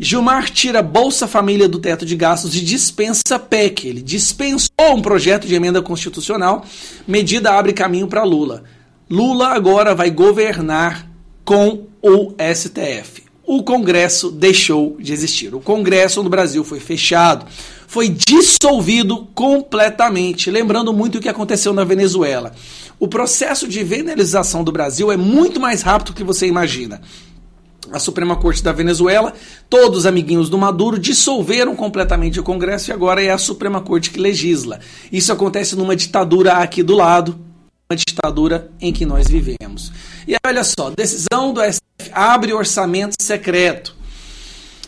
Gilmar 0.00 0.50
tira 0.50 0.82
Bolsa 0.82 1.28
Família 1.28 1.68
do 1.68 1.78
teto 1.78 2.04
de 2.04 2.16
gastos 2.16 2.56
e 2.56 2.60
dispensa 2.60 3.38
PEC. 3.38 3.86
Ele 3.86 4.02
dispensou 4.02 4.68
um 4.90 5.00
projeto 5.00 5.46
de 5.46 5.54
emenda 5.54 5.80
constitucional. 5.80 6.66
Medida 7.06 7.52
abre 7.52 7.72
caminho 7.72 8.08
para 8.08 8.24
Lula. 8.24 8.64
Lula 9.08 9.50
agora 9.50 9.94
vai 9.94 10.10
governar 10.10 11.13
com 11.44 11.86
o 12.02 12.34
STF. 12.54 13.24
O 13.46 13.62
Congresso 13.62 14.30
deixou 14.30 14.96
de 14.98 15.12
existir. 15.12 15.54
O 15.54 15.60
Congresso 15.60 16.22
no 16.22 16.30
Brasil 16.30 16.64
foi 16.64 16.80
fechado, 16.80 17.44
foi 17.86 18.08
dissolvido 18.08 19.28
completamente. 19.34 20.50
Lembrando 20.50 20.92
muito 20.92 21.18
o 21.18 21.20
que 21.20 21.28
aconteceu 21.28 21.74
na 21.74 21.84
Venezuela. 21.84 22.54
O 22.98 23.06
processo 23.06 23.68
de 23.68 23.84
venelização 23.84 24.64
do 24.64 24.72
Brasil 24.72 25.12
é 25.12 25.16
muito 25.16 25.60
mais 25.60 25.82
rápido 25.82 26.08
do 26.08 26.16
que 26.16 26.24
você 26.24 26.46
imagina 26.46 27.02
a 27.92 27.98
Suprema 27.98 28.36
Corte 28.36 28.62
da 28.62 28.72
Venezuela, 28.72 29.32
todos 29.68 30.00
os 30.00 30.06
amiguinhos 30.06 30.48
do 30.48 30.58
Maduro 30.58 30.98
dissolveram 30.98 31.76
completamente 31.76 32.40
o 32.40 32.42
Congresso 32.42 32.90
e 32.90 32.92
agora 32.92 33.22
é 33.22 33.30
a 33.30 33.38
Suprema 33.38 33.80
Corte 33.80 34.10
que 34.10 34.18
legisla. 34.18 34.80
Isso 35.12 35.32
acontece 35.32 35.76
numa 35.76 35.94
ditadura 35.94 36.54
aqui 36.54 36.82
do 36.82 36.94
lado, 36.94 37.38
ditadura 37.92 38.70
em 38.80 38.92
que 38.92 39.04
nós 39.04 39.28
vivemos. 39.28 39.92
E 40.26 40.34
olha 40.46 40.64
só, 40.64 40.90
decisão 40.90 41.52
do 41.52 41.60
STF 41.60 42.10
abre 42.12 42.52
orçamento 42.52 43.14
secreto 43.20 43.94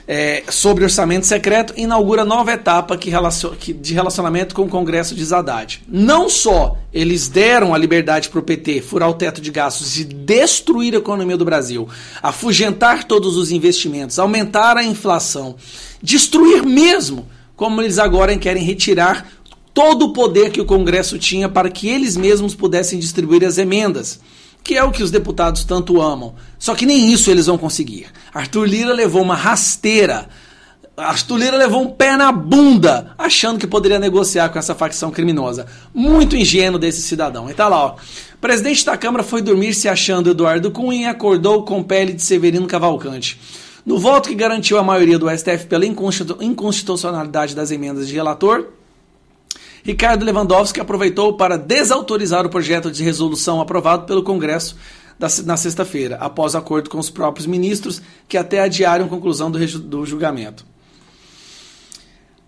é, 0.08 0.44
sobre 0.48 0.84
orçamento 0.84 1.26
secreto 1.26 1.74
inaugura 1.76 2.24
nova 2.24 2.52
etapa 2.52 2.96
que 2.96 3.10
relacion, 3.10 3.50
que, 3.58 3.72
de 3.72 3.92
relacionamento 3.92 4.54
com 4.54 4.62
o 4.62 4.68
Congresso 4.68 5.14
de 5.14 5.34
Haddad. 5.34 5.82
Não 5.88 6.28
só 6.28 6.78
eles 6.92 7.28
deram 7.28 7.74
a 7.74 7.78
liberdade 7.78 8.28
para 8.28 8.38
o 8.38 8.42
PT 8.42 8.82
furar 8.82 9.10
o 9.10 9.14
teto 9.14 9.40
de 9.40 9.50
gastos 9.50 9.98
e 9.98 10.04
destruir 10.04 10.94
a 10.94 10.98
economia 10.98 11.36
do 11.36 11.44
Brasil, 11.44 11.88
afugentar 12.22 13.04
todos 13.04 13.36
os 13.36 13.50
investimentos, 13.50 14.18
aumentar 14.18 14.76
a 14.76 14.84
inflação, 14.84 15.56
destruir 16.00 16.64
mesmo, 16.64 17.26
como 17.56 17.80
eles 17.80 17.98
agora 17.98 18.36
querem 18.36 18.62
retirar 18.62 19.26
todo 19.76 20.06
o 20.06 20.12
poder 20.14 20.50
que 20.50 20.60
o 20.60 20.64
Congresso 20.64 21.18
tinha 21.18 21.50
para 21.50 21.68
que 21.68 21.86
eles 21.86 22.16
mesmos 22.16 22.54
pudessem 22.54 22.98
distribuir 22.98 23.44
as 23.44 23.58
emendas 23.58 24.18
que 24.64 24.74
é 24.74 24.82
o 24.82 24.90
que 24.90 25.02
os 25.02 25.12
deputados 25.12 25.62
tanto 25.62 26.02
amam. 26.02 26.34
Só 26.58 26.74
que 26.74 26.84
nem 26.84 27.12
isso 27.12 27.30
eles 27.30 27.46
vão 27.46 27.56
conseguir. 27.56 28.08
Arthur 28.34 28.64
Lira 28.64 28.92
levou 28.92 29.22
uma 29.22 29.36
rasteira. 29.36 30.28
Arthur 30.96 31.36
Lira 31.36 31.56
levou 31.56 31.82
um 31.82 31.90
pé 31.90 32.16
na 32.16 32.32
bunda, 32.32 33.12
achando 33.16 33.60
que 33.60 33.66
poderia 33.66 34.00
negociar 34.00 34.48
com 34.48 34.58
essa 34.58 34.74
facção 34.74 35.12
criminosa. 35.12 35.66
Muito 35.94 36.34
ingênuo 36.34 36.80
desse 36.80 37.00
cidadão. 37.00 37.48
E 37.48 37.54
tá 37.54 37.68
lá, 37.68 37.86
ó. 37.86 37.94
Presidente 38.40 38.84
da 38.84 38.96
Câmara 38.96 39.22
foi 39.22 39.40
dormir 39.40 39.72
se 39.72 39.88
achando 39.88 40.30
Eduardo 40.30 40.72
Cunha 40.72 41.02
e 41.02 41.06
acordou 41.06 41.62
com 41.64 41.80
pele 41.80 42.12
de 42.12 42.22
Severino 42.22 42.66
Cavalcante. 42.66 43.40
No 43.84 44.00
voto 44.00 44.30
que 44.30 44.34
garantiu 44.34 44.78
a 44.78 44.82
maioria 44.82 45.16
do 45.16 45.30
STF 45.30 45.66
pela 45.66 45.86
inconstitucionalidade 45.86 47.54
das 47.54 47.70
emendas 47.70 48.08
de 48.08 48.14
relator, 48.14 48.66
Ricardo 49.86 50.24
Lewandowski 50.24 50.80
aproveitou 50.80 51.34
para 51.34 51.56
desautorizar 51.56 52.44
o 52.44 52.48
projeto 52.48 52.90
de 52.90 53.04
resolução 53.04 53.60
aprovado 53.60 54.04
pelo 54.04 54.20
Congresso 54.20 54.76
na 55.44 55.56
sexta-feira, 55.56 56.16
após 56.16 56.56
acordo 56.56 56.90
com 56.90 56.98
os 56.98 57.08
próprios 57.08 57.46
ministros, 57.46 58.02
que 58.26 58.36
até 58.36 58.58
adiaram 58.58 59.06
conclusão 59.06 59.48
do 59.48 60.04
julgamento. 60.04 60.66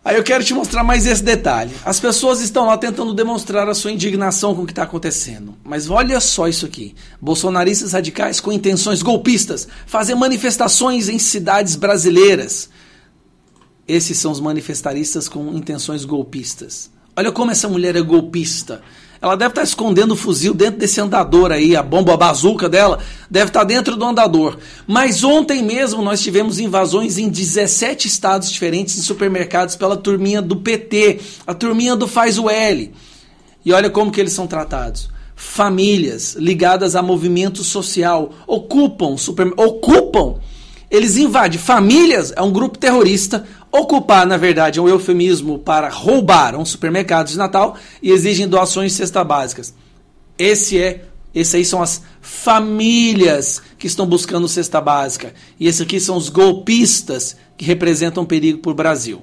Aí 0.04 0.16
eu 0.16 0.24
quero 0.24 0.42
te 0.42 0.52
mostrar 0.52 0.82
mais 0.82 1.06
esse 1.06 1.22
detalhe. 1.22 1.72
As 1.84 2.00
pessoas 2.00 2.40
estão 2.40 2.66
lá 2.66 2.76
tentando 2.76 3.14
demonstrar 3.14 3.68
a 3.68 3.74
sua 3.74 3.92
indignação 3.92 4.52
com 4.52 4.62
o 4.62 4.66
que 4.66 4.72
está 4.72 4.82
acontecendo. 4.82 5.54
Mas 5.62 5.88
olha 5.88 6.18
só 6.18 6.48
isso 6.48 6.66
aqui. 6.66 6.92
Bolsonaristas 7.20 7.92
radicais 7.92 8.40
com 8.40 8.50
intenções 8.50 9.00
golpistas 9.00 9.68
fazem 9.86 10.16
manifestações 10.16 11.08
em 11.08 11.20
cidades 11.20 11.76
brasileiras. 11.76 12.68
Esses 13.86 14.18
são 14.18 14.32
os 14.32 14.40
manifestaristas 14.40 15.28
com 15.28 15.54
intenções 15.54 16.04
golpistas. 16.04 16.97
Olha 17.18 17.32
como 17.32 17.50
essa 17.50 17.68
mulher 17.68 17.96
é 17.96 18.00
golpista. 18.00 18.80
Ela 19.20 19.34
deve 19.34 19.50
estar 19.50 19.64
escondendo 19.64 20.12
o 20.12 20.16
fuzil 20.16 20.54
dentro 20.54 20.78
desse 20.78 21.00
andador 21.00 21.50
aí, 21.50 21.74
a 21.74 21.82
bomba 21.82 22.14
a 22.14 22.16
bazuca 22.16 22.68
dela 22.68 23.00
deve 23.28 23.46
estar 23.48 23.64
dentro 23.64 23.96
do 23.96 24.04
andador. 24.04 24.56
Mas 24.86 25.24
ontem 25.24 25.60
mesmo 25.60 26.00
nós 26.00 26.20
tivemos 26.20 26.60
invasões 26.60 27.18
em 27.18 27.28
17 27.28 28.06
estados 28.06 28.48
diferentes 28.48 28.96
em 28.96 29.02
supermercados 29.02 29.74
pela 29.74 29.96
turminha 29.96 30.40
do 30.40 30.58
PT, 30.58 31.18
a 31.44 31.52
turminha 31.52 31.96
do 31.96 32.06
Faz 32.06 32.38
o 32.38 32.48
L. 32.48 32.94
E 33.64 33.72
olha 33.72 33.90
como 33.90 34.12
que 34.12 34.20
eles 34.20 34.32
são 34.32 34.46
tratados. 34.46 35.10
Famílias 35.34 36.36
ligadas 36.36 36.94
a 36.94 37.02
movimento 37.02 37.64
social 37.64 38.32
ocupam, 38.46 39.16
super, 39.16 39.52
ocupam 39.56 40.36
eles 40.90 41.16
invadem 41.16 41.58
famílias, 41.58 42.32
é 42.34 42.42
um 42.42 42.52
grupo 42.52 42.78
terrorista. 42.78 43.44
Ocupar, 43.70 44.26
na 44.26 44.36
verdade, 44.36 44.78
é 44.78 44.82
um 44.82 44.88
eufemismo 44.88 45.58
para 45.58 45.88
roubar 45.90 46.56
um 46.56 46.64
supermercado 46.64 47.28
de 47.28 47.36
Natal 47.36 47.76
e 48.02 48.10
exigem 48.10 48.48
doações 48.48 48.92
de 48.92 48.98
cestas 48.98 49.26
básicas. 49.26 49.74
Esse 50.38 50.78
é, 50.78 51.04
esse 51.34 51.56
aí 51.56 51.64
são 51.64 51.82
as 51.82 52.02
famílias 52.22 53.60
que 53.78 53.86
estão 53.86 54.06
buscando 54.06 54.48
cesta 54.48 54.80
básica. 54.80 55.34
E 55.60 55.66
esses 55.66 55.82
aqui 55.82 56.00
são 56.00 56.16
os 56.16 56.30
golpistas 56.30 57.36
que 57.56 57.64
representam 57.64 58.24
perigo 58.24 58.58
para 58.58 58.70
o 58.70 58.74
Brasil. 58.74 59.22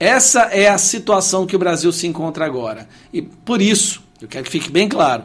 Essa 0.00 0.42
é 0.44 0.68
a 0.68 0.78
situação 0.78 1.46
que 1.46 1.54
o 1.54 1.58
Brasil 1.58 1.92
se 1.92 2.06
encontra 2.06 2.46
agora. 2.46 2.88
E 3.12 3.20
por 3.20 3.60
isso, 3.60 4.02
eu 4.20 4.28
quero 4.28 4.44
que 4.44 4.50
fique 4.50 4.70
bem 4.70 4.88
claro, 4.88 5.24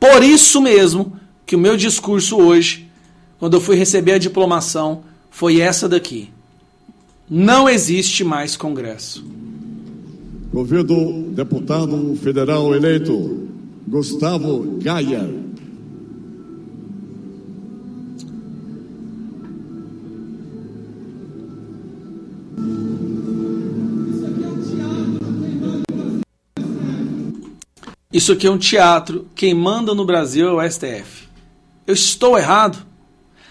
por 0.00 0.22
isso 0.22 0.60
mesmo 0.60 1.18
que 1.44 1.54
o 1.54 1.58
meu 1.58 1.76
discurso 1.76 2.36
hoje, 2.36 2.90
quando 3.38 3.54
eu 3.54 3.60
fui 3.60 3.76
receber 3.76 4.12
a 4.12 4.18
diplomação, 4.18 5.04
foi 5.30 5.60
essa 5.60 5.88
daqui. 5.88 6.30
Não 7.28 7.68
existe 7.68 8.24
mais 8.24 8.56
Congresso. 8.56 9.24
Convido 10.50 10.94
o 10.94 11.30
deputado 11.30 12.16
federal 12.22 12.74
eleito 12.74 13.48
Gustavo 13.86 14.78
Gaia. 14.82 15.28
Isso 28.10 28.32
aqui 28.32 28.46
é 28.46 28.50
um 28.50 28.58
teatro. 28.58 29.28
Quem 29.34 29.54
manda 29.54 29.94
no 29.94 30.04
Brasil 30.04 30.48
é 30.48 30.52
o 30.52 30.70
STF. 30.70 31.28
Eu 31.86 31.94
estou 31.94 32.36
errado? 32.36 32.84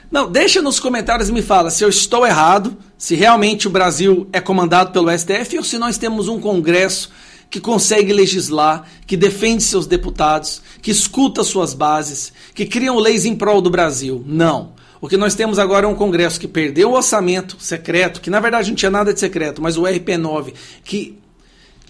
Não, 0.10 0.32
deixa 0.32 0.62
nos 0.62 0.80
comentários 0.80 1.28
e 1.28 1.34
me 1.34 1.42
fala 1.42 1.70
se 1.70 1.84
eu 1.84 1.90
estou 1.90 2.26
errado, 2.26 2.78
se 2.98 3.14
realmente 3.14 3.68
o 3.68 3.70
Brasil 3.70 4.28
é 4.32 4.40
comandado 4.40 4.92
pelo 4.92 5.12
STF 5.12 5.58
ou 5.58 5.64
se 5.64 5.78
nós 5.78 5.98
temos 5.98 6.30
um 6.30 6.40
Congresso 6.40 7.12
que 7.50 7.60
consegue 7.60 8.12
legislar, 8.14 8.86
que 9.06 9.16
defende 9.16 9.64
seus 9.64 9.86
deputados, 9.86 10.62
que 10.82 10.92
escuta 10.92 11.44
suas 11.44 11.74
bases, 11.74 12.34
que 12.54 12.66
criam 12.66 12.98
leis 12.98 13.26
em 13.26 13.36
prol 13.36 13.62
do 13.62 13.70
Brasil. 13.70 14.24
Não. 14.26 14.74
O 15.00 15.08
que 15.08 15.18
nós 15.18 15.36
temos 15.36 15.60
agora 15.60 15.86
é 15.86 15.90
um 15.90 15.96
Congresso 15.96 16.40
que 16.40 16.48
perdeu 16.48 16.92
o 16.92 16.96
orçamento 16.96 17.58
secreto, 17.60 18.20
que 18.20 18.30
na 18.30 18.40
verdade 18.40 18.70
não 18.70 18.76
tinha 18.76 18.92
nada 18.92 19.14
de 19.14 19.20
secreto, 19.20 19.62
mas 19.62 19.78
o 19.78 19.84
RP9, 19.84 20.54
que 20.84 21.20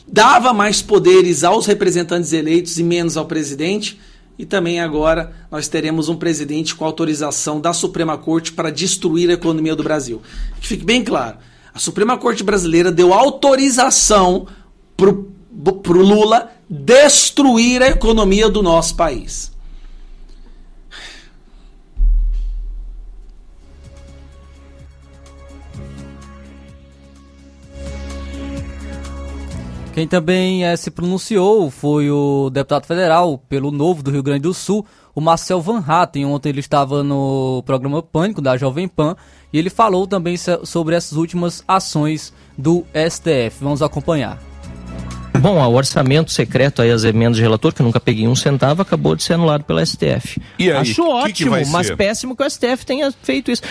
dava 0.08 0.54
mais 0.54 0.82
poderes 0.82 1.44
aos 1.44 1.66
representantes 1.66 2.34
eleitos 2.34 2.78
e 2.78 2.84
menos 2.84 3.16
ao 3.16 3.26
presidente 3.26 4.00
e 4.38 4.46
também 4.46 4.80
agora 4.80 5.34
nós 5.50 5.68
teremos 5.68 6.10
um 6.10 6.16
presidente 6.16 6.76
com 6.76 6.86
autorização 6.86 7.60
da 7.60 7.74
Suprema 7.74 8.18
Corte 8.18 8.52
para 8.52 8.70
destruir 8.70 9.30
a 9.30 9.34
economia 9.34 9.76
do 9.76 9.84
Brasil. 9.84 10.22
Que 10.62 10.68
fique 10.68 10.86
bem 10.86 11.04
claro: 11.04 11.38
a 11.74 11.80
Suprema 11.80 12.18
Corte 12.18 12.44
brasileira 12.44 12.92
deu 12.92 13.14
autorização 13.14 14.48
para 14.96 15.10
o 15.10 16.02
Lula 16.02 16.52
destruir 16.70 17.82
a 17.82 17.88
economia 17.88 18.50
do 18.50 18.62
nosso 18.62 18.96
país. 18.96 19.52
Quem 29.98 30.08
também 30.08 30.64
eh, 30.64 30.78
se 30.78 30.92
pronunciou 30.92 31.72
foi 31.72 32.12
o 32.12 32.52
deputado 32.52 32.86
federal 32.86 33.36
pelo 33.50 33.72
Novo 33.72 34.04
do 34.04 34.12
Rio 34.12 34.22
Grande 34.22 34.42
do 34.42 34.54
Sul, 34.54 34.86
o 35.16 35.20
Marcel 35.20 35.60
Van 35.60 35.84
Hatten. 35.88 36.24
Ontem 36.24 36.50
ele 36.50 36.60
estava 36.60 37.02
no 37.02 37.64
programa 37.66 38.04
Pânico 38.04 38.40
da 38.40 38.56
Jovem 38.58 38.88
Pan 38.88 39.16
e 39.52 39.58
ele 39.58 39.72
falou 39.72 40.06
também 40.06 40.38
so- 40.38 40.64
sobre 40.68 40.96
essas 40.96 41.14
últimas 41.18 41.64
ações 41.68 42.32
do 42.56 42.86
STF. 42.94 43.58
Vamos 43.60 43.82
acompanhar. 43.82 44.38
Bom, 45.40 45.56
o 45.60 45.74
orçamento 45.74 46.32
secreto 46.32 46.84
aí, 46.84 46.92
as 46.92 47.04
emendas 47.04 47.38
de 47.38 47.42
relator, 47.42 47.74
que 47.74 47.82
eu 47.82 47.86
nunca 47.86 48.00
peguei 48.00 48.28
um 48.28 48.36
centavo, 48.36 48.84
acabou 48.84 49.16
de 49.16 49.24
ser 49.24 49.34
anulado 49.34 49.64
pela 49.64 49.84
STF. 49.84 50.40
E 50.60 50.70
aí, 50.70 50.78
Acho 50.78 50.94
que 50.94 51.02
que 51.02 51.02
ótimo, 51.10 51.50
vai 51.50 51.66
mas 51.66 51.90
péssimo 51.90 52.36
que 52.36 52.44
o 52.44 52.48
STF 52.48 52.86
tenha 52.86 53.12
feito 53.24 53.50
isso. 53.50 53.64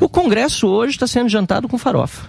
O 0.00 0.08
Congresso 0.08 0.68
hoje 0.68 0.92
está 0.92 1.08
sendo 1.08 1.28
jantado 1.28 1.66
com 1.68 1.76
farofa. 1.76 2.28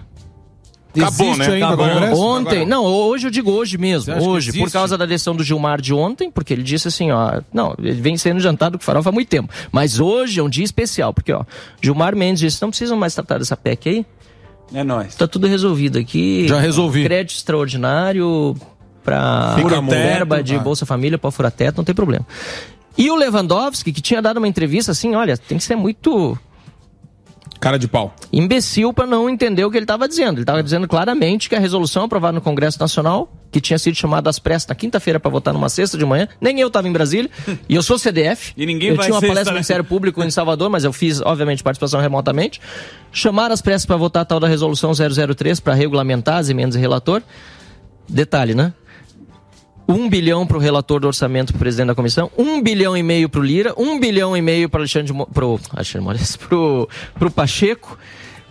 Acabou, 0.96 1.28
Existe 1.28 1.48
né? 1.48 1.54
ainda 1.56 1.68
Acabou. 1.68 1.90
Congresso? 1.90 2.22
Ontem, 2.22 2.66
não, 2.66 2.86
hoje 2.86 3.28
eu 3.28 3.32
digo 3.32 3.52
hoje 3.52 3.78
mesmo, 3.78 4.14
hoje, 4.22 4.54
por 4.54 4.72
causa 4.72 4.98
da 4.98 5.06
decisão 5.06 5.36
do 5.36 5.44
Gilmar 5.44 5.82
de 5.82 5.94
ontem, 5.94 6.30
porque 6.30 6.54
ele 6.54 6.64
disse 6.64 6.88
assim, 6.88 7.12
ó, 7.12 7.42
não, 7.52 7.74
ele 7.80 7.94
vem 7.94 8.16
sendo 8.18 8.40
jantado 8.40 8.78
com 8.78 8.84
farofa 8.84 9.10
há 9.10 9.12
muito 9.12 9.28
tempo, 9.28 9.52
mas 9.72 10.00
hoje 10.00 10.40
é 10.40 10.44
um 10.44 10.50
dia 10.50 10.64
especial, 10.64 11.14
porque, 11.14 11.34
ó, 11.34 11.44
Gilmar 11.82 12.16
Mendes 12.16 12.40
disse, 12.40 12.62
não 12.62 12.70
precisam 12.70 12.96
mais 12.98 13.16
tratar 13.16 13.40
dessa 13.40 13.58
PEC 13.58 13.90
aí, 13.90 14.06
É 14.74 14.84
nóis. 14.84 15.16
Tá 15.16 15.28
tudo 15.28 15.48
resolvido 15.48 15.98
aqui. 16.00 16.48
Já 16.48 16.60
resolvi. 16.60 17.04
Crédito 17.04 17.38
extraordinário 17.38 18.56
para 19.04 19.56
verba 19.90 20.42
de. 20.42 20.58
Bolsa 20.58 20.86
Família 20.86 21.18
para 21.18 21.30
furar 21.32 21.52
teto, 21.52 21.78
não 21.78 21.84
tem 21.84 21.94
problema. 21.94 22.26
E 22.98 23.10
o 23.10 23.16
Lewandowski, 23.16 23.92
que 23.92 24.02
tinha 24.02 24.22
dado 24.22 24.38
uma 24.38 24.48
entrevista 24.48 24.92
assim, 24.92 25.16
olha, 25.16 25.36
tem 25.38 25.58
que 25.58 25.64
ser 25.64 25.76
muito 25.76 26.38
Cara 27.64 27.80
de 27.80 27.88
pau. 27.88 28.14
imbecil 28.32 28.92
para 28.92 29.08
não 29.08 29.30
entender 29.30 29.64
o 29.64 29.72
que 29.72 29.78
ele 29.78 29.86
estava 29.86 30.06
dizendo. 30.08 30.34
Ele 30.34 30.42
estava 30.44 30.62
dizendo 30.62 30.86
claramente 30.86 31.48
que 31.48 31.56
a 31.56 31.60
resolução 31.60 32.04
aprovada 32.04 32.34
no 32.34 32.42
Congresso 32.42 32.78
Nacional, 32.78 33.32
que 33.50 33.62
tinha 33.62 33.80
sido 33.80 33.96
chamada 33.96 34.30
às 34.30 34.38
pressas 34.38 34.68
na 34.68 34.76
quinta-feira 34.76 35.18
para 35.18 35.32
votar 35.32 35.54
numa 35.54 35.70
sexta 35.70 35.98
de 35.98 36.06
manhã, 36.06 36.28
nem 36.42 36.60
eu 36.60 36.68
estava 36.68 36.90
em 36.90 36.92
Brasília, 36.92 37.32
e 37.70 37.74
eu 37.76 37.82
sou 37.82 37.98
CDF. 37.98 38.52
E 38.58 38.66
ninguém 38.66 38.90
eu 38.90 38.96
vai 38.98 39.06
tinha 39.06 39.16
uma 39.16 39.22
palestra 39.22 39.36
no 39.36 39.40
esta- 39.42 39.54
Ministério 39.54 39.84
Público 39.86 40.22
em 40.22 40.30
Salvador, 40.30 40.70
mas 40.70 40.84
eu 40.84 40.92
fiz, 40.92 41.22
obviamente, 41.22 41.64
participação 41.64 42.02
remotamente. 42.02 42.60
Chamaram 43.14 43.54
as 43.54 43.62
pressas 43.62 43.86
para 43.86 43.96
votar 43.96 44.24
a 44.24 44.26
tal 44.26 44.42
da 44.42 44.48
resolução 44.50 44.92
003 44.94 45.62
para 45.62 45.74
regulamentar 45.74 46.40
as 46.40 46.50
emendas 46.50 46.74
de 46.76 46.80
relator. 46.82 47.22
Detalhe, 48.10 48.54
né? 48.54 48.74
Um 49.88 50.10
bilhão 50.10 50.48
para 50.48 50.58
o 50.58 50.60
relator 50.60 51.00
do 51.02 51.08
orçamento 51.08 51.52
para 51.52 51.58
o 51.58 51.60
presidente 51.60 51.88
da 51.88 51.96
comissão, 51.96 52.32
um 52.38 52.62
bilhão 52.62 52.96
e 52.96 53.04
meio 53.04 53.28
para 53.28 53.42
o 53.42 53.44
Lira, 53.44 53.74
um 53.78 54.00
bilhão 54.00 54.36
e 54.36 54.42
meio 54.42 54.70
para 54.70 54.86
pro 55.34 55.60
Alexandre 55.72 56.00
Moraes, 56.02 56.36
pro, 56.38 56.88
pro 57.16 57.30
Pacheco, 57.30 57.98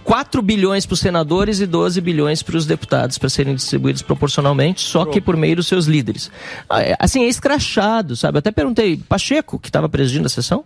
4 0.04 0.42
bilhões 0.42 0.84
para 0.84 0.94
os 0.94 1.00
senadores 1.00 1.60
e 1.60 1.66
12 1.66 2.00
bilhões 2.00 2.42
para 2.42 2.56
os 2.56 2.66
deputados, 2.66 3.18
para 3.18 3.28
serem 3.28 3.54
distribuídos 3.54 4.02
proporcionalmente, 4.02 4.80
só 4.80 5.04
que 5.04 5.20
por 5.20 5.36
meio 5.36 5.56
dos 5.56 5.66
seus 5.68 5.86
líderes. 5.86 6.30
Ah, 6.68 6.82
é- 6.82 6.96
Assim, 6.98 7.24
é 7.24 7.28
escrachado, 7.28 8.16
sabe? 8.16 8.36
Eu 8.36 8.40
até 8.40 8.50
perguntei, 8.50 8.96
Pacheco, 8.96 9.58
que 9.58 9.68
estava 9.68 9.88
presidindo 9.88 10.26
a 10.26 10.30
sessão, 10.30 10.64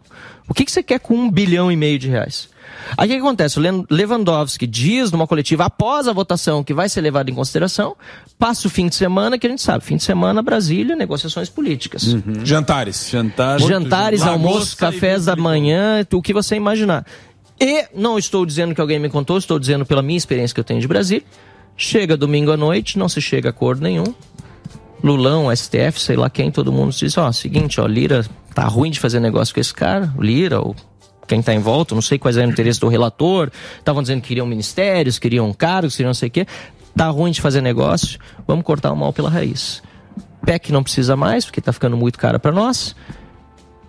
o 0.48 0.54
que, 0.54 0.64
que 0.64 0.72
você 0.72 0.82
quer 0.82 0.98
com 1.00 1.14
um 1.14 1.30
bilhão 1.30 1.70
e 1.70 1.76
meio 1.76 1.98
de 1.98 2.08
reais? 2.08 2.48
Aí 2.96 3.08
o 3.08 3.12
que 3.12 3.18
acontece? 3.18 3.58
O 3.58 3.62
Lewandowski 3.90 4.66
diz 4.66 5.10
numa 5.10 5.26
coletiva 5.26 5.64
após 5.64 6.06
a 6.06 6.12
votação 6.12 6.62
que 6.62 6.74
vai 6.74 6.88
ser 6.88 7.00
levada 7.00 7.30
em 7.30 7.34
consideração, 7.34 7.96
passa 8.38 8.66
o 8.68 8.70
fim 8.70 8.88
de 8.88 8.94
semana, 8.94 9.38
que 9.38 9.46
a 9.46 9.50
gente 9.50 9.62
sabe, 9.62 9.84
fim 9.84 9.96
de 9.96 10.02
semana, 10.02 10.42
Brasília, 10.42 10.94
negociações 10.94 11.48
políticas. 11.48 12.16
Jantares. 12.44 13.08
Jantares. 13.10 13.66
Jantares, 13.66 14.22
almoços, 14.22 14.74
cafés 14.74 15.24
da 15.24 15.36
manhã, 15.36 16.06
o 16.12 16.22
que 16.22 16.32
você 16.32 16.56
imaginar. 16.56 17.06
E 17.60 17.86
não 17.94 18.18
estou 18.18 18.44
dizendo 18.44 18.74
que 18.74 18.80
alguém 18.80 18.98
me 18.98 19.08
contou, 19.08 19.38
estou 19.38 19.58
dizendo 19.58 19.86
pela 19.86 20.02
minha 20.02 20.18
experiência 20.18 20.54
que 20.54 20.60
eu 20.60 20.64
tenho 20.64 20.80
de 20.80 20.86
Brasília. 20.88 21.24
Chega 21.76 22.16
domingo 22.16 22.50
à 22.50 22.56
noite, 22.56 22.98
não 22.98 23.08
se 23.08 23.20
chega 23.20 23.48
a 23.48 23.50
acordo 23.50 23.82
nenhum. 23.82 24.14
Lulão, 25.02 25.54
STF, 25.54 26.00
sei 26.00 26.16
lá 26.16 26.28
quem, 26.28 26.50
todo 26.50 26.72
mundo 26.72 26.92
diz, 26.92 27.16
ó, 27.16 27.30
seguinte, 27.30 27.80
ó, 27.80 27.86
Lira 27.86 28.24
tá 28.54 28.64
ruim 28.64 28.90
de 28.90 28.98
fazer 28.98 29.20
negócio 29.20 29.54
com 29.54 29.60
esse 29.60 29.72
cara, 29.72 30.12
Lira, 30.18 30.60
ou 30.60 30.74
quem 31.26 31.42
tá 31.42 31.54
em 31.54 31.58
volta, 31.58 31.94
não 31.94 32.02
sei 32.02 32.18
quais 32.18 32.36
eram 32.36 32.48
os 32.48 32.52
interesses 32.52 32.78
do 32.78 32.88
relator, 32.88 33.50
estavam 33.78 34.02
dizendo 34.02 34.20
que 34.20 34.28
queriam 34.28 34.46
ministérios, 34.46 35.18
queriam 35.18 35.52
cargos, 35.52 35.96
queriam 35.96 36.10
não 36.10 36.14
sei 36.14 36.28
o 36.28 36.32
quê. 36.32 36.46
Tá 36.96 37.08
ruim 37.08 37.30
de 37.30 37.40
fazer 37.40 37.60
negócio, 37.60 38.18
vamos 38.46 38.64
cortar 38.64 38.92
o 38.92 38.96
mal 38.96 39.12
pela 39.12 39.28
raiz. 39.28 39.82
PEC 40.44 40.72
não 40.72 40.82
precisa 40.82 41.16
mais, 41.16 41.44
porque 41.44 41.60
tá 41.60 41.72
ficando 41.72 41.96
muito 41.96 42.18
cara 42.18 42.38
para 42.38 42.52
nós. 42.52 42.96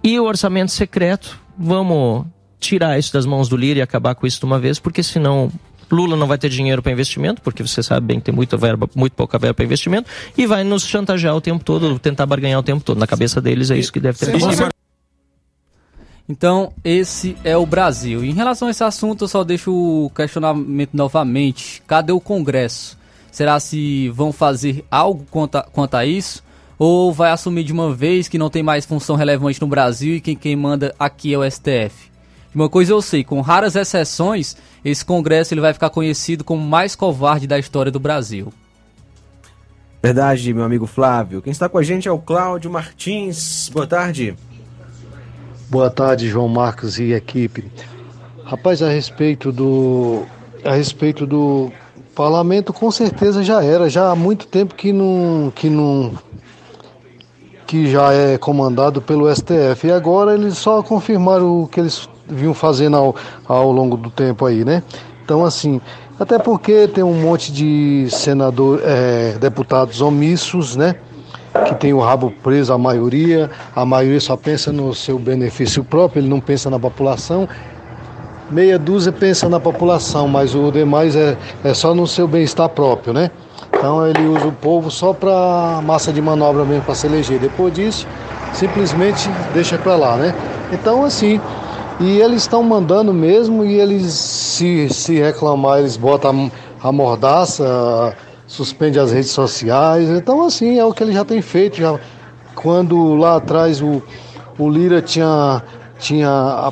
E 0.03 0.19
o 0.19 0.25
orçamento 0.25 0.71
secreto, 0.71 1.39
vamos 1.57 2.25
tirar 2.59 2.97
isso 2.97 3.13
das 3.13 3.25
mãos 3.25 3.47
do 3.47 3.55
Lira 3.55 3.79
e 3.79 3.81
acabar 3.81 4.15
com 4.15 4.25
isso 4.25 4.39
de 4.39 4.45
uma 4.45 4.59
vez, 4.59 4.79
porque 4.79 5.03
senão 5.03 5.51
Lula 5.91 6.15
não 6.17 6.27
vai 6.27 6.37
ter 6.37 6.49
dinheiro 6.49 6.81
para 6.81 6.91
investimento, 6.91 7.41
porque 7.41 7.65
você 7.65 7.81
sabe 7.81 8.07
bem 8.07 8.19
que 8.19 8.25
tem 8.25 8.35
muita 8.35 8.57
verba, 8.57 8.89
muito 8.95 9.13
pouca 9.13 9.37
verba 9.37 9.53
para 9.53 9.65
investimento, 9.65 10.09
e 10.37 10.45
vai 10.45 10.63
nos 10.63 10.85
chantagear 10.85 11.35
o 11.35 11.41
tempo 11.41 11.63
todo, 11.63 11.97
tentar 11.99 12.25
barganhar 12.25 12.59
o 12.59 12.63
tempo 12.63 12.83
todo. 12.83 12.97
Na 12.97 13.07
cabeça 13.07 13.39
deles 13.39 13.71
é 13.71 13.77
isso 13.77 13.91
que 13.91 13.99
deve 13.99 14.17
ter. 14.17 14.31
Então, 16.29 16.73
esse 16.83 17.37
é 17.43 17.55
o 17.55 17.65
Brasil. 17.65 18.23
Em 18.23 18.33
relação 18.33 18.67
a 18.67 18.71
esse 18.71 18.83
assunto, 18.83 19.23
eu 19.23 19.27
só 19.27 19.43
deixo 19.43 19.71
o 19.71 20.09
questionamento 20.09 20.89
novamente. 20.93 21.81
Cadê 21.87 22.11
o 22.11 22.19
Congresso? 22.19 22.97
Será 23.31 23.59
se 23.59 24.09
vão 24.09 24.33
fazer 24.33 24.83
algo 24.91 25.25
quanto 25.31 25.57
a, 25.57 25.63
quanto 25.63 25.95
a 25.95 26.05
isso? 26.05 26.43
Ou 26.77 27.13
vai 27.13 27.31
assumir 27.31 27.63
de 27.63 27.71
uma 27.71 27.93
vez 27.93 28.27
que 28.27 28.37
não 28.37 28.49
tem 28.49 28.61
mais 28.61 28.85
função 28.85 29.15
relevante 29.15 29.61
no 29.61 29.67
Brasil 29.67 30.15
e 30.15 30.21
quem, 30.21 30.35
quem 30.35 30.55
manda 30.55 30.93
aqui 30.99 31.33
é 31.33 31.37
o 31.37 31.49
STF? 31.49 32.11
Uma 32.53 32.67
coisa 32.67 32.91
eu 32.91 33.01
sei, 33.01 33.23
com 33.23 33.39
raras 33.39 33.75
exceções, 33.75 34.57
esse 34.83 35.05
Congresso 35.05 35.53
ele 35.53 35.61
vai 35.61 35.73
ficar 35.73 35.91
conhecido 35.91 36.43
como 36.43 36.61
o 36.61 36.67
mais 36.67 36.95
covarde 36.95 37.45
da 37.45 37.59
história 37.59 37.91
do 37.91 37.99
Brasil. 37.99 38.51
Verdade, 40.01 40.53
meu 40.53 40.63
amigo 40.63 40.87
Flávio. 40.87 41.41
Quem 41.41 41.51
está 41.51 41.69
com 41.69 41.77
a 41.77 41.83
gente 41.83 42.07
é 42.07 42.11
o 42.11 42.19
Cláudio 42.19 42.71
Martins. 42.71 43.69
Boa 43.69 43.85
tarde. 43.85 44.35
Boa 45.69 45.89
tarde, 45.89 46.29
João 46.29 46.47
Marcos 46.47 46.97
e 46.97 47.11
equipe. 47.11 47.69
Rapaz, 48.45 48.81
a 48.81 48.87
respeito 48.87 49.51
do 49.51 50.23
a 50.63 50.73
respeito 50.73 51.27
do 51.27 51.69
parlamento, 52.15 52.71
com 52.71 52.89
certeza 52.89 53.43
já 53.43 53.61
era, 53.61 53.89
já 53.89 54.09
há 54.09 54.15
muito 54.15 54.47
tempo 54.47 54.73
que 54.75 54.93
não 54.93 55.51
que 55.53 55.69
não 55.69 56.13
que 57.65 57.91
já 57.91 58.13
é 58.13 58.37
comandado 58.37 59.01
pelo 59.01 59.29
STF. 59.29 59.87
E 59.87 59.91
agora 59.91 60.33
eles 60.35 60.57
só 60.57 60.81
confirmaram 60.81 61.63
o 61.63 61.67
que 61.67 61.81
eles 61.81 62.07
vinham 62.25 62.53
fazendo 62.53 62.95
ao, 62.95 63.15
ao 63.45 63.69
longo 63.69 63.97
do 63.97 64.09
tempo 64.09 64.45
aí, 64.45 64.63
né? 64.63 64.81
Então, 65.25 65.43
assim, 65.43 65.81
até 66.17 66.39
porque 66.39 66.87
tem 66.87 67.03
um 67.03 67.21
monte 67.21 67.51
de 67.51 68.07
senador, 68.09 68.79
é, 68.85 69.33
deputados 69.37 69.99
omissos, 69.99 70.77
né? 70.77 70.95
Que 71.65 71.75
tem 71.75 71.93
o 71.93 71.99
rabo 71.99 72.31
preso, 72.43 72.73
a 72.73 72.77
maioria. 72.77 73.49
A 73.75 73.85
maioria 73.85 74.19
só 74.19 74.35
pensa 74.35 74.71
no 74.71 74.93
seu 74.93 75.17
benefício 75.17 75.83
próprio, 75.83 76.21
ele 76.21 76.29
não 76.29 76.39
pensa 76.39 76.69
na 76.69 76.79
população. 76.79 77.47
Meia 78.49 78.79
dúzia 78.79 79.11
pensa 79.11 79.49
na 79.49 79.59
população, 79.59 80.27
mas 80.27 80.55
o 80.55 80.71
demais 80.71 81.15
é, 81.15 81.37
é 81.63 81.73
só 81.73 81.93
no 81.93 82.07
seu 82.07 82.27
bem-estar 82.27 82.69
próprio, 82.69 83.13
né? 83.13 83.29
Então 83.73 84.07
ele 84.07 84.25
usa 84.25 84.47
o 84.47 84.51
povo 84.51 84.89
só 84.89 85.13
para 85.13 85.81
massa 85.83 86.13
de 86.13 86.21
manobra 86.21 86.63
mesmo 86.63 86.83
para 86.83 86.95
se 86.95 87.07
eleger. 87.07 87.39
Depois 87.39 87.73
disso, 87.73 88.07
simplesmente 88.53 89.29
deixa 89.53 89.77
para 89.77 89.95
lá, 89.95 90.15
né? 90.15 90.33
Então 90.71 91.03
assim, 91.03 91.41
e 91.99 92.21
eles 92.21 92.43
estão 92.43 92.63
mandando 92.63 93.13
mesmo 93.13 93.65
e 93.65 93.79
eles 93.79 94.13
se, 94.13 94.87
se 94.89 95.19
reclamar, 95.19 95.79
eles 95.79 95.97
botam 95.97 96.51
a 96.81 96.91
mordaça, 96.91 98.15
suspende 98.47 98.97
as 98.97 99.11
redes 99.11 99.31
sociais. 99.31 100.09
Então 100.09 100.43
assim, 100.43 100.79
é 100.79 100.85
o 100.85 100.93
que 100.93 101.03
ele 101.03 101.13
já 101.13 101.23
tem 101.25 101.41
feito. 101.41 101.77
Já, 101.77 101.99
quando 102.55 103.13
lá 103.15 103.35
atrás 103.35 103.81
o, 103.81 104.01
o 104.57 104.69
Lira 104.69 105.01
tinha, 105.01 105.61
tinha 105.99 106.29
a 106.29 106.71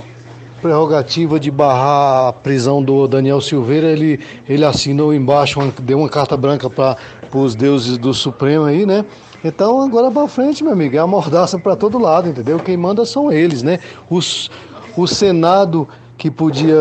prerrogativa 0.61 1.39
de 1.39 1.52
barrar 1.52 2.30
a 2.30 2.34
prisão 2.34 2.81
do 2.81 3.07
Daniel 3.07 3.39
Silveira, 3.39 3.88
ele, 3.88 4.19
ele 4.49 4.65
assinou 4.65 5.14
embaixo, 5.14 5.60
uma- 5.60 5.72
deu 5.80 5.99
uma 5.99 6.10
carta 6.10 6.35
branca 6.35 6.69
para 6.69 6.97
os 7.34 7.56
deuses 7.56 7.97
do 7.99 8.14
Supremo 8.14 8.65
aí, 8.65 8.85
né? 8.85 9.06
Então 9.43 9.80
agora 9.84 10.10
para 10.10 10.27
frente, 10.27 10.64
meu 10.64 10.73
amigo, 10.73 10.95
é 10.95 10.99
a 10.99 11.06
mordaça 11.06 11.60
para 11.60 11.76
todo 11.76 11.99
lado, 11.99 12.30
entendeu? 12.30 12.57
Quem 12.57 12.76
manda 12.76 13.06
são 13.06 13.31
eles, 13.31 13.61
né? 13.61 13.80
Os, 14.10 14.49
o 14.97 15.06
Senado 15.06 15.88
que 16.17 16.31
podia 16.31 16.77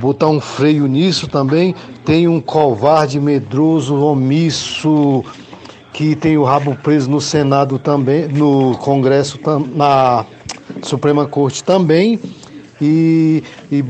botar 0.00 0.28
um 0.28 0.40
freio 0.40 0.86
nisso 0.86 1.28
também, 1.28 1.74
tem 2.04 2.26
um 2.26 2.40
covarde 2.40 3.20
medroso, 3.20 3.96
omisso, 3.96 5.24
que 5.92 6.16
tem 6.16 6.38
o 6.38 6.44
rabo 6.44 6.74
preso 6.74 7.10
no 7.10 7.20
Senado 7.20 7.78
também, 7.78 8.26
no 8.28 8.76
Congresso, 8.78 9.38
na 9.74 10.24
Suprema 10.82 11.26
Corte 11.26 11.62
também, 11.62 12.18
e, 12.80 13.44
e 13.70 13.84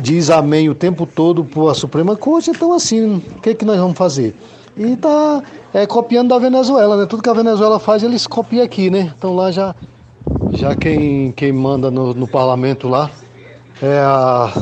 diz 0.00 0.30
amém 0.30 0.70
o 0.70 0.74
tempo 0.74 1.06
todo 1.06 1.44
para 1.44 1.70
a 1.70 1.74
Suprema 1.74 2.16
Corte, 2.16 2.50
então 2.50 2.72
assim, 2.72 3.16
o 3.36 3.40
que, 3.40 3.54
que 3.54 3.64
nós 3.64 3.78
vamos 3.78 3.96
fazer? 3.96 4.34
E 4.76 4.96
tá 4.96 5.42
é, 5.72 5.86
copiando 5.86 6.28
da 6.28 6.38
Venezuela, 6.38 6.96
né? 6.98 7.06
Tudo 7.06 7.22
que 7.22 7.30
a 7.30 7.34
Venezuela 7.34 7.78
faz, 7.78 8.02
eles 8.02 8.26
copiam 8.26 8.62
aqui, 8.62 8.90
né? 8.90 9.10
Então 9.16 9.34
lá 9.34 9.50
já, 9.50 9.74
já 10.50 10.74
quem, 10.74 11.32
quem 11.32 11.50
manda 11.50 11.90
no, 11.90 12.12
no 12.12 12.28
parlamento 12.28 12.86
lá 12.86 13.10
é 13.82 13.98
a, 13.98 14.52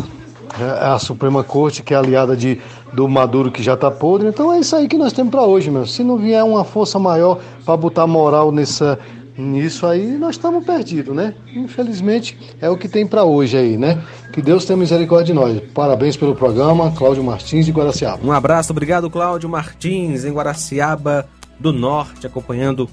é 0.61 0.87
a 0.87 0.99
Suprema 0.99 1.45
Corte, 1.45 1.83
que 1.83 1.95
é 1.95 1.97
aliada 1.97 2.37
de 2.37 2.61
do 2.95 3.09
Maduro 3.09 3.51
que 3.51 3.63
já 3.63 3.77
tá 3.77 3.91
podre. 3.91 4.29
Então 4.29 4.53
é 4.53 4.61
isso 4.61 4.77
aí 4.77 4.87
que 4.87 4.97
nós 4.97 5.13
temos 5.13 5.33
para 5.33 5.43
hoje, 5.43 5.69
meu. 5.71 5.85
Se 5.85 6.05
não 6.05 6.17
vier 6.17 6.45
uma 6.45 6.65
força 6.65 6.99
maior 6.99 7.41
para 7.65 7.77
botar 7.77 8.07
moral 8.07 8.53
nessa 8.53 8.99
nisso 9.37 9.85
aí, 9.85 10.17
nós 10.17 10.37
estamos 10.37 10.65
perdidos, 10.65 11.13
né? 11.15 11.35
Infelizmente 11.53 12.39
é 12.61 12.71
o 12.71 12.79
que 12.79 12.89
tem 12.89 13.05
para 13.05 13.25
hoje 13.25 13.57
aí, 13.57 13.77
né? 13.77 14.01
Que 14.33 14.41
Deus 14.41 14.65
tenha 14.65 14.77
misericórdia 14.77 15.27
de 15.27 15.35
nós. 15.35 15.61
Parabéns 15.75 16.17
pelo 16.17 16.37
programa, 16.37 16.93
Cláudio 16.93 17.25
Martins 17.25 17.67
de 17.67 17.73
Guaraciaba. 17.73 18.25
Um 18.25 18.31
abraço, 18.31 18.71
obrigado 18.71 19.11
Cláudio 19.11 19.49
Martins 19.49 20.25
em 20.25 20.33
Guaraciaba 20.33 21.27
do 21.59 21.73
Norte, 21.73 22.29
acompanhando 22.29 22.89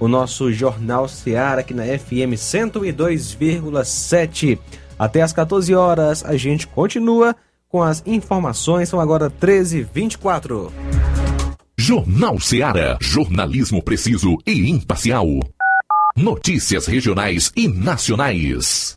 o 0.00 0.08
nosso 0.08 0.52
Jornal 0.52 1.06
Seara 1.06 1.60
aqui 1.60 1.72
na 1.72 1.84
FM 1.84 2.34
102,7. 2.34 4.58
Até 4.98 5.22
às 5.22 5.32
14 5.32 5.74
horas 5.74 6.24
a 6.24 6.36
gente 6.36 6.66
continua 6.66 7.34
com 7.68 7.82
as 7.82 8.02
informações, 8.06 8.88
são 8.88 9.00
agora 9.00 9.28
13h24. 9.30 10.70
Jornal 11.76 12.38
Seara. 12.38 12.96
Jornalismo 13.00 13.82
preciso 13.82 14.38
e 14.46 14.70
imparcial. 14.70 15.26
Notícias 16.16 16.86
regionais 16.86 17.50
e 17.56 17.66
nacionais. 17.66 18.96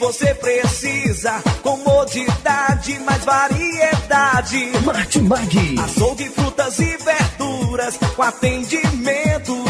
Você 0.00 0.34
precisa. 0.34 1.42
Comodidade, 1.62 2.98
mais 3.00 3.22
variedade. 3.24 4.72
Martimag. 4.84 5.78
Açougue, 5.78 6.28
frutas 6.30 6.78
e 6.78 6.96
verduras. 6.96 7.98
Com 8.16 8.22
atendimento 8.22 9.69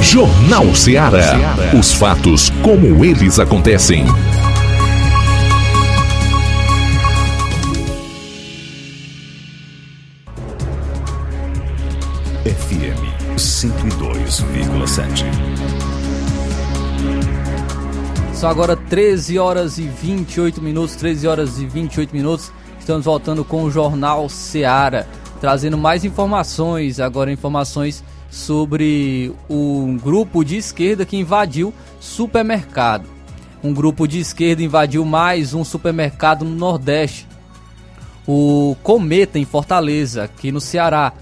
Jornal 0.00 0.74
Ceará. 0.74 1.34
Os 1.78 1.92
fatos 1.92 2.48
como 2.62 3.04
eles 3.04 3.38
acontecem. 3.38 4.06
FM 12.44 12.91
102,7. 13.36 15.24
São 18.34 18.50
agora 18.50 18.76
13 18.76 19.38
horas 19.38 19.78
e 19.78 19.82
28 19.82 20.60
minutos, 20.60 20.96
13 20.96 21.26
horas 21.26 21.58
e 21.58 21.66
28 21.66 22.14
minutos. 22.14 22.52
Estamos 22.78 23.04
voltando 23.04 23.44
com 23.44 23.62
o 23.62 23.70
Jornal 23.70 24.28
Seara, 24.28 25.06
trazendo 25.40 25.78
mais 25.78 26.04
informações, 26.04 26.98
agora 27.00 27.32
informações 27.32 28.04
sobre 28.30 29.32
um 29.48 29.96
grupo 29.96 30.44
de 30.44 30.56
esquerda 30.56 31.06
que 31.06 31.16
invadiu 31.16 31.72
supermercado. 32.00 33.06
Um 33.62 33.72
grupo 33.72 34.08
de 34.08 34.18
esquerda 34.18 34.62
invadiu 34.62 35.04
mais 35.04 35.54
um 35.54 35.64
supermercado 35.64 36.44
no 36.44 36.56
Nordeste. 36.56 37.28
O 38.26 38.76
Cometa 38.82 39.38
em 39.38 39.44
Fortaleza, 39.44 40.24
aqui 40.24 40.50
no 40.50 40.60
Ceará, 40.60 41.12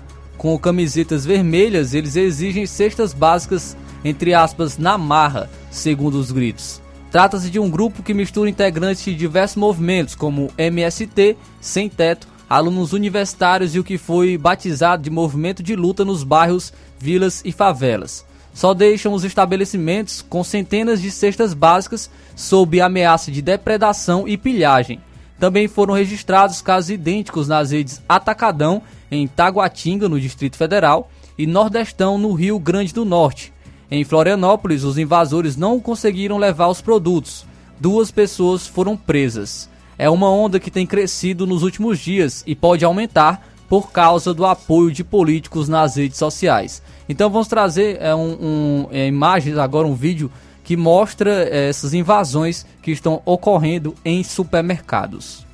com 0.41 0.59
camisetas 0.59 1.27
vermelhas, 1.27 1.93
eles 1.93 2.17
exigem 2.17 2.65
cestas 2.65 3.13
básicas, 3.13 3.77
entre 4.03 4.33
aspas, 4.33 4.79
na 4.79 4.97
marra, 4.97 5.51
segundo 5.71 6.15
os 6.15 6.33
gritos. 6.33 6.81
Trata-se 7.11 7.51
de 7.51 7.59
um 7.59 7.69
grupo 7.69 8.03
que 8.03 8.15
mistura 8.15 8.49
integrantes 8.49 9.05
de 9.05 9.15
diversos 9.15 9.59
movimentos, 9.59 10.15
como 10.15 10.51
MST, 10.57 11.37
Sem 11.61 11.91
Teto, 11.91 12.27
alunos 12.49 12.95
universitários 12.95 13.75
e 13.75 13.79
o 13.79 13.85
que 13.85 13.99
foi 13.99 14.39
batizado 14.39 15.03
de 15.03 15.11
movimento 15.11 15.63
de 15.63 15.77
luta 15.77 16.07
nos 16.07 16.25
bairros, 16.25 16.73
vilas 16.99 17.43
e 17.45 17.53
favelas. 17.53 18.25
Só 18.55 18.73
deixam 18.73 19.13
os 19.13 19.25
estabelecimentos 19.25 20.23
com 20.23 20.43
centenas 20.43 21.03
de 21.03 21.11
cestas 21.11 21.53
básicas 21.53 22.11
sob 22.35 22.81
ameaça 22.81 23.31
de 23.31 23.43
depredação 23.43 24.27
e 24.27 24.39
pilhagem. 24.39 25.03
Também 25.39 25.69
foram 25.69 25.93
registrados 25.93 26.63
casos 26.63 26.89
idênticos 26.89 27.47
nas 27.47 27.73
redes 27.73 28.01
Atacadão, 28.09 28.83
em 29.11 29.27
Taguatinga, 29.27 30.09
no 30.09 30.21
Distrito 30.21 30.57
Federal, 30.57 31.11
e 31.37 31.47
Nordestão, 31.47 32.19
no 32.19 32.33
Rio 32.33 32.59
Grande 32.59 32.93
do 32.93 33.05
Norte. 33.05 33.53
Em 33.91 34.05
Florianópolis, 34.05 34.85
os 34.85 34.99
invasores 34.99 35.57
não 35.57 35.81
conseguiram 35.81 36.39
levar 36.39 36.69
os 36.69 36.81
produtos. 36.81 37.45
Duas 37.79 38.11
pessoas 38.11 38.67
foram 38.67 38.97
presas. 38.97 39.69
É 39.99 40.09
uma 40.09 40.31
onda 40.31 40.61
que 40.61 40.71
tem 40.71 40.87
crescido 40.87 41.47
nos 41.47 41.63
últimos 41.63 41.99
dias 41.99 42.45
e 42.47 42.55
pode 42.55 42.85
aumentar 42.85 43.47
por 43.69 43.91
causa 43.93 44.35
do 44.35 44.45
apoio 44.47 44.91
de 44.91 45.05
políticos 45.05 45.69
nas 45.69 45.97
redes 45.97 46.19
sociais. 46.19 46.83
Então 47.09 47.31
vamos 47.31 47.49
trazer 47.49 47.99
é, 48.01 48.15
um, 48.15 48.33
um, 48.41 48.89
é, 48.91 49.07
imagens, 49.07 49.59
agora 49.59 49.87
um 49.87 49.95
vídeo 49.95 50.31
que 50.63 50.77
mostra 50.77 51.49
é, 51.49 51.69
essas 51.69 51.95
invasões 51.95 52.65
que 52.83 52.91
estão 52.91 53.23
ocorrendo 53.25 53.95
em 54.05 54.23
supermercados. 54.23 55.47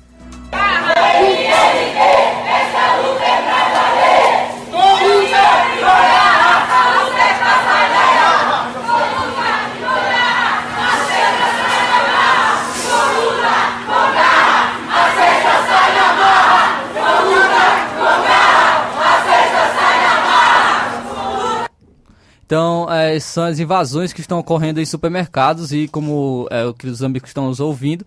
Então, 22.47 22.87
é, 22.89 23.19
são 23.19 23.43
as 23.43 23.59
invasões 23.59 24.13
que 24.13 24.21
estão 24.21 24.39
ocorrendo 24.39 24.79
em 24.79 24.85
supermercados 24.85 25.73
e 25.73 25.85
como 25.85 26.47
é, 26.49 26.63
os 26.87 27.03
amigos 27.03 27.29
estão 27.29 27.47
nos 27.47 27.59
ouvindo, 27.59 28.05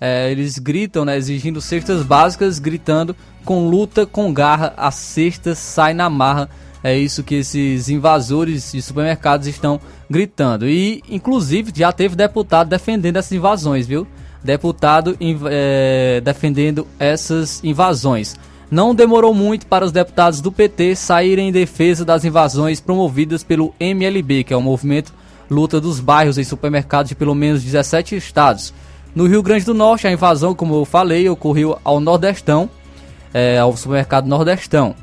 é, 0.00 0.32
eles 0.32 0.58
gritam, 0.58 1.04
né, 1.04 1.14
exigindo 1.14 1.60
cestas 1.60 2.02
básicas, 2.02 2.58
gritando 2.58 3.14
com 3.44 3.68
luta, 3.68 4.06
com 4.06 4.32
garra, 4.32 4.72
a 4.78 4.90
cesta 4.90 5.54
sai 5.54 5.92
na 5.92 6.08
marra. 6.08 6.48
É 6.82 6.96
isso 6.96 7.22
que 7.22 7.34
esses 7.34 7.90
invasores 7.90 8.72
de 8.72 8.80
supermercados 8.80 9.46
estão 9.46 9.78
gritando. 10.08 10.66
E, 10.66 11.02
inclusive, 11.06 11.70
já 11.76 11.92
teve 11.92 12.16
deputado 12.16 12.70
defendendo 12.70 13.18
essas 13.18 13.32
invasões, 13.32 13.86
viu? 13.86 14.06
Deputado 14.42 15.16
é, 15.50 16.20
defendendo 16.24 16.86
essas 16.98 17.62
invasões. 17.62 18.36
Não 18.72 18.94
demorou 18.94 19.34
muito 19.34 19.66
para 19.66 19.84
os 19.84 19.92
deputados 19.92 20.40
do 20.40 20.50
PT 20.50 20.96
saírem 20.96 21.50
em 21.50 21.52
defesa 21.52 22.06
das 22.06 22.24
invasões 22.24 22.80
promovidas 22.80 23.44
pelo 23.44 23.74
MLB, 23.78 24.44
que 24.44 24.54
é 24.54 24.56
o 24.56 24.62
movimento 24.62 25.12
luta 25.50 25.78
dos 25.78 26.00
bairros 26.00 26.38
em 26.38 26.44
supermercados 26.44 27.10
de 27.10 27.14
pelo 27.14 27.34
menos 27.34 27.62
17 27.62 28.16
estados. 28.16 28.72
No 29.14 29.26
Rio 29.26 29.42
Grande 29.42 29.66
do 29.66 29.74
Norte, 29.74 30.06
a 30.06 30.10
invasão, 30.10 30.54
como 30.54 30.74
eu 30.74 30.86
falei, 30.86 31.28
ocorreu 31.28 31.78
ao 31.84 32.00
Nordestão, 32.00 32.70
é, 33.34 33.58
ao 33.58 33.76
supermercado 33.76 34.26
Nordestão. 34.26 34.94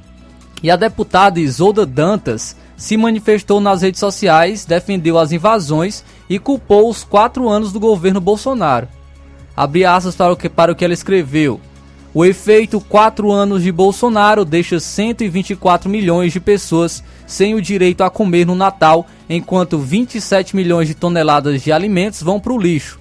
E 0.63 0.71
a 0.71 0.75
deputada 0.75 1.39
Isolda 1.39 1.85
Dantas 1.85 2.55
se 2.75 2.97
manifestou 2.97 3.61
nas 3.61 3.83
redes 3.83 3.99
sociais, 3.99 4.65
defendeu 4.65 5.19
as 5.19 5.31
invasões 5.31 6.03
e 6.27 6.39
culpou 6.39 6.89
os 6.89 7.03
quatro 7.03 7.47
anos 7.47 7.71
do 7.71 7.79
governo 7.79 8.19
Bolsonaro. 8.19 8.87
Abre 9.55 9.85
aspas 9.85 10.15
para 10.15 10.33
o 10.33 10.35
que, 10.35 10.49
para 10.49 10.71
o 10.71 10.75
que 10.75 10.83
ela 10.83 10.93
escreveu. 10.95 11.61
O 12.11 12.26
efeito 12.26 12.81
4 12.81 13.31
anos 13.31 13.61
de 13.61 13.72
Bolsonaro 13.72 14.44
deixa 14.44 14.80
124 14.80 15.88
milhões 15.88 16.34
de 16.34 16.40
pessoas 16.40 17.03
sem 17.27 17.53
o 17.53 17.61
direito 17.61 18.03
a 18.03 18.10
comer 18.10 18.48
no 18.48 18.56
Natal, 18.56 19.06
enquanto 19.30 19.77
27 19.77 20.56
milhões 20.56 20.88
de 20.88 20.95
toneladas 20.95 21.61
de 21.61 21.72
alimentos 21.72 22.23
vão 22.23 22.40
para 22.40 22.52
o 22.52 22.57
lixo. 22.57 22.99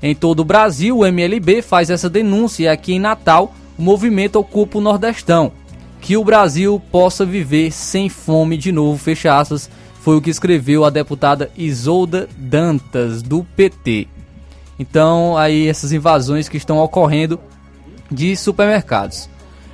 Em 0.00 0.14
todo 0.14 0.40
o 0.40 0.44
Brasil, 0.44 0.98
o 0.98 1.04
MLB 1.04 1.62
faz 1.62 1.90
essa 1.90 2.08
denúncia 2.08 2.62
e 2.62 2.68
aqui 2.68 2.94
em 2.94 3.00
Natal 3.00 3.52
o 3.76 3.82
movimento 3.82 4.36
ocupa 4.36 4.78
o 4.78 4.80
Nordestão. 4.80 5.50
Que 6.00 6.16
o 6.16 6.22
Brasil 6.22 6.80
possa 6.92 7.24
viver 7.24 7.72
sem 7.72 8.08
fome 8.08 8.56
de 8.56 8.70
novo, 8.70 8.96
fecha 8.98 9.36
aspas, 9.36 9.68
foi 10.00 10.16
o 10.16 10.20
que 10.20 10.30
escreveu 10.30 10.84
a 10.84 10.90
deputada 10.90 11.50
Isolda 11.56 12.28
Dantas, 12.36 13.20
do 13.20 13.42
PT. 13.56 14.06
Então, 14.78 15.36
aí 15.36 15.66
essas 15.66 15.92
invasões 15.92 16.48
que 16.48 16.56
estão 16.56 16.78
ocorrendo 16.78 17.40
de 18.10 18.36
supermercados. 18.36 19.28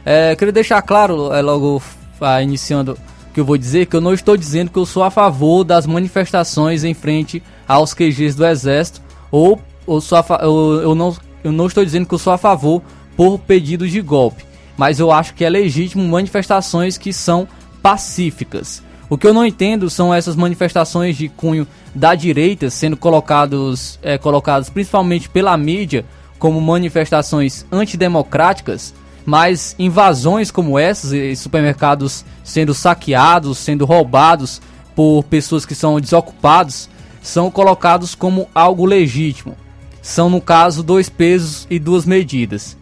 É, 0.05 0.35
queria 0.37 0.53
deixar 0.53 0.81
claro, 0.83 1.33
é, 1.33 1.41
logo 1.43 1.83
ah, 2.21 2.43
iniciando 2.43 2.97
que 3.33 3.41
eu 3.41 3.45
vou 3.45 3.57
dizer, 3.57 3.87
que 3.87 3.95
eu 3.95 4.01
não 4.01 4.13
estou 4.13 4.37
dizendo 4.37 4.71
que 4.71 4.79
eu 4.79 4.87
sou 4.87 5.03
a 5.03 5.11
favor 5.11 5.65
das 5.65 5.87
manifestações 5.87 6.85
em 6.85 6.95
frente 6.95 7.43
aos 7.67 7.95
QGs 7.95 8.35
do 8.35 8.47
Exército, 8.47 9.01
ou, 9.31 9.61
ou 9.87 9.99
a, 9.99 10.45
eu, 10.45 10.81
eu, 10.83 10.95
não, 10.95 11.17
eu 11.45 11.53
não 11.53 11.67
estou 11.67 11.85
dizendo 11.85 12.07
que 12.07 12.15
eu 12.15 12.19
sou 12.19 12.33
a 12.33 12.39
favor 12.39 12.83
por 13.17 13.39
pedido 13.39 13.89
de 13.89 14.01
golpe, 14.01 14.45
mas 14.77 14.99
eu 14.99 15.13
acho 15.13 15.35
que 15.35 15.45
é 15.45 15.51
legítimo 15.51 16.07
manifestações 16.09 16.99
que 16.99 17.13
são 17.13 17.47
pacíficas. 17.83 18.83
O 19.09 19.19
que 19.19 19.27
eu 19.27 19.35
não 19.35 19.45
entendo 19.45 19.91
são 19.91 20.15
essas 20.15 20.37
manifestações 20.37 21.17
de 21.17 21.29
cunho 21.29 21.67
da 21.95 22.15
direita 22.15 22.71
sendo 22.71 22.97
colocados, 22.97 23.99
é, 24.03 24.17
colocadas 24.17 24.71
principalmente 24.71 25.29
pela 25.29 25.57
mídia 25.57 26.05
como 26.41 26.61
manifestações 26.61 27.67
antidemocráticas, 27.71 28.93
mas 29.25 29.77
invasões 29.79 30.51
como 30.51 30.79
essas, 30.79 31.39
supermercados 31.39 32.25
sendo 32.43 32.75
saqueados, 32.75 33.59
sendo 33.59 33.85
roubados 33.85 34.61
por 34.97 35.23
pessoas 35.25 35.67
que 35.67 35.75
são 35.75 36.01
desocupados, 36.01 36.89
são 37.23 37.51
colocados 37.51 38.15
como 38.15 38.49
algo 38.55 38.87
legítimo. 38.87 39.55
São, 40.01 40.31
no 40.31 40.41
caso, 40.41 40.83
dois 40.83 41.11
pesos 41.11 41.67
e 41.71 41.79
duas 41.79 42.07
medidas. 42.07 42.77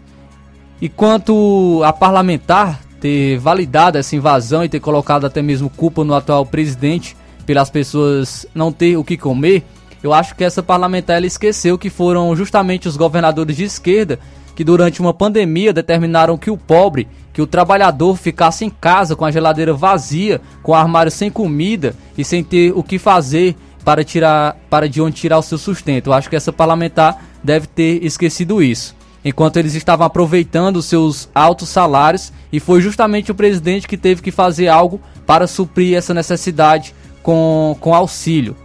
E 0.80 0.88
quanto 0.88 1.82
a 1.84 1.92
parlamentar 1.92 2.80
ter 3.00 3.38
validado 3.38 3.98
essa 3.98 4.14
invasão 4.14 4.64
e 4.64 4.68
ter 4.68 4.78
colocado 4.78 5.26
até 5.26 5.42
mesmo 5.42 5.68
culpa 5.68 6.04
no 6.04 6.14
atual 6.14 6.46
presidente 6.46 7.16
pelas 7.44 7.70
pessoas 7.70 8.46
não 8.54 8.70
ter 8.70 8.96
o 8.96 9.02
que 9.02 9.16
comer, 9.16 9.64
eu 10.02 10.12
acho 10.12 10.34
que 10.34 10.44
essa 10.44 10.62
parlamentar 10.62 11.16
ela 11.16 11.26
esqueceu 11.26 11.78
que 11.78 11.90
foram 11.90 12.34
justamente 12.36 12.88
os 12.88 12.96
governadores 12.96 13.56
de 13.56 13.64
esquerda 13.64 14.18
que 14.58 14.64
durante 14.64 15.00
uma 15.00 15.14
pandemia 15.14 15.72
determinaram 15.72 16.36
que 16.36 16.50
o 16.50 16.56
pobre, 16.56 17.06
que 17.32 17.40
o 17.40 17.46
trabalhador 17.46 18.16
ficasse 18.16 18.64
em 18.64 18.70
casa 18.70 19.14
com 19.14 19.24
a 19.24 19.30
geladeira 19.30 19.72
vazia, 19.72 20.40
com 20.64 20.72
o 20.72 20.74
armário 20.74 21.12
sem 21.12 21.30
comida 21.30 21.94
e 22.16 22.24
sem 22.24 22.42
ter 22.42 22.72
o 22.74 22.82
que 22.82 22.98
fazer 22.98 23.54
para 23.84 24.02
tirar 24.02 24.56
para 24.68 24.88
de 24.88 25.00
onde 25.00 25.14
tirar 25.14 25.38
o 25.38 25.42
seu 25.42 25.58
sustento. 25.58 26.08
Eu 26.08 26.12
acho 26.12 26.28
que 26.28 26.34
essa 26.34 26.52
parlamentar 26.52 27.22
deve 27.42 27.68
ter 27.68 28.04
esquecido 28.04 28.60
isso. 28.60 28.96
Enquanto 29.24 29.58
eles 29.58 29.74
estavam 29.74 30.04
aproveitando 30.04 30.82
seus 30.82 31.28
altos 31.32 31.68
salários 31.68 32.32
e 32.52 32.58
foi 32.58 32.80
justamente 32.80 33.30
o 33.30 33.36
presidente 33.36 33.86
que 33.86 33.96
teve 33.96 34.22
que 34.22 34.32
fazer 34.32 34.66
algo 34.66 35.00
para 35.24 35.46
suprir 35.46 35.96
essa 35.96 36.12
necessidade 36.12 36.92
com, 37.22 37.76
com 37.78 37.94
auxílio. 37.94 38.56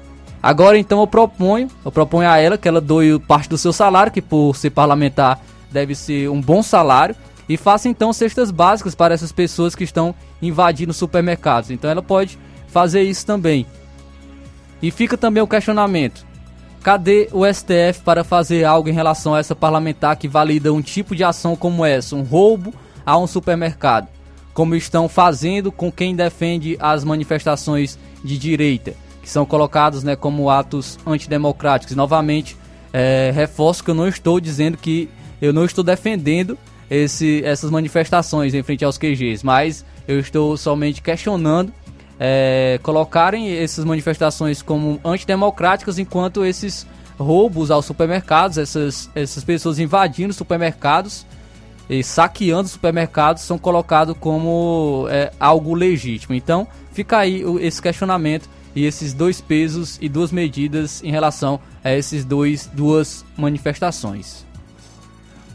Agora 0.43 0.77
então 0.77 0.99
eu 0.99 1.07
proponho, 1.07 1.69
eu 1.85 1.91
proponho 1.91 2.27
a 2.29 2.37
ela 2.37 2.57
que 2.57 2.67
ela 2.67 2.81
doe 2.81 3.17
parte 3.17 3.47
do 3.47 3.57
seu 3.57 3.71
salário, 3.71 4.11
que 4.11 4.21
por 4.21 4.57
ser 4.57 4.71
parlamentar 4.71 5.39
deve 5.71 5.95
ser 5.95 6.29
um 6.29 6.41
bom 6.41 6.61
salário, 6.61 7.15
e 7.47 7.55
faça 7.55 7.87
então 7.87 8.11
cestas 8.11 8.51
básicas 8.51 8.93
para 8.93 9.13
essas 9.13 9.31
pessoas 9.31 9.73
que 9.73 9.85
estão 9.85 10.13
invadindo 10.41 10.91
supermercados. 10.91 11.71
Então 11.71 11.89
ela 11.89 12.01
pode 12.01 12.37
fazer 12.67 13.03
isso 13.03 13.25
também. 13.25 13.65
E 14.81 14.91
fica 14.91 15.17
também 15.17 15.41
o 15.41 15.47
questionamento: 15.47 16.25
cadê 16.83 17.29
o 17.31 17.45
STF 17.45 18.01
para 18.03 18.25
fazer 18.25 18.65
algo 18.65 18.89
em 18.89 18.93
relação 18.93 19.33
a 19.33 19.39
essa 19.39 19.55
parlamentar 19.55 20.17
que 20.17 20.27
valida 20.27 20.73
um 20.73 20.81
tipo 20.81 21.15
de 21.15 21.23
ação 21.23 21.55
como 21.55 21.85
essa, 21.85 22.17
um 22.17 22.21
roubo 22.21 22.73
a 23.05 23.17
um 23.17 23.27
supermercado? 23.27 24.09
como 24.53 24.75
estão 24.75 25.09
fazendo 25.09 25.71
com 25.71 25.91
quem 25.91 26.15
defende 26.15 26.77
as 26.79 27.03
manifestações 27.03 27.97
de 28.23 28.37
direita, 28.37 28.93
que 29.23 29.29
são 29.29 29.45
colocados 29.45 30.03
né, 30.03 30.15
como 30.15 30.49
atos 30.49 30.99
antidemocráticos. 31.07 31.95
Novamente, 31.95 32.57
é, 32.91 33.31
reforço 33.33 33.83
que 33.83 33.89
eu 33.89 33.95
não 33.95 34.07
estou 34.07 34.39
dizendo 34.39 34.77
que 34.77 35.09
eu 35.41 35.53
não 35.53 35.65
estou 35.65 35.83
defendendo 35.83 36.57
esse, 36.89 37.41
essas 37.43 37.71
manifestações 37.71 38.53
em 38.53 38.61
frente 38.61 38.85
aos 38.85 38.97
QGs, 38.97 39.43
mas 39.43 39.85
eu 40.07 40.19
estou 40.19 40.55
somente 40.57 41.01
questionando 41.01 41.73
é, 42.19 42.79
colocarem 42.83 43.57
essas 43.57 43.83
manifestações 43.85 44.61
como 44.61 44.99
antidemocráticas 45.03 45.97
enquanto 45.97 46.45
esses 46.45 46.85
roubos 47.17 47.71
aos 47.71 47.85
supermercados, 47.85 48.57
essas, 48.57 49.09
essas 49.15 49.43
pessoas 49.43 49.79
invadindo 49.79 50.33
supermercados 50.33 51.25
e 51.89 52.03
saqueando 52.03 52.67
supermercados 52.67 53.43
são 53.43 53.57
colocados 53.57 54.15
como 54.19 55.07
é, 55.09 55.31
algo 55.39 55.73
legítimo. 55.73 56.35
Então 56.35 56.67
fica 56.91 57.19
aí 57.19 57.43
esse 57.61 57.81
questionamento 57.81 58.49
e 58.75 58.85
esses 58.85 59.13
dois 59.13 59.39
pesos 59.39 59.97
e 60.01 60.09
duas 60.09 60.31
medidas 60.31 61.03
em 61.03 61.11
relação 61.11 61.59
a 61.83 61.93
esses 61.93 62.25
dois 62.25 62.69
duas 62.73 63.25
manifestações. 63.37 64.45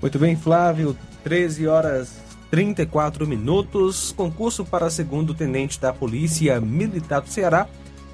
Muito 0.00 0.18
bem, 0.18 0.36
Flávio. 0.36 0.96
13 1.24 1.66
horas 1.66 2.16
34 2.50 3.26
minutos. 3.26 4.12
Concurso 4.12 4.64
para 4.64 4.90
segundo 4.90 5.34
tenente 5.34 5.80
da 5.80 5.92
Polícia 5.92 6.60
Militar 6.60 7.20
do 7.20 7.28
Ceará 7.28 7.66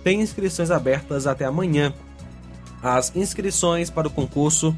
tem 0.03 0.21
inscrições 0.21 0.71
abertas 0.71 1.27
até 1.27 1.45
amanhã. 1.45 1.93
As 2.83 3.15
inscrições 3.17 3.89
para 3.89 4.09
o 4.09 4.11
concurso 4.11 4.77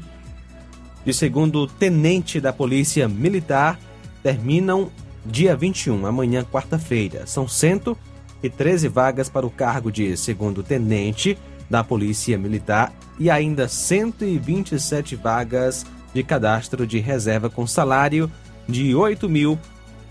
de 1.05 1.13
segundo 1.13 1.67
tenente 1.67 2.39
da 2.39 2.53
Polícia 2.53 3.07
Militar 3.07 3.79
terminam 4.23 4.89
dia 5.25 5.55
21, 5.55 6.05
amanhã, 6.05 6.43
quarta-feira. 6.43 7.27
São 7.27 7.47
113 8.41 8.87
vagas 8.87 9.29
para 9.29 9.45
o 9.45 9.49
cargo 9.49 9.91
de 9.91 10.15
segundo 10.17 10.63
tenente 10.63 11.37
da 11.69 11.83
Polícia 11.83 12.37
Militar 12.37 12.93
e 13.19 13.29
ainda 13.29 13.67
127 13.67 15.15
vagas 15.15 15.85
de 16.13 16.23
cadastro 16.23 16.87
de 16.87 16.99
reserva 16.99 17.49
com 17.49 17.67
salário 17.67 18.31
de 18.67 18.89
R$ 18.89 18.95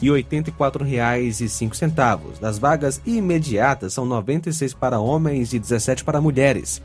8.084,05. 0.00 2.40
Das 2.40 2.58
vagas 2.58 3.00
imediatas, 3.06 3.94
são 3.94 4.04
96 4.04 4.74
para 4.74 5.00
homens 5.00 5.52
e 5.52 5.58
17 5.58 6.04
para 6.04 6.20
mulheres. 6.20 6.82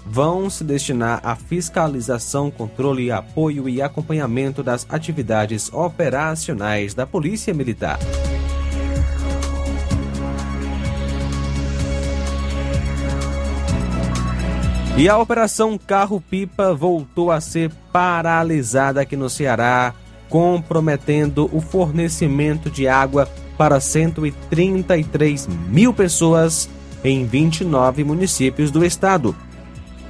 vão 0.03 0.49
se 0.49 0.63
destinar 0.63 1.21
à 1.23 1.35
fiscalização, 1.35 2.49
controle, 2.49 3.11
apoio 3.11 3.69
e 3.69 3.83
acompanhamento 3.83 4.63
das 4.63 4.87
atividades 4.89 5.71
operacionais 5.71 6.95
da 6.95 7.05
Polícia 7.05 7.53
Militar. 7.53 7.99
E 14.95 15.09
a 15.09 15.17
Operação 15.17 15.75
Carro 15.75 16.21
Pipa 16.21 16.71
voltou 16.71 17.31
a 17.31 17.41
ser 17.41 17.71
paralisada 17.91 19.01
aqui 19.01 19.15
no 19.15 19.27
Ceará, 19.27 19.91
comprometendo 20.29 21.49
o 21.51 21.59
fornecimento 21.59 22.69
de 22.69 22.87
água 22.87 23.27
para 23.57 23.79
133 23.79 25.47
mil 25.67 25.95
pessoas 25.95 26.69
em 27.03 27.25
29 27.25 28.03
municípios 28.03 28.69
do 28.69 28.85
estado. 28.85 29.35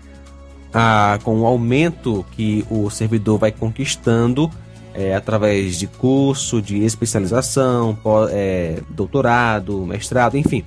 a, 0.74 1.18
com 1.24 1.40
o 1.40 1.46
aumento 1.46 2.22
que 2.32 2.66
o 2.70 2.90
servidor 2.90 3.38
vai 3.38 3.50
conquistando 3.50 4.50
é, 4.96 5.14
através 5.14 5.78
de 5.78 5.86
curso, 5.86 6.62
de 6.62 6.82
especialização, 6.82 7.96
é, 8.30 8.80
doutorado, 8.88 9.84
mestrado, 9.84 10.36
enfim. 10.36 10.64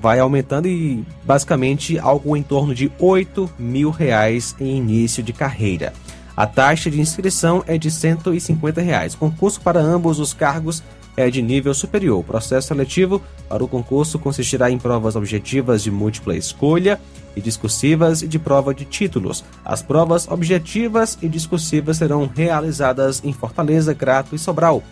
vai 0.00 0.18
aumentando 0.18 0.66
e 0.66 1.04
basicamente 1.24 1.98
algo 1.98 2.36
em 2.36 2.42
torno 2.42 2.74
de 2.74 2.90
8 2.98 3.50
mil 3.58 3.90
reais 3.90 4.56
em 4.58 4.76
início 4.76 5.22
de 5.22 5.32
carreira. 5.32 5.92
A 6.36 6.46
taxa 6.46 6.90
de 6.90 7.00
inscrição 7.00 7.62
é 7.66 7.78
de 7.78 7.90
150 7.90 8.80
reais. 8.80 9.14
Concurso 9.14 9.60
para 9.60 9.80
ambos 9.80 10.18
os 10.18 10.32
cargos 10.32 10.82
é 11.16 11.30
de 11.30 11.40
nível 11.40 11.72
superior. 11.74 12.20
O 12.20 12.24
processo 12.24 12.68
seletivo 12.68 13.22
para 13.48 13.62
o 13.62 13.68
concurso 13.68 14.18
consistirá 14.18 14.70
em 14.70 14.78
provas 14.78 15.14
objetivas 15.14 15.82
de 15.82 15.90
múltipla 15.90 16.36
escolha 16.36 17.00
e 17.36 17.40
discursivas 17.40 18.22
e 18.22 18.28
de 18.28 18.38
prova 18.38 18.74
de 18.74 18.84
títulos. 18.84 19.44
As 19.64 19.82
provas 19.82 20.28
objetivas 20.28 21.18
e 21.20 21.28
discursivas 21.28 21.96
serão 21.96 22.30
realizadas 22.34 23.22
em 23.24 23.32
Fortaleza, 23.32 23.94
Crato 23.94 24.34
e 24.34 24.38
Sobral. 24.38 24.82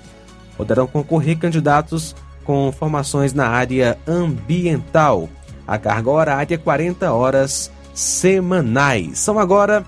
Poderão 0.57 0.87
concorrer 0.87 1.39
candidatos 1.39 2.15
com 2.45 2.73
formações 2.73 3.33
na 3.33 3.49
área 3.49 3.99
ambiental. 4.07 5.29
A 5.67 5.79
carga 5.79 6.11
horária 6.11 6.59
40 6.59 7.13
horas 7.13 7.71
semanais. 7.95 9.19
São 9.19 9.39
agora 9.39 9.85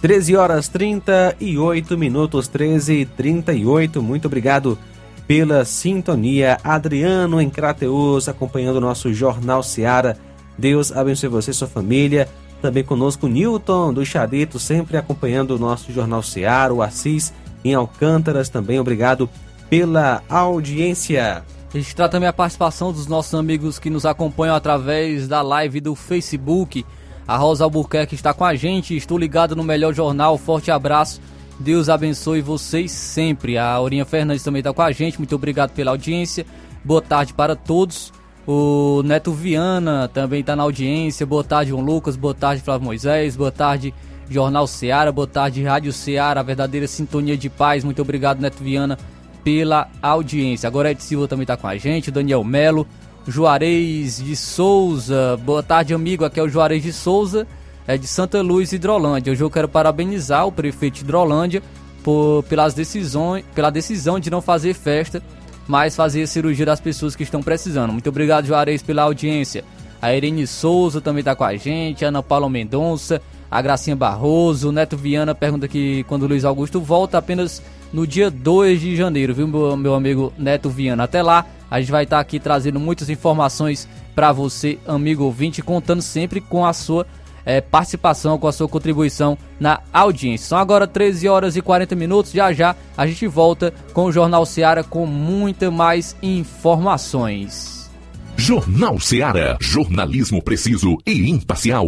13 0.00 0.36
horas 0.36 0.68
38 0.68 1.96
minutos, 1.96 2.48
13 2.48 2.92
e 2.94 3.06
38. 3.06 4.02
Muito 4.02 4.26
obrigado 4.26 4.78
pela 5.26 5.64
sintonia. 5.64 6.58
Adriano 6.62 7.40
em 7.40 7.48
Crateus, 7.48 8.28
acompanhando 8.28 8.76
o 8.76 8.80
nosso 8.80 9.14
Jornal 9.14 9.62
Seara. 9.62 10.18
Deus 10.56 10.92
abençoe 10.92 11.28
você 11.28 11.50
e 11.50 11.54
sua 11.54 11.68
família. 11.68 12.28
Também 12.60 12.84
conosco 12.84 13.26
Newton 13.26 13.92
do 13.92 14.06
Charito, 14.06 14.58
sempre 14.58 14.96
acompanhando 14.96 15.52
o 15.52 15.58
nosso 15.58 15.92
Jornal 15.92 16.22
Seara. 16.22 16.72
O 16.72 16.80
Assis 16.80 17.32
em 17.64 17.74
Alcântaras 17.74 18.48
também. 18.48 18.78
Obrigado 18.78 19.28
pela 19.68 20.22
audiência. 20.28 21.44
Registrar 21.72 22.08
também 22.08 22.28
a 22.28 22.32
participação 22.32 22.92
dos 22.92 23.06
nossos 23.06 23.34
amigos 23.34 23.78
que 23.78 23.88
nos 23.88 24.04
acompanham 24.04 24.54
através 24.54 25.26
da 25.26 25.40
live 25.40 25.80
do 25.80 25.94
Facebook. 25.94 26.84
A 27.26 27.36
Rosa 27.36 27.64
Albuquerque 27.64 28.14
está 28.14 28.34
com 28.34 28.44
a 28.44 28.54
gente. 28.54 28.96
Estou 28.96 29.16
ligado 29.16 29.56
no 29.56 29.64
melhor 29.64 29.94
jornal. 29.94 30.36
Forte 30.36 30.70
abraço. 30.70 31.20
Deus 31.58 31.88
abençoe 31.88 32.42
vocês 32.42 32.92
sempre. 32.92 33.56
A 33.56 33.72
Aurinha 33.72 34.04
Fernandes 34.04 34.42
também 34.42 34.60
está 34.60 34.72
com 34.72 34.82
a 34.82 34.92
gente. 34.92 35.18
Muito 35.18 35.34
obrigado 35.34 35.70
pela 35.70 35.92
audiência. 35.92 36.44
Boa 36.84 37.00
tarde 37.00 37.32
para 37.32 37.56
todos. 37.56 38.12
O 38.46 39.02
Neto 39.04 39.32
Viana 39.32 40.08
também 40.08 40.40
está 40.40 40.56
na 40.56 40.64
audiência. 40.64 41.24
Boa 41.24 41.44
tarde, 41.44 41.70
João 41.70 41.82
Lucas. 41.82 42.16
Boa 42.16 42.34
tarde, 42.34 42.62
Flávio 42.62 42.84
Moisés. 42.84 43.36
Boa 43.36 43.52
tarde, 43.52 43.94
Jornal 44.28 44.66
Seara. 44.66 45.12
Boa 45.12 45.26
tarde, 45.26 45.62
Rádio 45.62 45.92
Seara. 45.92 46.40
A 46.40 46.42
verdadeira 46.42 46.86
sintonia 46.86 47.36
de 47.36 47.48
paz. 47.48 47.84
Muito 47.84 48.02
obrigado, 48.02 48.40
Neto 48.40 48.62
Viana, 48.62 48.98
pela 49.44 49.88
audiência. 50.00 50.66
Agora 50.66 50.90
Ed 50.90 51.02
Silva 51.02 51.28
também 51.28 51.44
está 51.44 51.56
com 51.56 51.68
a 51.68 51.76
gente. 51.76 52.10
Daniel 52.10 52.42
Melo. 52.42 52.86
Juarez 53.26 54.16
de 54.16 54.34
Souza. 54.34 55.38
Boa 55.44 55.62
tarde, 55.62 55.94
amigo. 55.94 56.24
Aqui 56.24 56.40
é 56.40 56.42
o 56.42 56.48
Juarez 56.48 56.82
de 56.82 56.92
Souza, 56.92 57.46
é 57.86 57.96
de 57.96 58.06
Santa 58.06 58.42
Luz, 58.42 58.72
Hidrolândia. 58.72 59.32
Hoje 59.32 59.42
eu 59.42 59.50
quero 59.50 59.68
parabenizar 59.68 60.46
o 60.46 60.52
prefeito 60.52 60.94
de 60.94 61.00
Hidrolândia 61.02 61.62
por, 62.02 62.42
pelas 62.44 62.74
decisões, 62.74 63.44
pela 63.54 63.70
decisão 63.70 64.18
de 64.18 64.30
não 64.30 64.42
fazer 64.42 64.74
festa, 64.74 65.22
mas 65.72 65.96
fazer 65.96 66.26
cirurgia 66.26 66.66
das 66.66 66.82
pessoas 66.82 67.16
que 67.16 67.22
estão 67.22 67.42
precisando. 67.42 67.94
Muito 67.94 68.10
obrigado, 68.10 68.44
Juarez, 68.44 68.82
pela 68.82 69.04
audiência. 69.04 69.64
A 70.02 70.14
Irene 70.14 70.46
Souza 70.46 71.00
também 71.00 71.20
está 71.20 71.34
com 71.34 71.44
a 71.44 71.56
gente, 71.56 72.04
Ana 72.04 72.22
Paula 72.22 72.46
Mendonça, 72.50 73.22
a 73.50 73.62
Gracinha 73.62 73.96
Barroso, 73.96 74.68
o 74.68 74.72
Neto 74.72 74.98
Viana 74.98 75.34
pergunta 75.34 75.66
que 75.66 76.04
quando 76.04 76.24
o 76.24 76.26
Luiz 76.26 76.44
Augusto 76.44 76.78
volta 76.78 77.16
apenas 77.16 77.62
no 77.90 78.06
dia 78.06 78.30
2 78.30 78.82
de 78.82 78.94
janeiro, 78.94 79.32
viu, 79.32 79.48
meu, 79.48 79.94
amigo 79.94 80.30
Neto 80.36 80.68
Viana? 80.68 81.04
Até 81.04 81.22
lá, 81.22 81.46
a 81.70 81.80
gente 81.80 81.90
vai 81.90 82.04
estar 82.04 82.20
aqui 82.20 82.38
trazendo 82.38 82.78
muitas 82.78 83.08
informações 83.08 83.88
para 84.14 84.30
você, 84.30 84.78
amigo 84.86 85.24
ouvinte, 85.24 85.62
contando 85.62 86.02
sempre 86.02 86.42
com 86.42 86.66
a 86.66 86.74
sua 86.74 87.06
é, 87.44 87.60
participação, 87.60 88.38
com 88.38 88.46
a 88.46 88.52
sua 88.52 88.68
contribuição 88.68 89.36
na 89.58 89.80
audiência. 89.92 90.48
São 90.48 90.58
agora 90.58 90.86
13 90.86 91.28
horas 91.28 91.56
e 91.56 91.62
40 91.62 91.94
minutos. 91.94 92.32
Já 92.32 92.52
já 92.52 92.76
a 92.96 93.06
gente 93.06 93.26
volta 93.26 93.72
com 93.92 94.04
o 94.04 94.12
Jornal 94.12 94.44
Seara 94.46 94.82
com 94.84 95.06
muita 95.06 95.70
mais 95.70 96.16
informações. 96.22 97.90
Jornal 98.36 98.98
Seara. 98.98 99.56
Jornalismo 99.60 100.42
preciso 100.42 100.96
e 101.06 101.30
imparcial. 101.30 101.86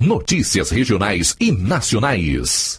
Notícias 0.00 0.70
regionais 0.70 1.34
e 1.40 1.50
nacionais. 1.50 2.78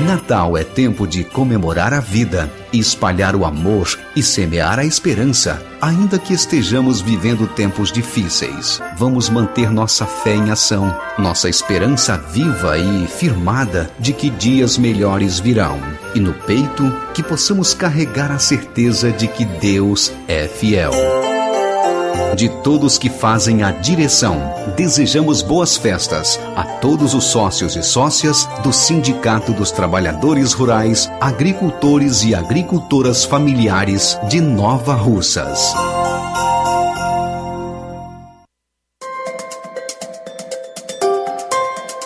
Natal 0.00 0.58
é 0.58 0.62
tempo 0.62 1.06
de 1.06 1.24
comemorar 1.24 1.94
a 1.94 2.00
vida, 2.00 2.50
espalhar 2.70 3.34
o 3.34 3.46
amor 3.46 3.88
e 4.14 4.22
semear 4.22 4.78
a 4.78 4.84
esperança. 4.84 5.62
Ainda 5.80 6.18
que 6.18 6.34
estejamos 6.34 7.00
vivendo 7.00 7.46
tempos 7.46 7.90
difíceis, 7.90 8.80
vamos 8.98 9.30
manter 9.30 9.70
nossa 9.70 10.04
fé 10.04 10.34
em 10.34 10.50
ação, 10.50 10.94
nossa 11.18 11.48
esperança 11.48 12.18
viva 12.18 12.76
e 12.76 13.06
firmada 13.06 13.90
de 13.98 14.12
que 14.12 14.28
dias 14.28 14.76
melhores 14.76 15.38
virão. 15.38 15.80
E 16.14 16.20
no 16.20 16.34
peito, 16.34 16.94
que 17.14 17.22
possamos 17.22 17.72
carregar 17.72 18.30
a 18.30 18.38
certeza 18.38 19.10
de 19.10 19.26
que 19.26 19.46
Deus 19.46 20.12
é 20.28 20.46
fiel. 20.46 20.92
De 22.34 22.48
todos 22.48 22.98
que 22.98 23.08
fazem 23.08 23.62
a 23.62 23.70
direção, 23.70 24.36
desejamos 24.76 25.40
boas 25.40 25.76
festas 25.76 26.38
a 26.54 26.64
todos 26.64 27.14
os 27.14 27.24
sócios 27.24 27.76
e 27.76 27.82
sócias 27.82 28.46
do 28.62 28.72
Sindicato 28.72 29.52
dos 29.52 29.70
Trabalhadores 29.70 30.52
Rurais, 30.52 31.10
Agricultores 31.20 32.24
e 32.24 32.34
Agricultoras 32.34 33.24
Familiares 33.24 34.18
de 34.28 34.40
Nova 34.40 34.94
Russas. 34.94 35.74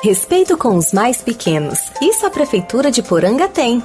Respeito 0.02 0.56
com 0.56 0.76
os 0.76 0.92
mais 0.92 1.20
pequenos. 1.20 1.78
Isso 2.00 2.24
a 2.24 2.30
Prefeitura 2.30 2.90
de 2.90 3.02
Poranga 3.02 3.48
tem. 3.48 3.82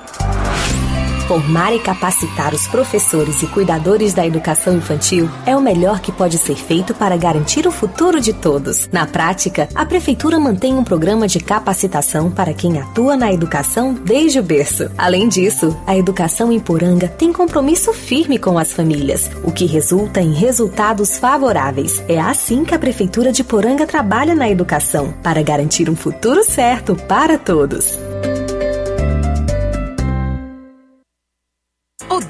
Formar 1.27 1.73
e 1.73 1.79
capacitar 1.79 2.53
os 2.53 2.67
professores 2.67 3.41
e 3.41 3.47
cuidadores 3.47 4.13
da 4.13 4.27
educação 4.27 4.77
infantil 4.77 5.27
é 5.43 5.55
o 5.55 5.61
melhor 5.61 5.99
que 5.99 6.11
pode 6.11 6.37
ser 6.37 6.55
feito 6.55 6.93
para 6.93 7.17
garantir 7.17 7.65
o 7.65 7.71
futuro 7.71 8.21
de 8.21 8.31
todos. 8.31 8.87
Na 8.91 9.07
prática, 9.07 9.67
a 9.73 9.83
Prefeitura 9.83 10.37
mantém 10.37 10.75
um 10.75 10.83
programa 10.83 11.27
de 11.27 11.39
capacitação 11.39 12.29
para 12.29 12.53
quem 12.53 12.79
atua 12.79 13.17
na 13.17 13.33
educação 13.33 13.91
desde 13.91 14.39
o 14.39 14.43
berço. 14.43 14.91
Além 14.95 15.27
disso, 15.27 15.75
a 15.87 15.97
educação 15.97 16.51
em 16.51 16.59
Poranga 16.59 17.07
tem 17.07 17.33
compromisso 17.33 17.91
firme 17.91 18.37
com 18.37 18.59
as 18.59 18.71
famílias, 18.71 19.31
o 19.43 19.51
que 19.51 19.65
resulta 19.65 20.21
em 20.21 20.31
resultados 20.31 21.17
favoráveis. 21.17 22.03
É 22.07 22.19
assim 22.19 22.63
que 22.63 22.75
a 22.75 22.79
Prefeitura 22.79 23.31
de 23.31 23.43
Poranga 23.43 23.87
trabalha 23.87 24.35
na 24.35 24.47
educação, 24.47 25.11
para 25.23 25.41
garantir 25.41 25.89
um 25.89 25.95
futuro 25.95 26.43
certo 26.43 26.95
para 26.95 27.35
todos. 27.35 27.97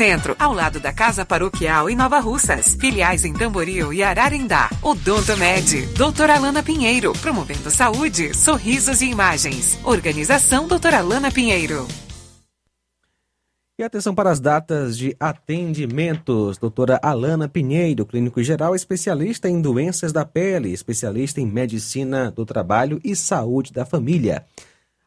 Centro, 0.00 0.34
ao 0.38 0.54
lado 0.54 0.80
da 0.80 0.94
Casa 0.94 1.26
Paroquial 1.26 1.90
em 1.90 1.94
Nova 1.94 2.20
Russas. 2.20 2.74
Filiais 2.74 3.22
em 3.26 3.34
Tamboril 3.34 3.92
e 3.92 4.02
Ararindá. 4.02 4.70
Odonto 4.80 5.36
Med, 5.36 5.94
doutora 5.94 6.36
Alana 6.36 6.62
Pinheiro, 6.62 7.12
promovendo 7.20 7.70
saúde, 7.70 8.34
sorrisos 8.34 9.02
e 9.02 9.10
imagens. 9.10 9.78
Organização 9.84 10.66
doutora 10.66 11.00
Alana 11.00 11.30
Pinheiro. 11.30 11.86
E 13.78 13.82
atenção 13.82 14.14
para 14.14 14.30
as 14.30 14.40
datas 14.40 14.96
de 14.96 15.14
atendimentos. 15.20 16.56
Doutora 16.56 16.98
Alana 17.02 17.46
Pinheiro, 17.46 18.06
clínico 18.06 18.42
geral, 18.42 18.74
especialista 18.74 19.50
em 19.50 19.60
doenças 19.60 20.14
da 20.14 20.24
pele, 20.24 20.72
especialista 20.72 21.42
em 21.42 21.46
medicina 21.46 22.30
do 22.30 22.46
trabalho 22.46 22.98
e 23.04 23.14
saúde 23.14 23.70
da 23.70 23.84
família. 23.84 24.46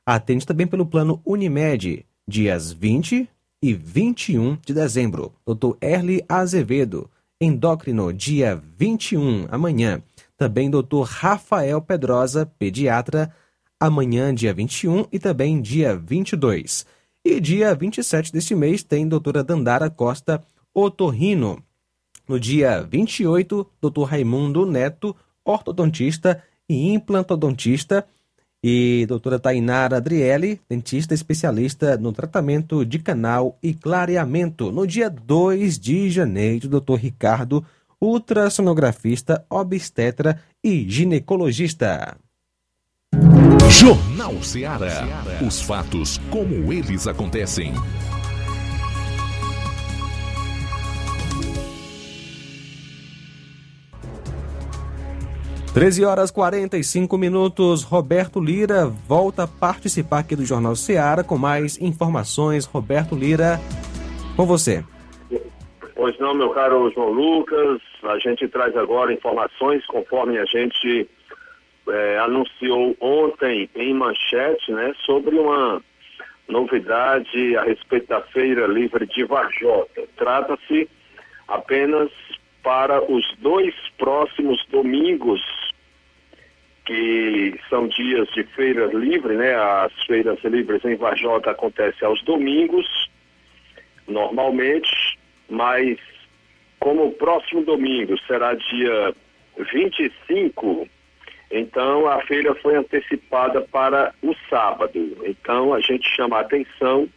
Atende 0.06 0.45
também 0.45 0.68
pelo 0.68 0.86
plano 0.86 1.20
Unimed, 1.26 2.06
dias 2.28 2.72
20 2.72 3.32
e 3.64 3.73
21 3.73 4.57
de 4.65 4.73
dezembro. 4.73 5.31
Dr. 5.48 5.77
Erli 5.80 6.22
Azevedo, 6.27 7.10
endócrino, 7.40 8.11
dia 8.11 8.61
21, 8.77 9.48
amanhã. 9.49 10.03
Também 10.38 10.69
Dr. 10.69 11.03
Rafael 11.06 11.81
Pedrosa, 11.81 12.45
pediatra, 12.60 13.34
amanhã, 13.80 14.35
dia 14.35 14.53
21 14.53 15.06
e 15.10 15.18
também 15.18 15.61
dia 15.61 15.95
22. 15.95 16.85
E 17.23 17.40
dia 17.40 17.73
27 17.73 18.34
deste 18.34 18.53
mês 18.53 18.84
tem 18.84 19.07
doutora 19.07 19.41
Dandara 19.41 19.90
Costa 19.90 20.44
Otorrino. 20.73 21.64
No 22.27 22.38
dia 22.38 22.84
28, 22.84 23.65
doutor 23.80 24.03
Raimundo 24.03 24.65
Neto, 24.65 25.15
ortodontista 25.45 26.44
e 26.68 26.91
implantodontista. 26.91 28.06
E 28.64 29.06
doutora 29.07 29.38
Tainara 29.38 29.98
Adriele, 29.98 30.61
dentista 30.69 31.14
especialista 31.14 31.98
no 31.98 32.14
tratamento 32.14 32.85
de 32.85 32.98
canal 32.98 33.57
e 33.61 33.73
clareamento. 33.73 34.72
No 34.72 34.88
dia 34.88 35.10
2 35.10 35.77
de 35.77 36.10
janeiro, 36.10 36.69
doutor 36.69 36.99
Ricardo, 36.99 37.65
ultrassonografista, 37.99 39.45
obstetra 39.49 40.40
e 40.64 40.90
ginecologista. 40.90 42.15
Jornal 43.69 44.41
Ceará. 44.41 45.03
Os 45.45 45.61
fatos 45.61 46.19
como 46.30 46.72
eles 46.72 47.06
acontecem. 47.06 47.73
Treze 55.74 56.06
horas 56.06 56.30
45 56.30 57.18
minutos. 57.18 57.82
Roberto 57.82 58.40
Lira 58.40 58.86
volta 58.86 59.45
a 59.45 59.48
participar 59.48 60.20
aqui 60.20 60.36
do 60.36 60.45
Jornal 60.45 60.76
Ceará 60.76 61.24
com 61.24 61.36
mais 61.36 61.82
informações. 61.82 62.66
Roberto 62.66 63.16
Lira, 63.16 63.60
com 64.36 64.45
você. 64.45 64.84
Pois 65.95 66.16
não, 66.20 66.36
meu 66.36 66.52
caro 66.52 66.91
João 66.94 67.10
Lucas. 67.10 67.82
A 68.04 68.20
gente 68.20 68.48
traz 68.50 68.78
agora 68.78 69.12
informações 69.12 69.84
conforme 69.88 70.38
a 70.38 70.45
gente 70.45 71.10
é, 71.90 72.20
anunciou 72.20 72.95
ontem 73.02 73.68
em 73.76 73.95
manchete, 73.95 74.72
né, 74.72 74.94
sobre 75.04 75.36
uma 75.36 75.82
novidade 76.48 77.58
a 77.58 77.64
respeito 77.64 78.10
da 78.10 78.22
Feira 78.22 78.68
Livre 78.68 79.08
de 79.08 79.24
Varjota. 79.24 80.04
Trata-se 80.18 80.88
apenas 81.48 82.12
para 82.64 83.04
os 83.12 83.26
dois 83.40 83.76
próximos 83.98 84.66
domingos, 84.72 85.41
que 86.85 87.60
são 87.69 87.88
dias 87.88 88.27
de 88.30 88.43
feira 88.43 88.85
livre, 88.88 89.35
né? 89.35 89.55
As 89.55 89.93
feiras 90.05 90.43
livres 90.43 90.84
em 90.84 90.95
Varjota 90.95 91.51
acontecem 91.51 92.07
aos 92.07 92.22
domingos, 92.23 92.85
normalmente, 94.07 95.18
mas 95.49 95.97
como 96.80 97.05
o 97.05 97.14
próximo 97.14 97.64
domingo 97.64 98.18
será 98.27 98.53
dia 98.53 99.15
25, 99.72 100.88
então 101.49 102.07
a 102.07 102.19
feira 102.22 102.53
foi 102.55 102.76
antecipada 102.76 103.61
para 103.61 104.14
o 104.22 104.35
sábado. 104.49 105.18
Então 105.26 105.73
a 105.73 105.80
gente 105.80 106.10
chama 106.10 106.38
a 106.38 106.41
atenção 106.41 107.07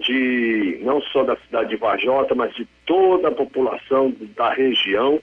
de 0.00 0.80
não 0.82 1.00
só 1.00 1.22
da 1.22 1.36
cidade 1.36 1.70
de 1.70 1.76
Varjota, 1.76 2.34
mas 2.34 2.54
de 2.54 2.66
toda 2.84 3.28
a 3.28 3.32
população 3.32 4.14
da 4.36 4.52
região 4.52 5.22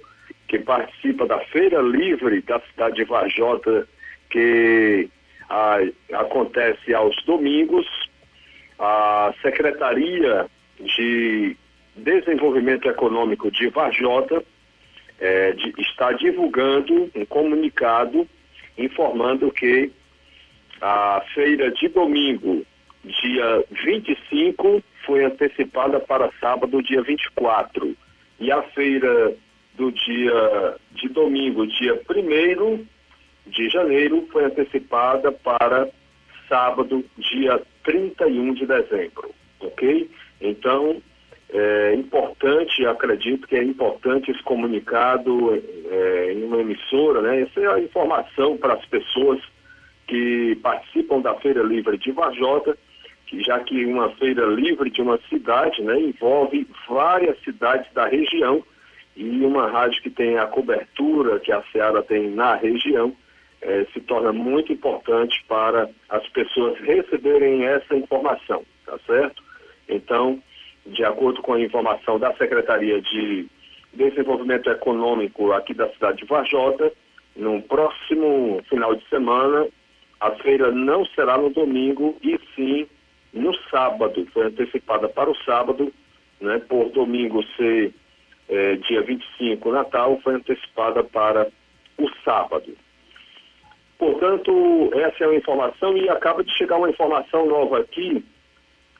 que 0.49 0.57
participa 0.57 1.27
da 1.27 1.39
Feira 1.45 1.79
Livre 1.79 2.41
da 2.41 2.59
cidade 2.59 2.95
de 2.95 3.03
Varjota, 3.05 3.87
que 4.31 5.07
acontece 6.11 6.93
aos 6.93 7.15
domingos. 7.23 7.87
A 8.79 9.33
Secretaria 9.41 10.47
de 10.79 11.55
Desenvolvimento 11.95 12.89
Econômico 12.89 13.51
de 13.51 13.69
Varjota 13.69 14.43
é, 15.19 15.51
de, 15.51 15.73
está 15.81 16.13
divulgando 16.13 17.11
um 17.13 17.25
comunicado 17.25 18.27
informando 18.77 19.51
que 19.51 19.91
a 20.81 21.21
feira 21.33 21.69
de 21.71 21.89
domingo, 21.89 22.65
dia 23.03 23.63
25, 23.83 24.81
foi 25.05 25.25
antecipada 25.25 25.99
para 25.99 26.31
sábado, 26.39 26.81
dia 26.81 27.01
24. 27.03 27.95
E 28.39 28.49
a 28.49 28.63
feira 28.63 29.35
do 29.79 29.91
dia 29.93 30.75
de 30.91 31.07
domingo, 31.07 31.65
dia 31.65 31.93
1 31.95 32.85
de 33.47 33.69
janeiro, 33.69 34.27
foi 34.29 34.43
antecipada 34.43 35.31
para 35.31 35.87
sábado, 36.49 37.03
dia 37.17 37.61
31 37.85 38.53
de 38.55 38.65
dezembro. 38.65 39.31
Ok? 39.61 40.09
Então, 40.41 41.01
é 41.51 41.95
importante, 41.95 42.85
acredito 42.85 43.47
que 43.47 43.55
é 43.55 43.63
importante 43.63 44.29
esse 44.29 44.43
comunicado 44.43 45.55
é, 45.89 46.33
em 46.33 46.43
uma 46.43 46.59
emissora, 46.59 47.21
né? 47.21 47.41
Essa 47.41 47.61
é 47.61 47.73
a 47.73 47.79
informação 47.79 48.57
para 48.57 48.73
as 48.73 48.85
pessoas 48.85 49.39
que 50.07 50.57
participam 50.61 51.21
da 51.21 51.35
Feira 51.35 51.63
Livre 51.63 51.97
de 51.97 52.11
Varjota, 52.11 52.77
que 53.27 53.41
já 53.41 53.59
que 53.59 53.85
uma 53.85 54.09
feira 54.15 54.45
livre 54.45 54.89
de 54.89 55.01
uma 55.01 55.19
cidade, 55.29 55.81
né, 55.83 55.99
envolve 55.99 56.67
várias 56.87 57.39
cidades 57.43 57.91
da 57.93 58.07
região 58.07 58.63
e 59.19 59.45
uma 59.45 59.67
rádio 59.67 60.01
que 60.01 60.09
tem 60.09 60.37
a 60.37 60.47
cobertura 60.47 61.41
que 61.41 61.51
a 61.51 61.61
Seara 61.73 62.01
tem 62.01 62.29
na 62.29 62.55
região, 62.55 63.13
é, 63.61 63.85
se 63.91 63.99
torna 63.99 64.31
muito 64.31 64.71
importante 64.71 65.43
para 65.45 65.89
as 66.07 66.25
pessoas 66.29 66.79
receberem 66.79 67.65
essa 67.65 67.97
informação, 67.97 68.63
tá 68.85 68.97
certo? 69.05 69.43
Então, 69.89 70.41
de 70.85 71.03
acordo 71.03 71.41
com 71.41 71.51
a 71.51 71.59
informação 71.59 72.17
da 72.17 72.33
Secretaria 72.37 73.01
de 73.01 73.45
Desenvolvimento 73.93 74.69
Econômico 74.69 75.51
aqui 75.51 75.73
da 75.73 75.89
cidade 75.89 76.19
de 76.19 76.25
Varjota, 76.25 76.89
no 77.35 77.61
próximo 77.63 78.61
final 78.69 78.95
de 78.95 79.05
semana, 79.09 79.67
a 80.21 80.31
feira 80.31 80.71
não 80.71 81.05
será 81.07 81.37
no 81.37 81.49
domingo 81.49 82.15
e 82.23 82.39
sim 82.55 82.87
no 83.33 83.53
sábado. 83.69 84.25
Foi 84.31 84.45
antecipada 84.45 85.09
para 85.09 85.29
o 85.29 85.35
sábado, 85.43 85.91
né, 86.39 86.61
por 86.69 86.89
domingo 86.91 87.43
ser 87.57 87.93
é, 88.49 88.75
dia 88.77 89.01
25, 89.01 89.71
Natal, 89.71 90.19
foi 90.23 90.35
antecipada 90.35 91.03
para 91.03 91.47
o 91.97 92.09
sábado. 92.25 92.75
Portanto, 93.97 94.91
essa 94.93 95.23
é 95.23 95.27
a 95.27 95.35
informação 95.35 95.95
e 95.95 96.09
acaba 96.09 96.43
de 96.43 96.51
chegar 96.57 96.77
uma 96.77 96.89
informação 96.89 97.45
nova 97.45 97.79
aqui, 97.79 98.25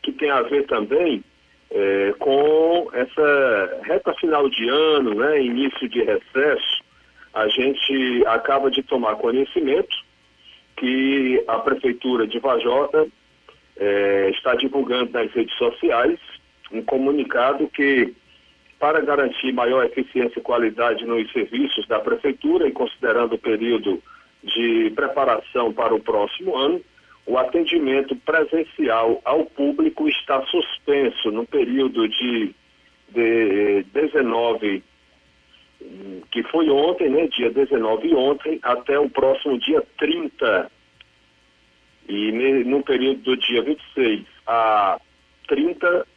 que 0.03 0.11
tem 0.11 0.30
a 0.30 0.41
ver 0.43 0.65
também 0.67 1.23
É, 1.71 2.15
com 2.17 2.89
essa 2.93 3.80
reta 3.84 4.11
final 4.15 4.49
de 4.49 4.67
ano, 4.67 5.13
né, 5.13 5.39
início 5.39 5.88
de 5.88 6.01
recesso, 6.01 6.84
a 7.31 7.47
gente 7.47 8.26
acaba 8.26 8.71
de 8.71 8.81
tomar 8.81 9.17
conhecimento 9.17 9.95
que 10.77 11.43
a 11.47 11.59
Prefeitura 11.59 12.26
de 12.26 12.39
Vajota 12.39 13.07
é, 13.77 14.31
está 14.31 14.55
divulgando 14.55 15.11
nas 15.11 15.31
redes 15.31 15.55
sociais 15.57 16.19
um 16.71 16.81
comunicado 16.81 17.67
que, 17.67 18.15
para 18.80 19.01
garantir 19.01 19.51
maior 19.51 19.85
eficiência 19.85 20.39
e 20.39 20.43
qualidade 20.43 21.06
nos 21.06 21.30
serviços 21.34 21.85
da 21.88 21.99
Prefeitura 21.99 22.68
e 22.68 22.72
considerando 22.72 23.34
o 23.34 23.38
período 23.38 24.01
de 24.41 24.89
preparação 24.95 25.73
para 25.73 25.93
o 25.93 25.99
próximo 25.99 26.56
ano, 26.56 26.81
o 27.26 27.38
atendimento 27.38 28.15
presencial 28.15 29.22
ao 29.26 29.45
público 29.45 30.07
está 30.07 30.41
suspenso 30.45 31.30
no 31.30 31.45
período 31.45 32.07
de, 32.07 32.56
de 33.10 33.84
19, 33.93 34.81
que 36.31 36.41
foi 36.43 36.69
ontem, 36.69 37.10
né, 37.10 37.27
dia 37.27 37.51
19 37.51 38.15
ontem, 38.15 38.60
até 38.64 38.97
o 38.97 39.10
próximo 39.10 39.60
dia 39.60 39.84
30. 39.97 40.72
E 42.07 42.31
no 42.64 42.81
período 42.81 43.22
do 43.22 43.38
dia 43.38 43.61
26 43.61 44.26
a 44.47 44.99
30 45.47 46.07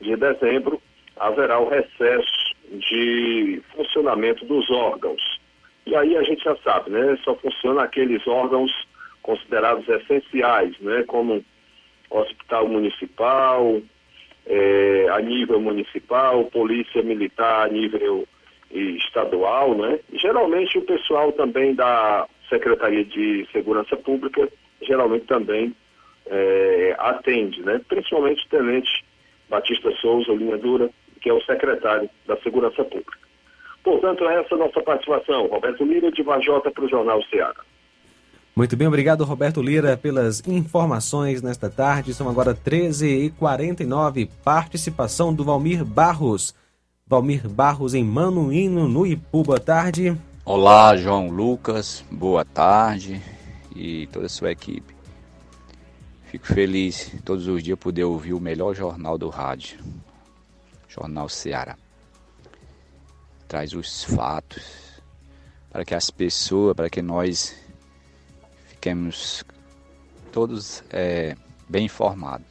de 0.00 0.16
dezembro, 0.16 0.82
haverá 1.18 1.58
o 1.58 1.68
recesso 1.68 2.54
de 2.70 3.62
funcionamento 3.74 4.44
dos 4.44 4.70
órgãos. 4.70 5.40
E 5.86 5.96
aí 5.96 6.16
a 6.16 6.22
gente 6.22 6.44
já 6.44 6.56
sabe, 6.56 6.90
né? 6.90 7.18
Só 7.24 7.34
funciona 7.36 7.82
aqueles 7.82 8.26
órgãos 8.26 8.70
considerados 9.22 9.88
essenciais, 9.88 10.78
né, 10.80 11.04
como 11.06 11.44
hospital 12.10 12.66
municipal, 12.66 13.80
é, 14.46 15.06
a 15.10 15.20
nível 15.20 15.60
municipal, 15.60 16.44
polícia 16.46 17.02
militar 17.02 17.66
a 17.66 17.68
nível 17.68 18.26
estadual, 18.70 19.74
né? 19.74 20.00
E 20.10 20.18
geralmente 20.18 20.78
o 20.78 20.82
pessoal 20.82 21.32
também 21.32 21.74
da 21.74 22.26
Secretaria 22.48 23.04
de 23.04 23.46
Segurança 23.52 23.96
Pública 23.96 24.48
geralmente 24.82 25.26
também 25.26 25.74
é, 26.26 26.94
atende, 26.98 27.62
né? 27.62 27.80
Principalmente 27.88 28.44
o 28.44 28.48
Tenente 28.48 29.04
Batista 29.48 29.90
Souza, 30.00 30.32
linha 30.32 30.56
dura, 30.56 30.90
que 31.18 31.28
é 31.28 31.32
o 31.32 31.40
secretário 31.42 32.08
da 32.26 32.36
Segurança 32.38 32.84
Pública. 32.84 33.18
Portanto, 33.82 34.28
essa 34.28 34.54
é 34.54 34.56
a 34.56 34.58
nossa 34.58 34.80
participação. 34.82 35.46
Roberto 35.46 35.84
Lira, 35.84 36.10
de 36.10 36.22
Vajota, 36.22 36.70
para 36.70 36.84
o 36.84 36.88
Jornal 36.88 37.22
Ceará. 37.24 37.60
Muito 38.58 38.76
bem, 38.76 38.88
obrigado 38.88 39.22
Roberto 39.22 39.62
Lira 39.62 39.96
pelas 39.96 40.42
informações 40.46 41.40
nesta 41.40 41.70
tarde. 41.70 42.12
São 42.12 42.28
agora 42.28 42.54
13h49. 42.54 44.28
Participação 44.42 45.32
do 45.32 45.44
Valmir 45.44 45.84
Barros. 45.84 46.54
Valmir 47.06 47.48
Barros 47.48 47.94
em 47.94 48.02
Manuíno, 48.02 48.88
no 48.88 49.06
Ipu. 49.06 49.44
Boa 49.44 49.60
tarde. 49.60 50.16
Olá, 50.44 50.96
João 50.96 51.30
Lucas. 51.30 52.04
Boa 52.10 52.44
tarde. 52.44 53.22
E 53.76 54.08
toda 54.08 54.26
a 54.26 54.28
sua 54.28 54.50
equipe. 54.50 54.92
Fico 56.24 56.46
feliz 56.46 57.14
todos 57.24 57.46
os 57.46 57.62
dias 57.62 57.78
poder 57.78 58.04
ouvir 58.04 58.34
o 58.34 58.40
melhor 58.40 58.74
jornal 58.74 59.16
do 59.16 59.28
rádio. 59.28 59.78
Jornal 60.98 61.28
Ceará. 61.28 61.76
Traz 63.46 63.72
os 63.72 64.04
fatos 64.04 64.62
para 65.70 65.84
que 65.84 65.94
as 65.94 66.10
pessoas, 66.10 66.74
para 66.74 66.90
que 66.90 67.00
nós 67.00 67.54
fiquemos 68.66 69.44
todos 70.32 70.82
é, 70.90 71.36
bem 71.68 71.86
informados 71.86 72.46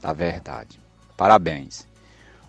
da 0.00 0.12
verdade. 0.12 0.78
Parabéns. 1.16 1.86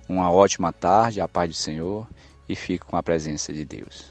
Uma 0.08 0.32
ótima 0.32 0.72
tarde, 0.72 1.20
a 1.20 1.28
paz 1.28 1.50
do 1.50 1.56
Senhor 1.56 2.08
e 2.48 2.56
fico 2.56 2.86
com 2.86 2.96
a 2.96 3.04
presença 3.04 3.52
de 3.52 3.66
Deus. 3.66 4.06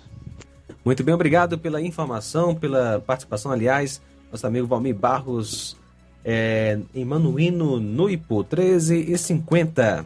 Muito 0.84 1.02
bem, 1.02 1.14
obrigado 1.14 1.58
pela 1.58 1.80
informação, 1.80 2.54
pela 2.54 3.00
participação, 3.00 3.50
aliás, 3.50 4.00
nosso 4.30 4.46
amigo 4.46 4.66
Valmir 4.66 4.94
Barros 4.94 5.76
é, 6.24 6.78
em 6.94 7.04
Manuíno, 7.04 7.78
no 7.80 8.10
Ipu, 8.10 8.44
13 8.44 9.12
e 9.12 9.16
50. 9.16 10.04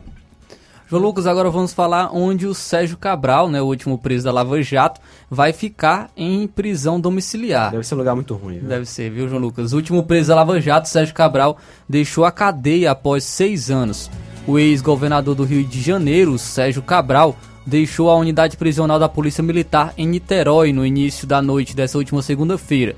João 0.90 1.04
Lucas, 1.04 1.24
agora 1.24 1.48
vamos 1.50 1.72
falar 1.72 2.10
onde 2.12 2.48
o 2.48 2.52
Sérgio 2.52 2.96
Cabral, 2.96 3.48
né, 3.48 3.62
o 3.62 3.66
último 3.66 3.96
preso 3.96 4.24
da 4.24 4.32
Lava 4.32 4.60
Jato, 4.60 5.00
vai 5.30 5.52
ficar 5.52 6.10
em 6.16 6.48
prisão 6.48 7.00
domiciliar. 7.00 7.70
Deve 7.70 7.86
ser 7.86 7.94
um 7.94 7.98
lugar 7.98 8.16
muito 8.16 8.34
ruim. 8.34 8.58
Deve 8.58 8.84
ser, 8.86 9.08
viu, 9.08 9.28
João 9.28 9.40
Lucas? 9.40 9.72
O 9.72 9.76
último 9.76 10.02
preso 10.02 10.30
da 10.30 10.34
Lava 10.34 10.60
Jato, 10.60 10.88
Sérgio 10.88 11.14
Cabral, 11.14 11.58
deixou 11.88 12.24
a 12.24 12.32
cadeia 12.32 12.90
após 12.90 13.22
seis 13.22 13.70
anos. 13.70 14.10
O 14.48 14.58
ex-governador 14.58 15.36
do 15.36 15.44
Rio 15.44 15.62
de 15.62 15.80
Janeiro, 15.80 16.36
Sérgio 16.36 16.82
Cabral, 16.82 17.36
deixou 17.64 18.10
a 18.10 18.16
unidade 18.16 18.56
prisional 18.56 18.98
da 18.98 19.08
Polícia 19.08 19.44
Militar 19.44 19.94
em 19.96 20.08
Niterói 20.08 20.72
no 20.72 20.84
início 20.84 21.24
da 21.24 21.40
noite 21.40 21.76
dessa 21.76 21.98
última 21.98 22.20
segunda-feira. 22.20 22.96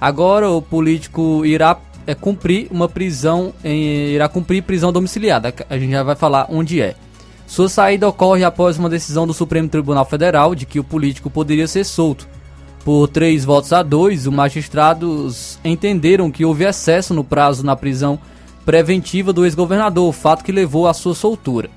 Agora 0.00 0.50
o 0.50 0.60
político 0.60 1.46
irá 1.46 1.78
é, 2.04 2.16
cumprir 2.16 2.66
uma 2.68 2.88
prisão, 2.88 3.54
em, 3.62 4.08
irá 4.08 4.28
cumprir 4.28 4.60
prisão 4.64 4.92
domiciliar. 4.92 5.40
A 5.70 5.78
gente 5.78 5.92
já 5.92 6.02
vai 6.02 6.16
falar 6.16 6.48
onde 6.50 6.82
é. 6.82 6.96
Sua 7.48 7.66
saída 7.66 8.06
ocorre 8.06 8.44
após 8.44 8.78
uma 8.78 8.90
decisão 8.90 9.26
do 9.26 9.32
Supremo 9.32 9.70
Tribunal 9.70 10.04
Federal 10.04 10.54
de 10.54 10.66
que 10.66 10.78
o 10.78 10.84
político 10.84 11.30
poderia 11.30 11.66
ser 11.66 11.82
solto. 11.82 12.28
Por 12.84 13.08
três 13.08 13.42
votos 13.42 13.72
a 13.72 13.82
dois, 13.82 14.26
os 14.26 14.32
magistrados 14.32 15.58
entenderam 15.64 16.30
que 16.30 16.44
houve 16.44 16.64
excesso 16.64 17.14
no 17.14 17.24
prazo 17.24 17.64
na 17.64 17.74
prisão 17.74 18.18
preventiva 18.66 19.32
do 19.32 19.46
ex-governador, 19.46 20.12
fato 20.12 20.44
que 20.44 20.52
levou 20.52 20.86
à 20.86 20.92
sua 20.92 21.14
soltura. 21.14 21.70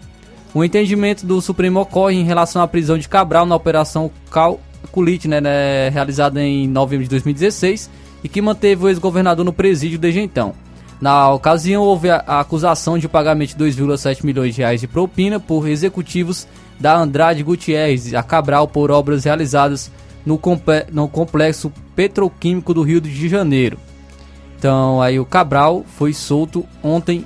O 0.54 0.62
entendimento 0.62 1.26
do 1.26 1.42
Supremo 1.42 1.80
ocorre 1.80 2.18
em 2.18 2.26
relação 2.26 2.62
à 2.62 2.68
prisão 2.68 2.98
de 2.98 3.08
Cabral 3.08 3.46
na 3.46 3.56
Operação 3.56 4.12
Calculite, 4.30 5.26
né, 5.30 5.40
né, 5.40 5.88
realizada 5.88 6.44
em 6.44 6.68
novembro 6.68 7.06
de 7.06 7.10
2016, 7.10 7.90
e 8.22 8.28
que 8.28 8.42
manteve 8.42 8.84
o 8.84 8.90
ex-governador 8.90 9.46
no 9.46 9.54
presídio 9.54 9.98
desde 9.98 10.20
então. 10.20 10.54
Na 11.02 11.34
ocasião, 11.34 11.82
houve 11.82 12.12
a 12.12 12.40
acusação 12.40 12.96
de 12.96 13.10
pagamento 13.10 13.58
de 13.58 13.64
2,7 13.64 14.24
milhões 14.24 14.54
de 14.54 14.62
reais 14.62 14.80
de 14.80 14.88
propina 14.88 15.40
por 15.40 15.68
executivos 15.68 16.48
da 16.80 16.96
Andrade 16.96 17.42
Gutierrez 17.42 18.14
a 18.14 18.22
Cabral 18.22 18.68
por 18.68 18.92
obras 18.92 19.24
realizadas 19.24 19.92
no, 20.24 20.40
no 20.92 21.08
complexo 21.08 21.72
petroquímico 21.96 22.72
do 22.72 22.84
Rio 22.84 23.02
de 23.02 23.28
Janeiro. 23.28 23.80
Então, 24.60 25.02
aí 25.02 25.20
o 25.20 25.26
Cabral 25.26 25.84
foi 25.98 26.14
solto 26.14 26.66
ontem. 26.84 27.26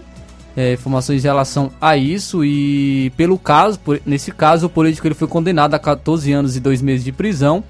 É, 0.58 0.72
informações 0.72 1.22
em 1.22 1.28
relação 1.28 1.70
a 1.82 1.98
isso 1.98 2.46
e 2.46 3.12
pelo 3.18 3.38
caso, 3.38 3.78
por, 3.78 4.00
nesse 4.06 4.32
caso, 4.32 4.68
o 4.68 4.70
político 4.70 5.06
ele 5.06 5.14
foi 5.14 5.28
condenado 5.28 5.74
a 5.74 5.80
14 5.80 6.32
anos 6.32 6.56
e 6.56 6.62
2 6.62 6.82
meses 6.82 7.04
de 7.04 7.12
prisão 7.12 7.62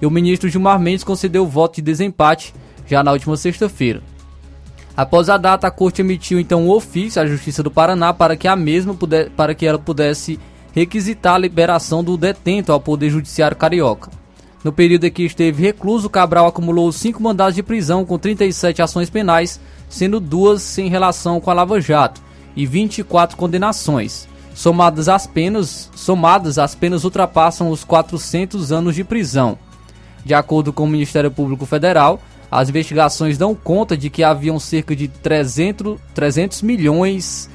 e 0.00 0.06
o 0.06 0.10
ministro 0.10 0.48
Gilmar 0.48 0.80
Mendes 0.80 1.04
concedeu 1.04 1.44
o 1.44 1.46
voto 1.46 1.76
de 1.76 1.82
desempate 1.82 2.52
já 2.84 3.00
na 3.04 3.12
última 3.12 3.36
sexta-feira. 3.36 4.02
Após 4.96 5.30
a 5.30 5.38
data, 5.38 5.66
a 5.66 5.70
corte 5.70 6.02
emitiu 6.02 6.38
então 6.38 6.64
um 6.64 6.70
ofício 6.70 7.20
à 7.20 7.26
Justiça 7.26 7.62
do 7.62 7.70
Paraná 7.70 8.12
para 8.12 8.36
que 8.36 8.46
a 8.46 8.54
mesma 8.54 8.94
puder, 8.94 9.30
para 9.30 9.54
que 9.54 9.64
ela 9.64 9.78
pudesse 9.78 10.38
requisitar 10.74 11.34
a 11.34 11.38
liberação 11.38 12.04
do 12.04 12.16
detento 12.16 12.72
ao 12.72 12.80
Poder 12.80 13.10
Judiciário 13.10 13.56
Carioca. 13.56 14.10
No 14.62 14.72
período 14.72 15.04
em 15.04 15.10
que 15.10 15.24
esteve 15.24 15.62
recluso, 15.62 16.08
Cabral 16.08 16.46
acumulou 16.46 16.92
cinco 16.92 17.22
mandados 17.22 17.54
de 17.54 17.62
prisão 17.62 18.04
com 18.04 18.18
37 18.18 18.80
ações 18.80 19.10
penais, 19.10 19.60
sendo 19.88 20.20
duas 20.20 20.62
sem 20.62 20.88
relação 20.88 21.40
com 21.40 21.50
a 21.50 21.54
Lava 21.54 21.80
Jato, 21.80 22.20
e 22.54 22.64
24 22.64 23.36
condenações. 23.36 24.28
Somadas 24.54 25.08
as 25.08 25.26
penas, 25.26 25.90
somadas 25.96 26.58
as 26.58 26.74
penas 26.74 27.04
ultrapassam 27.04 27.70
os 27.70 27.82
400 27.82 28.70
anos 28.70 28.94
de 28.94 29.02
prisão. 29.02 29.58
De 30.24 30.34
acordo 30.34 30.72
com 30.72 30.84
o 30.84 30.88
Ministério 30.88 31.30
Público 31.30 31.66
Federal, 31.66 32.20
as 32.52 32.68
investigações 32.68 33.38
dão 33.38 33.54
conta 33.54 33.96
de 33.96 34.10
que 34.10 34.22
haviam 34.22 34.60
cerca 34.60 34.94
de 34.94 35.08
300, 35.08 35.98
300 36.14 36.60
milhões 36.60 37.48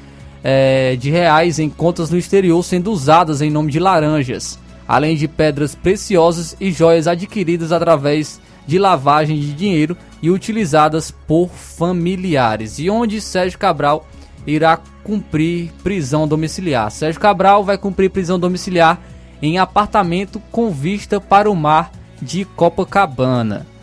é, 0.43 0.95
de 0.95 1.11
reais 1.11 1.59
em 1.59 1.69
contas 1.69 2.09
no 2.09 2.17
exterior 2.17 2.63
sendo 2.63 2.91
usadas 2.91 3.39
em 3.39 3.51
nome 3.51 3.71
de 3.71 3.79
laranjas, 3.79 4.57
além 4.87 5.15
de 5.15 5.27
pedras 5.27 5.75
preciosas 5.75 6.57
e 6.59 6.71
joias 6.71 7.07
adquiridas 7.07 7.71
através 7.71 8.41
de 8.65 8.79
lavagem 8.79 9.39
de 9.39 9.53
dinheiro 9.53 9.95
e 10.19 10.31
utilizadas 10.31 11.11
por 11.11 11.47
familiares. 11.49 12.79
E 12.79 12.89
onde 12.89 13.21
Sérgio 13.21 13.59
Cabral 13.59 14.07
irá 14.47 14.79
cumprir 15.03 15.71
prisão 15.83 16.27
domiciliar. 16.27 16.89
Sérgio 16.89 17.21
Cabral 17.21 17.63
vai 17.63 17.77
cumprir 17.77 18.09
prisão 18.09 18.39
domiciliar 18.39 18.99
em 19.43 19.59
apartamento 19.59 20.41
com 20.51 20.71
vista 20.71 21.21
para 21.21 21.51
o 21.51 21.55
mar 21.55 21.91
de 22.19 22.45
Copacabana. 22.45 23.76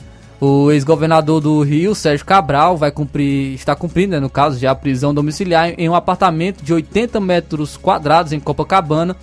O 0.47 0.71
ex-governador 0.71 1.41
do 1.41 1.63
Rio, 1.63 1.95
Sérgio 1.95 2.27
Cabral, 2.27 2.77
vai 2.77 2.91
cumprir, 2.91 3.55
está 3.55 3.75
cumprindo, 3.75 4.11
né, 4.11 4.21
no 4.21 4.29
caso, 4.29 4.59
já 4.59 4.73
a 4.73 4.75
prisão 4.75 5.15
domiciliar 5.15 5.73
em 5.79 5.89
um 5.89 5.95
apartamento 5.95 6.63
de 6.63 6.71
80 6.71 7.19
metros 7.19 7.79
quadrados 7.79 8.31
em 8.31 8.39
Copacabana, 8.39 9.17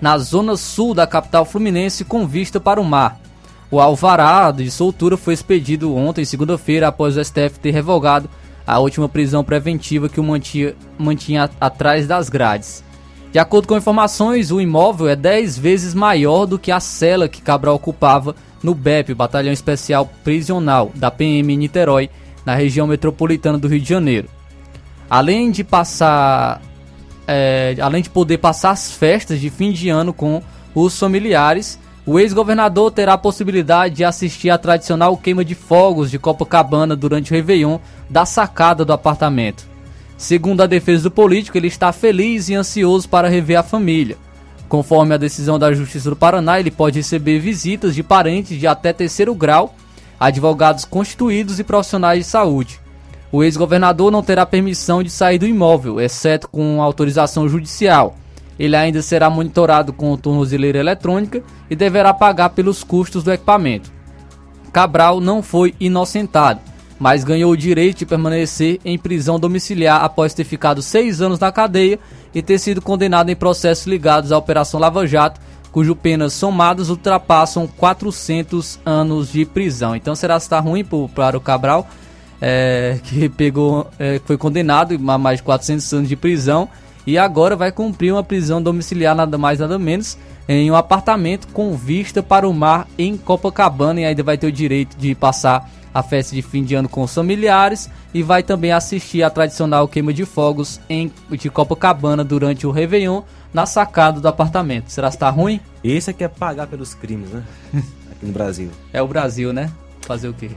na 0.00 0.16
zona 0.18 0.56
sul 0.56 0.94
da 0.94 1.08
capital 1.08 1.44
fluminense, 1.44 2.04
com 2.04 2.24
vista 2.24 2.60
para 2.60 2.80
o 2.80 2.84
mar. 2.84 3.20
O 3.68 3.80
alvará 3.80 4.52
de 4.52 4.70
soltura 4.70 5.16
foi 5.16 5.34
expedido 5.34 5.92
ontem, 5.92 6.24
segunda-feira, 6.24 6.86
após 6.86 7.16
o 7.16 7.24
STF 7.24 7.58
ter 7.60 7.72
revogado 7.72 8.30
a 8.64 8.78
última 8.78 9.08
prisão 9.08 9.42
preventiva 9.42 10.08
que 10.08 10.20
o 10.20 10.22
mantinha, 10.22 10.76
mantinha 10.96 11.50
atrás 11.60 12.06
das 12.06 12.28
grades. 12.28 12.84
De 13.32 13.38
acordo 13.38 13.66
com 13.66 13.78
informações, 13.78 14.52
o 14.52 14.60
imóvel 14.60 15.08
é 15.08 15.16
10 15.16 15.58
vezes 15.58 15.94
maior 15.94 16.44
do 16.44 16.58
que 16.58 16.70
a 16.70 16.78
cela 16.78 17.30
que 17.30 17.40
Cabral 17.40 17.74
ocupava 17.74 18.36
no 18.62 18.74
BEP, 18.74 19.14
Batalhão 19.14 19.54
Especial 19.54 20.06
Prisional, 20.22 20.92
da 20.94 21.10
PM 21.10 21.56
Niterói, 21.56 22.10
na 22.44 22.54
região 22.54 22.86
metropolitana 22.86 23.56
do 23.56 23.68
Rio 23.68 23.80
de 23.80 23.88
Janeiro. 23.88 24.28
Além 25.08 25.50
de 25.50 25.64
passar. 25.64 26.60
É, 27.26 27.76
além 27.80 28.02
de 28.02 28.10
poder 28.10 28.36
passar 28.38 28.72
as 28.72 28.92
festas 28.92 29.40
de 29.40 29.48
fim 29.48 29.72
de 29.72 29.88
ano 29.88 30.12
com 30.12 30.42
os 30.74 30.98
familiares, 30.98 31.78
o 32.04 32.18
ex-governador 32.18 32.90
terá 32.90 33.14
a 33.14 33.18
possibilidade 33.18 33.94
de 33.94 34.04
assistir 34.04 34.50
à 34.50 34.58
tradicional 34.58 35.16
queima 35.16 35.44
de 35.44 35.54
fogos 35.54 36.10
de 36.10 36.18
Copacabana 36.18 36.96
durante 36.96 37.30
o 37.30 37.34
Réveillon 37.34 37.78
da 38.10 38.26
sacada 38.26 38.84
do 38.84 38.92
apartamento. 38.92 39.71
Segundo 40.22 40.60
a 40.60 40.68
defesa 40.68 41.02
do 41.02 41.10
político, 41.10 41.58
ele 41.58 41.66
está 41.66 41.90
feliz 41.90 42.48
e 42.48 42.54
ansioso 42.54 43.08
para 43.08 43.28
rever 43.28 43.58
a 43.58 43.62
família. 43.64 44.16
Conforme 44.68 45.12
a 45.12 45.18
decisão 45.18 45.58
da 45.58 45.74
Justiça 45.74 46.10
do 46.10 46.14
Paraná, 46.14 46.60
ele 46.60 46.70
pode 46.70 47.00
receber 47.00 47.40
visitas 47.40 47.92
de 47.92 48.04
parentes 48.04 48.56
de 48.56 48.64
até 48.64 48.92
terceiro 48.92 49.34
grau, 49.34 49.74
advogados 50.20 50.84
constituídos 50.84 51.58
e 51.58 51.64
profissionais 51.64 52.20
de 52.20 52.24
saúde. 52.24 52.78
O 53.32 53.42
ex-governador 53.42 54.12
não 54.12 54.22
terá 54.22 54.46
permissão 54.46 55.02
de 55.02 55.10
sair 55.10 55.40
do 55.40 55.46
imóvel, 55.46 56.00
exceto 56.00 56.48
com 56.48 56.80
autorização 56.80 57.48
judicial. 57.48 58.14
Ele 58.56 58.76
ainda 58.76 59.02
será 59.02 59.28
monitorado 59.28 59.92
com 59.92 60.16
tornozeleira 60.16 60.78
eletrônica 60.78 61.42
e 61.68 61.74
deverá 61.74 62.14
pagar 62.14 62.50
pelos 62.50 62.84
custos 62.84 63.24
do 63.24 63.32
equipamento. 63.32 63.90
Cabral 64.72 65.20
não 65.20 65.42
foi 65.42 65.74
inocentado, 65.80 66.60
mas 67.02 67.24
ganhou 67.24 67.50
o 67.50 67.56
direito 67.56 67.98
de 67.98 68.06
permanecer 68.06 68.78
em 68.84 68.96
prisão 68.96 69.40
domiciliar 69.40 70.04
após 70.04 70.32
ter 70.32 70.44
ficado 70.44 70.80
seis 70.80 71.20
anos 71.20 71.40
na 71.40 71.50
cadeia 71.50 71.98
e 72.32 72.40
ter 72.40 72.58
sido 72.58 72.80
condenado 72.80 73.28
em 73.28 73.34
processos 73.34 73.88
ligados 73.88 74.30
à 74.30 74.38
Operação 74.38 74.78
Lava 74.78 75.04
Jato, 75.04 75.40
cujo 75.72 75.96
penas 75.96 76.32
somadas 76.32 76.90
ultrapassam 76.90 77.66
400 77.66 78.78
anos 78.86 79.32
de 79.32 79.44
prisão. 79.44 79.96
Então 79.96 80.14
será 80.14 80.36
que 80.36 80.42
está 80.42 80.60
ruim 80.60 80.84
para 80.84 81.36
o 81.36 81.40
Cabral? 81.40 81.88
é, 82.40 83.00
que 83.04 83.28
pegou, 83.28 83.90
é, 83.98 84.20
foi 84.24 84.36
condenado 84.36 84.94
a 84.94 85.18
mais 85.18 85.38
de 85.38 85.42
400 85.42 85.92
anos 85.92 86.08
de 86.08 86.14
prisão 86.14 86.68
e 87.04 87.18
agora 87.18 87.56
vai 87.56 87.72
cumprir 87.72 88.12
uma 88.12 88.22
prisão 88.22 88.62
domiciliar 88.62 89.16
nada 89.16 89.36
mais 89.36 89.58
nada 89.58 89.76
menos 89.76 90.16
em 90.48 90.70
um 90.70 90.76
apartamento 90.76 91.48
com 91.48 91.76
vista 91.76 92.22
para 92.22 92.48
o 92.48 92.52
mar 92.52 92.86
em 92.96 93.16
Copacabana 93.16 94.00
e 94.00 94.04
ainda 94.04 94.22
vai 94.22 94.38
ter 94.38 94.46
o 94.46 94.52
direito 94.52 94.96
de 94.96 95.14
passar 95.14 95.68
a 95.94 96.02
festa 96.02 96.34
de 96.34 96.42
fim 96.42 96.64
de 96.64 96.74
ano 96.74 96.88
com 96.88 97.02
os 97.02 97.14
familiares 97.14 97.90
e 98.14 98.22
vai 98.22 98.42
também 98.42 98.72
assistir 98.72 99.22
a 99.22 99.30
tradicional 99.30 99.86
queima 99.88 100.12
de 100.12 100.24
fogos 100.24 100.80
em 100.88 101.12
de 101.30 101.50
Copacabana 101.50 102.24
durante 102.24 102.66
o 102.66 102.70
Réveillon 102.70 103.22
na 103.52 103.66
sacada 103.66 104.20
do 104.20 104.28
apartamento. 104.28 104.90
Será 104.90 105.08
que 105.08 105.16
está 105.16 105.28
ruim? 105.30 105.60
Esse 105.84 106.10
aqui 106.10 106.24
é 106.24 106.28
pagar 106.28 106.66
pelos 106.66 106.94
crimes, 106.94 107.30
né? 107.30 107.42
Aqui 108.10 108.26
no 108.26 108.32
Brasil. 108.32 108.70
É 108.92 109.02
o 109.02 109.08
Brasil, 109.08 109.52
né? 109.52 109.70
Fazer 110.02 110.28
o 110.28 110.34
quê? 110.34 110.50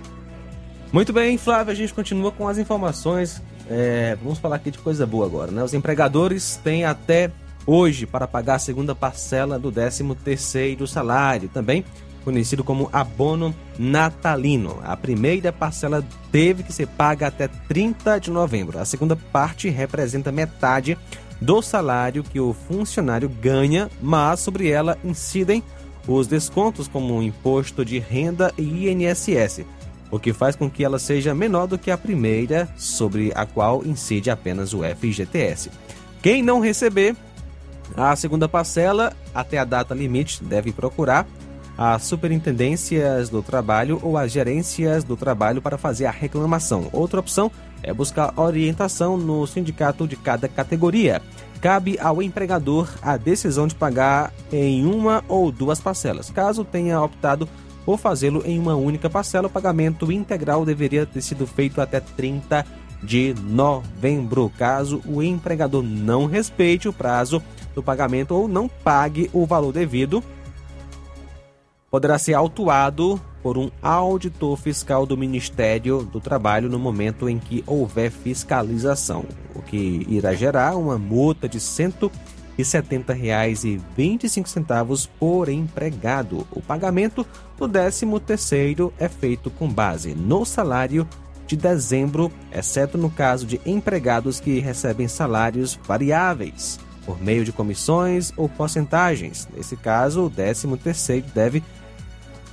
Muito 0.91 1.11
bem, 1.11 1.37
Flávio, 1.37 1.71
a 1.71 1.75
gente 1.75 1.93
continua 1.93 2.31
com 2.31 2.47
as 2.47 2.57
informações. 2.57 3.41
É, 3.69 4.17
vamos 4.23 4.39
falar 4.39 4.57
aqui 4.57 4.71
de 4.71 4.77
coisa 4.77 5.05
boa 5.05 5.25
agora, 5.25 5.51
né? 5.51 5.63
Os 5.63 5.73
empregadores 5.73 6.59
têm 6.63 6.85
até 6.85 7.31
hoje 7.65 8.05
para 8.05 8.27
pagar 8.27 8.55
a 8.55 8.59
segunda 8.59 8.93
parcela 8.93 9.57
do 9.57 9.71
13º 9.71 10.85
salário, 10.85 11.49
também 11.49 11.83
conhecido 12.25 12.63
como 12.63 12.89
abono 12.91 13.55
natalino. 13.79 14.79
A 14.83 14.97
primeira 14.97 15.53
parcela 15.53 16.05
teve 16.31 16.63
que 16.63 16.73
ser 16.73 16.87
paga 16.87 17.27
até 17.27 17.47
30 17.47 18.19
de 18.19 18.31
novembro. 18.31 18.77
A 18.77 18.83
segunda 18.83 19.15
parte 19.15 19.69
representa 19.69 20.31
metade 20.31 20.97
do 21.39 21.61
salário 21.61 22.23
que 22.23 22.39
o 22.39 22.53
funcionário 22.53 23.29
ganha, 23.29 23.89
mas 24.01 24.41
sobre 24.41 24.69
ela 24.69 24.97
incidem 25.05 25.63
os 26.05 26.27
descontos 26.27 26.87
como 26.87 27.17
o 27.17 27.23
imposto 27.23 27.85
de 27.85 27.99
renda 27.99 28.53
e 28.57 28.89
INSS 28.89 29.65
o 30.11 30.19
que 30.19 30.33
faz 30.33 30.55
com 30.55 30.69
que 30.69 30.83
ela 30.83 30.99
seja 30.99 31.33
menor 31.33 31.67
do 31.67 31.77
que 31.77 31.91
a 31.91 31.97
primeira, 31.97 32.69
sobre 32.77 33.31
a 33.35 33.45
qual 33.45 33.83
incide 33.85 34.29
apenas 34.29 34.73
o 34.73 34.79
FGTS. 34.83 35.69
Quem 36.21 36.41
não 36.41 36.59
receber 36.59 37.15
a 37.95 38.15
segunda 38.15 38.47
parcela 38.47 39.13
até 39.33 39.57
a 39.57 39.65
data 39.65 39.93
limite 39.93 40.43
deve 40.43 40.71
procurar 40.71 41.27
as 41.77 42.03
superintendências 42.03 43.29
do 43.29 43.41
trabalho 43.41 43.99
ou 44.01 44.17
as 44.17 44.31
gerências 44.31 45.03
do 45.03 45.15
trabalho 45.15 45.61
para 45.61 45.77
fazer 45.77 46.05
a 46.05 46.11
reclamação. 46.11 46.87
Outra 46.91 47.19
opção 47.19 47.51
é 47.83 47.93
buscar 47.93 48.33
orientação 48.39 49.17
no 49.17 49.45
sindicato 49.45 50.07
de 50.07 50.15
cada 50.15 50.47
categoria. 50.47 51.21
Cabe 51.61 51.97
ao 51.99 52.21
empregador 52.21 52.89
a 53.01 53.17
decisão 53.17 53.67
de 53.67 53.75
pagar 53.75 54.31
em 54.51 54.85
uma 54.85 55.23
ou 55.27 55.51
duas 55.51 55.79
parcelas. 55.79 56.29
Caso 56.29 56.63
tenha 56.63 57.01
optado 57.01 57.47
ou 57.85 57.97
fazê-lo 57.97 58.43
em 58.45 58.57
uma 58.57 58.75
única 58.75 59.09
parcela. 59.09 59.47
O 59.47 59.49
pagamento 59.51 60.11
integral 60.11 60.65
deveria 60.65 61.05
ter 61.05 61.21
sido 61.21 61.45
feito 61.45 61.81
até 61.81 61.99
30 61.99 62.65
de 63.03 63.35
novembro. 63.43 64.51
Caso 64.57 65.01
o 65.05 65.21
empregador 65.21 65.83
não 65.83 66.25
respeite 66.25 66.87
o 66.87 66.93
prazo 66.93 67.41
do 67.73 67.83
pagamento 67.83 68.33
ou 68.33 68.47
não 68.47 68.67
pague 68.67 69.29
o 69.33 69.45
valor 69.45 69.73
devido, 69.73 70.23
poderá 71.95 72.19
ser 72.19 72.33
autuado 72.33 73.17
por 73.41 73.57
um 73.57 73.71
auditor 73.81 74.57
fiscal 74.57 75.05
do 75.05 75.15
Ministério 75.15 76.03
do 76.03 76.19
Trabalho 76.19 76.69
no 76.69 76.77
momento 76.77 77.29
em 77.29 77.39
que 77.39 77.63
houver 77.65 78.11
fiscalização, 78.11 79.23
o 79.55 79.61
que 79.61 80.05
irá 80.09 80.33
gerar 80.33 80.75
uma 80.75 80.97
multa 80.97 81.47
de 81.47 81.57
150 81.57 82.35
R$ 82.57 82.63
70,25 82.65 85.07
por 85.17 85.47
empregado. 85.47 86.45
O 86.51 86.61
pagamento 86.61 87.25
do 87.57 87.69
13º 87.69 88.91
é 88.99 89.07
feito 89.07 89.49
com 89.49 89.69
base 89.69 90.13
no 90.13 90.43
salário 90.43 91.07
de 91.47 91.55
dezembro, 91.55 92.29
exceto 92.51 92.97
no 92.97 93.09
caso 93.09 93.45
de 93.45 93.61
empregados 93.65 94.41
que 94.41 94.59
recebem 94.59 95.07
salários 95.07 95.79
variáveis 95.87 96.77
por 97.05 97.21
meio 97.21 97.45
de 97.45 97.53
comissões 97.53 98.33
ou 98.35 98.49
porcentagens. 98.49 99.47
Nesse 99.55 99.77
caso, 99.77 100.25
o 100.25 100.31
13º 100.31 101.31
deve 101.33 101.63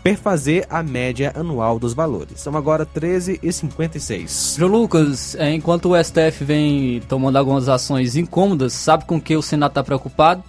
perfazer 0.03 0.67
a 0.69 0.83
média 0.83 1.33
anual 1.35 1.79
dos 1.79 1.95
valores. 1.95 2.41
São 2.41 2.57
agora 2.57 2.85
13,56. 2.85 4.59
João 4.59 4.73
Lucas, 4.73 5.35
é, 5.37 5.53
enquanto 5.55 5.91
o 5.91 6.05
STF 6.05 6.45
vem 6.45 7.01
tomando 7.09 7.37
algumas 7.37 7.69
ações 7.69 8.17
incômodas, 8.17 8.73
sabe 8.73 9.05
com 9.05 9.21
que 9.21 9.37
o 9.37 9.43
Senado 9.43 9.71
está 9.71 9.85
preocupado? 9.85 10.43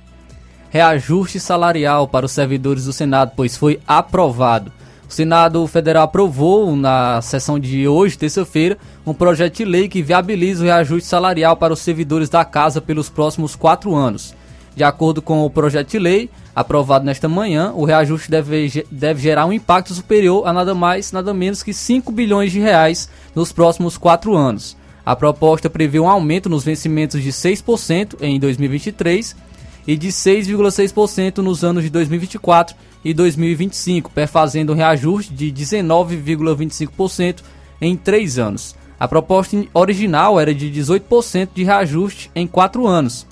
Reajuste 0.70 1.40
salarial 1.40 2.08
para 2.08 2.26
os 2.26 2.32
servidores 2.32 2.86
do 2.86 2.94
Senado, 2.94 3.34
pois 3.36 3.56
foi 3.56 3.80
aprovado. 3.88 4.72
O 5.08 5.14
Senado 5.14 5.68
Federal 5.68 6.06
aprovou 6.06 6.76
na 6.76 7.22
sessão 7.22 7.60
de 7.60 7.88
hoje, 7.88 8.18
terça-feira, 8.18 8.80
um 9.06 9.14
projeto 9.14 9.58
de 9.58 9.66
lei 9.66 9.88
que 9.88 10.02
viabiliza 10.02 10.64
o 10.64 10.66
reajuste 10.66 11.08
salarial 11.08 11.56
para 11.56 11.74
os 11.74 11.80
servidores 11.80 12.30
da 12.30 12.44
casa 12.44 12.82
pelos 12.82 13.10
próximos 13.10 13.56
quatro 13.56 13.94
anos. 13.94 14.34
De 14.76 14.84
acordo 14.84 15.22
com 15.22 15.46
o 15.46 15.50
projeto 15.50 15.92
de 15.92 16.00
lei, 16.00 16.30
aprovado 16.56 17.06
nesta 17.06 17.30
manhã, 17.30 17.72
o 17.76 17.86
reajuste 17.86 18.30
deve, 18.30 18.86
deve 18.90 19.22
gerar 19.22 19.46
um 19.46 19.54
impacto 19.54 19.94
superior 19.94 20.48
a 20.48 20.54
nada 20.54 20.74
mais, 20.74 21.12
nada 21.12 21.34
menos 21.34 21.62
que 21.62 21.74
5 21.74 22.12
bilhões 22.12 22.52
de 22.52 22.60
reais 22.60 23.08
nos 23.36 23.52
próximos 23.52 23.98
quatro 23.98 24.36
anos. 24.36 24.76
A 25.06 25.16
proposta 25.16 25.70
prevê 25.70 26.00
um 26.00 26.10
aumento 26.10 26.50
nos 26.50 26.64
vencimentos 26.64 27.22
de 27.22 27.32
6% 27.32 28.16
em 28.22 28.40
2023 28.40 29.36
e 29.86 29.96
de 29.96 30.08
6,6% 30.08 31.38
nos 31.40 31.64
anos 31.64 31.84
de 31.84 31.90
2024 31.90 32.76
e 33.06 33.14
2025, 33.14 34.10
perfazendo 34.10 34.74
um 34.74 34.76
reajuste 34.76 35.34
de 35.34 35.52
19,25% 35.52 37.42
em 37.82 37.96
três 37.96 38.40
anos. 38.40 38.76
A 39.00 39.08
proposta 39.08 39.62
original 39.74 40.40
era 40.40 40.56
de 40.56 40.72
18% 40.72 41.50
de 41.54 41.64
reajuste 41.64 42.32
em 42.34 42.48
quatro 42.48 42.88
anos 42.88 43.28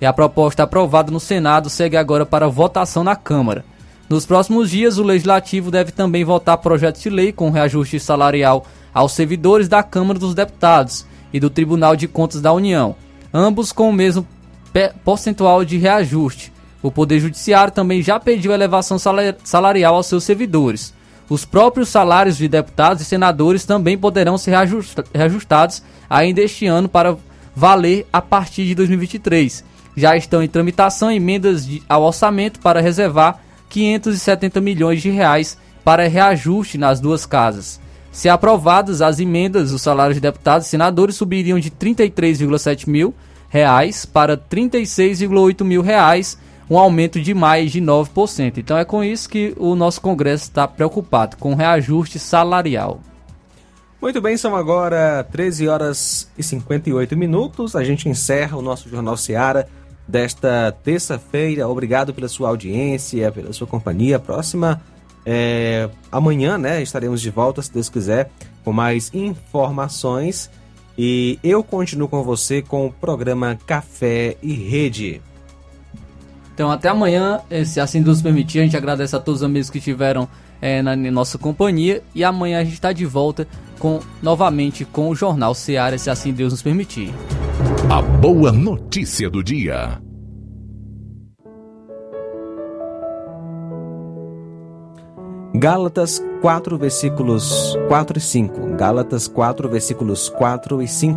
e 0.00 0.06
a 0.06 0.12
proposta 0.12 0.62
aprovada 0.62 1.10
no 1.10 1.20
Senado 1.20 1.70
segue 1.70 1.96
agora 1.96 2.26
para 2.26 2.48
votação 2.48 3.02
na 3.02 3.16
Câmara. 3.16 3.64
Nos 4.08 4.24
próximos 4.24 4.70
dias, 4.70 4.98
o 4.98 5.02
Legislativo 5.02 5.70
deve 5.70 5.90
também 5.90 6.24
votar 6.24 6.58
projeto 6.58 7.00
de 7.00 7.10
lei 7.10 7.32
com 7.32 7.50
reajuste 7.50 7.98
salarial 7.98 8.64
aos 8.94 9.12
servidores 9.12 9.68
da 9.68 9.82
Câmara 9.82 10.18
dos 10.18 10.34
Deputados 10.34 11.04
e 11.32 11.40
do 11.40 11.50
Tribunal 11.50 11.96
de 11.96 12.06
Contas 12.06 12.40
da 12.40 12.52
União, 12.52 12.94
ambos 13.34 13.72
com 13.72 13.90
o 13.90 13.92
mesmo 13.92 14.26
percentual 15.04 15.64
de 15.64 15.76
reajuste. 15.76 16.52
O 16.82 16.90
Poder 16.90 17.18
Judiciário 17.18 17.72
também 17.72 18.00
já 18.00 18.20
pediu 18.20 18.52
elevação 18.52 18.96
salarial 19.42 19.96
aos 19.96 20.06
seus 20.06 20.22
servidores. 20.22 20.94
Os 21.28 21.44
próprios 21.44 21.88
salários 21.88 22.36
de 22.36 22.46
deputados 22.46 23.02
e 23.02 23.04
senadores 23.04 23.64
também 23.64 23.98
poderão 23.98 24.38
ser 24.38 24.54
reajustados 25.12 25.82
ainda 26.08 26.40
este 26.40 26.66
ano 26.66 26.88
para 26.88 27.16
valer 27.56 28.06
a 28.12 28.22
partir 28.22 28.66
de 28.66 28.74
2023 28.76 29.64
já 29.96 30.16
estão 30.16 30.42
em 30.42 30.48
tramitação 30.48 31.10
emendas 31.10 31.66
de, 31.66 31.82
ao 31.88 32.02
orçamento 32.02 32.60
para 32.60 32.80
reservar 32.80 33.40
570 33.70 34.60
milhões 34.60 35.00
de 35.00 35.10
reais 35.10 35.58
para 35.82 36.08
reajuste 36.08 36.76
nas 36.76 37.00
duas 37.00 37.24
casas. 37.24 37.80
Se 38.12 38.28
aprovadas 38.28 39.02
as 39.02 39.20
emendas, 39.20 39.72
os 39.72 39.82
salários 39.82 40.16
de 40.16 40.20
deputados 40.20 40.66
e 40.66 40.70
senadores 40.70 41.16
subiriam 41.16 41.58
de 41.58 41.70
33,7 41.70 42.88
mil 42.88 43.14
reais 43.48 44.04
para 44.04 44.36
36,8 44.36 45.64
mil 45.64 45.82
reais, 45.82 46.38
um 46.68 46.78
aumento 46.78 47.20
de 47.20 47.32
mais 47.34 47.70
de 47.70 47.80
9%. 47.80 48.58
Então 48.58 48.76
é 48.76 48.84
com 48.84 49.04
isso 49.04 49.28
que 49.28 49.54
o 49.56 49.74
nosso 49.74 50.00
Congresso 50.00 50.44
está 50.44 50.66
preocupado, 50.66 51.36
com 51.36 51.54
reajuste 51.54 52.18
salarial. 52.18 53.00
Muito 54.00 54.20
bem, 54.20 54.36
são 54.36 54.54
agora 54.54 55.24
13 55.30 55.68
horas 55.68 56.30
e 56.36 56.42
58 56.42 57.16
minutos. 57.16 57.74
A 57.74 57.82
gente 57.82 58.08
encerra 58.08 58.56
o 58.56 58.62
nosso 58.62 58.88
Jornal 58.88 59.16
Seara 59.16 59.68
desta 60.06 60.72
terça-feira. 60.84 61.68
Obrigado 61.68 62.14
pela 62.14 62.28
sua 62.28 62.48
audiência, 62.48 63.30
pela 63.32 63.52
sua 63.52 63.66
companhia. 63.66 64.18
Próxima 64.18 64.80
é, 65.24 65.88
amanhã, 66.10 66.56
né? 66.56 66.82
Estaremos 66.82 67.20
de 67.20 67.30
volta, 67.30 67.60
se 67.62 67.72
Deus 67.72 67.88
quiser, 67.88 68.30
com 68.64 68.72
mais 68.72 69.12
informações. 69.12 70.50
E 70.96 71.38
eu 71.42 71.62
continuo 71.62 72.08
com 72.08 72.22
você 72.22 72.62
com 72.62 72.86
o 72.86 72.92
programa 72.92 73.58
Café 73.66 74.36
e 74.42 74.52
Rede. 74.52 75.20
Então 76.54 76.70
até 76.70 76.88
amanhã, 76.88 77.40
se 77.66 77.80
assim 77.80 78.02
Deus 78.02 78.22
permitir, 78.22 78.60
a 78.60 78.62
gente 78.62 78.76
agradece 78.76 79.14
a 79.14 79.18
todos 79.18 79.42
os 79.42 79.44
amigos 79.44 79.68
que 79.68 79.76
estiveram 79.76 80.26
é, 80.58 80.80
na 80.80 80.96
nossa 80.96 81.36
companhia 81.36 82.02
e 82.14 82.24
amanhã 82.24 82.60
a 82.60 82.64
gente 82.64 82.74
está 82.74 82.92
de 82.92 83.04
volta 83.04 83.46
com 83.78 84.00
novamente 84.22 84.82
com 84.84 85.10
o 85.10 85.14
Jornal 85.14 85.54
Seara, 85.54 85.98
se 85.98 86.08
assim 86.08 86.32
Deus 86.32 86.52
nos 86.52 86.62
permitir. 86.62 87.12
A 87.88 88.02
boa 88.02 88.50
notícia 88.50 89.30
do 89.30 89.44
dia. 89.44 90.02
Gálatas 95.54 96.20
4, 96.42 96.76
versículos 96.76 97.78
4 97.86 98.18
e 98.18 98.20
5. 98.20 98.76
Gálatas 98.76 99.28
4, 99.28 99.68
versículos 99.68 100.28
4 100.28 100.82
e 100.82 100.88
5. 100.88 101.16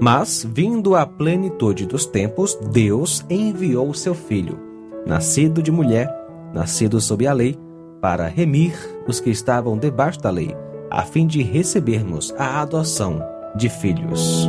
Mas, 0.00 0.42
vindo 0.50 0.96
a 0.96 1.04
plenitude 1.04 1.84
dos 1.84 2.06
tempos, 2.06 2.58
Deus 2.72 3.22
enviou 3.28 3.90
o 3.90 3.94
seu 3.94 4.14
Filho, 4.14 4.58
nascido 5.06 5.62
de 5.62 5.70
mulher, 5.70 6.08
nascido 6.54 6.98
sob 6.98 7.26
a 7.26 7.32
lei, 7.34 7.58
para 8.00 8.26
remir 8.26 8.72
os 9.06 9.20
que 9.20 9.28
estavam 9.28 9.76
debaixo 9.76 10.18
da 10.18 10.30
lei, 10.30 10.56
a 10.90 11.02
fim 11.02 11.26
de 11.26 11.42
recebermos 11.42 12.34
a 12.38 12.62
adoção 12.62 13.22
de 13.54 13.68
filhos. 13.68 14.48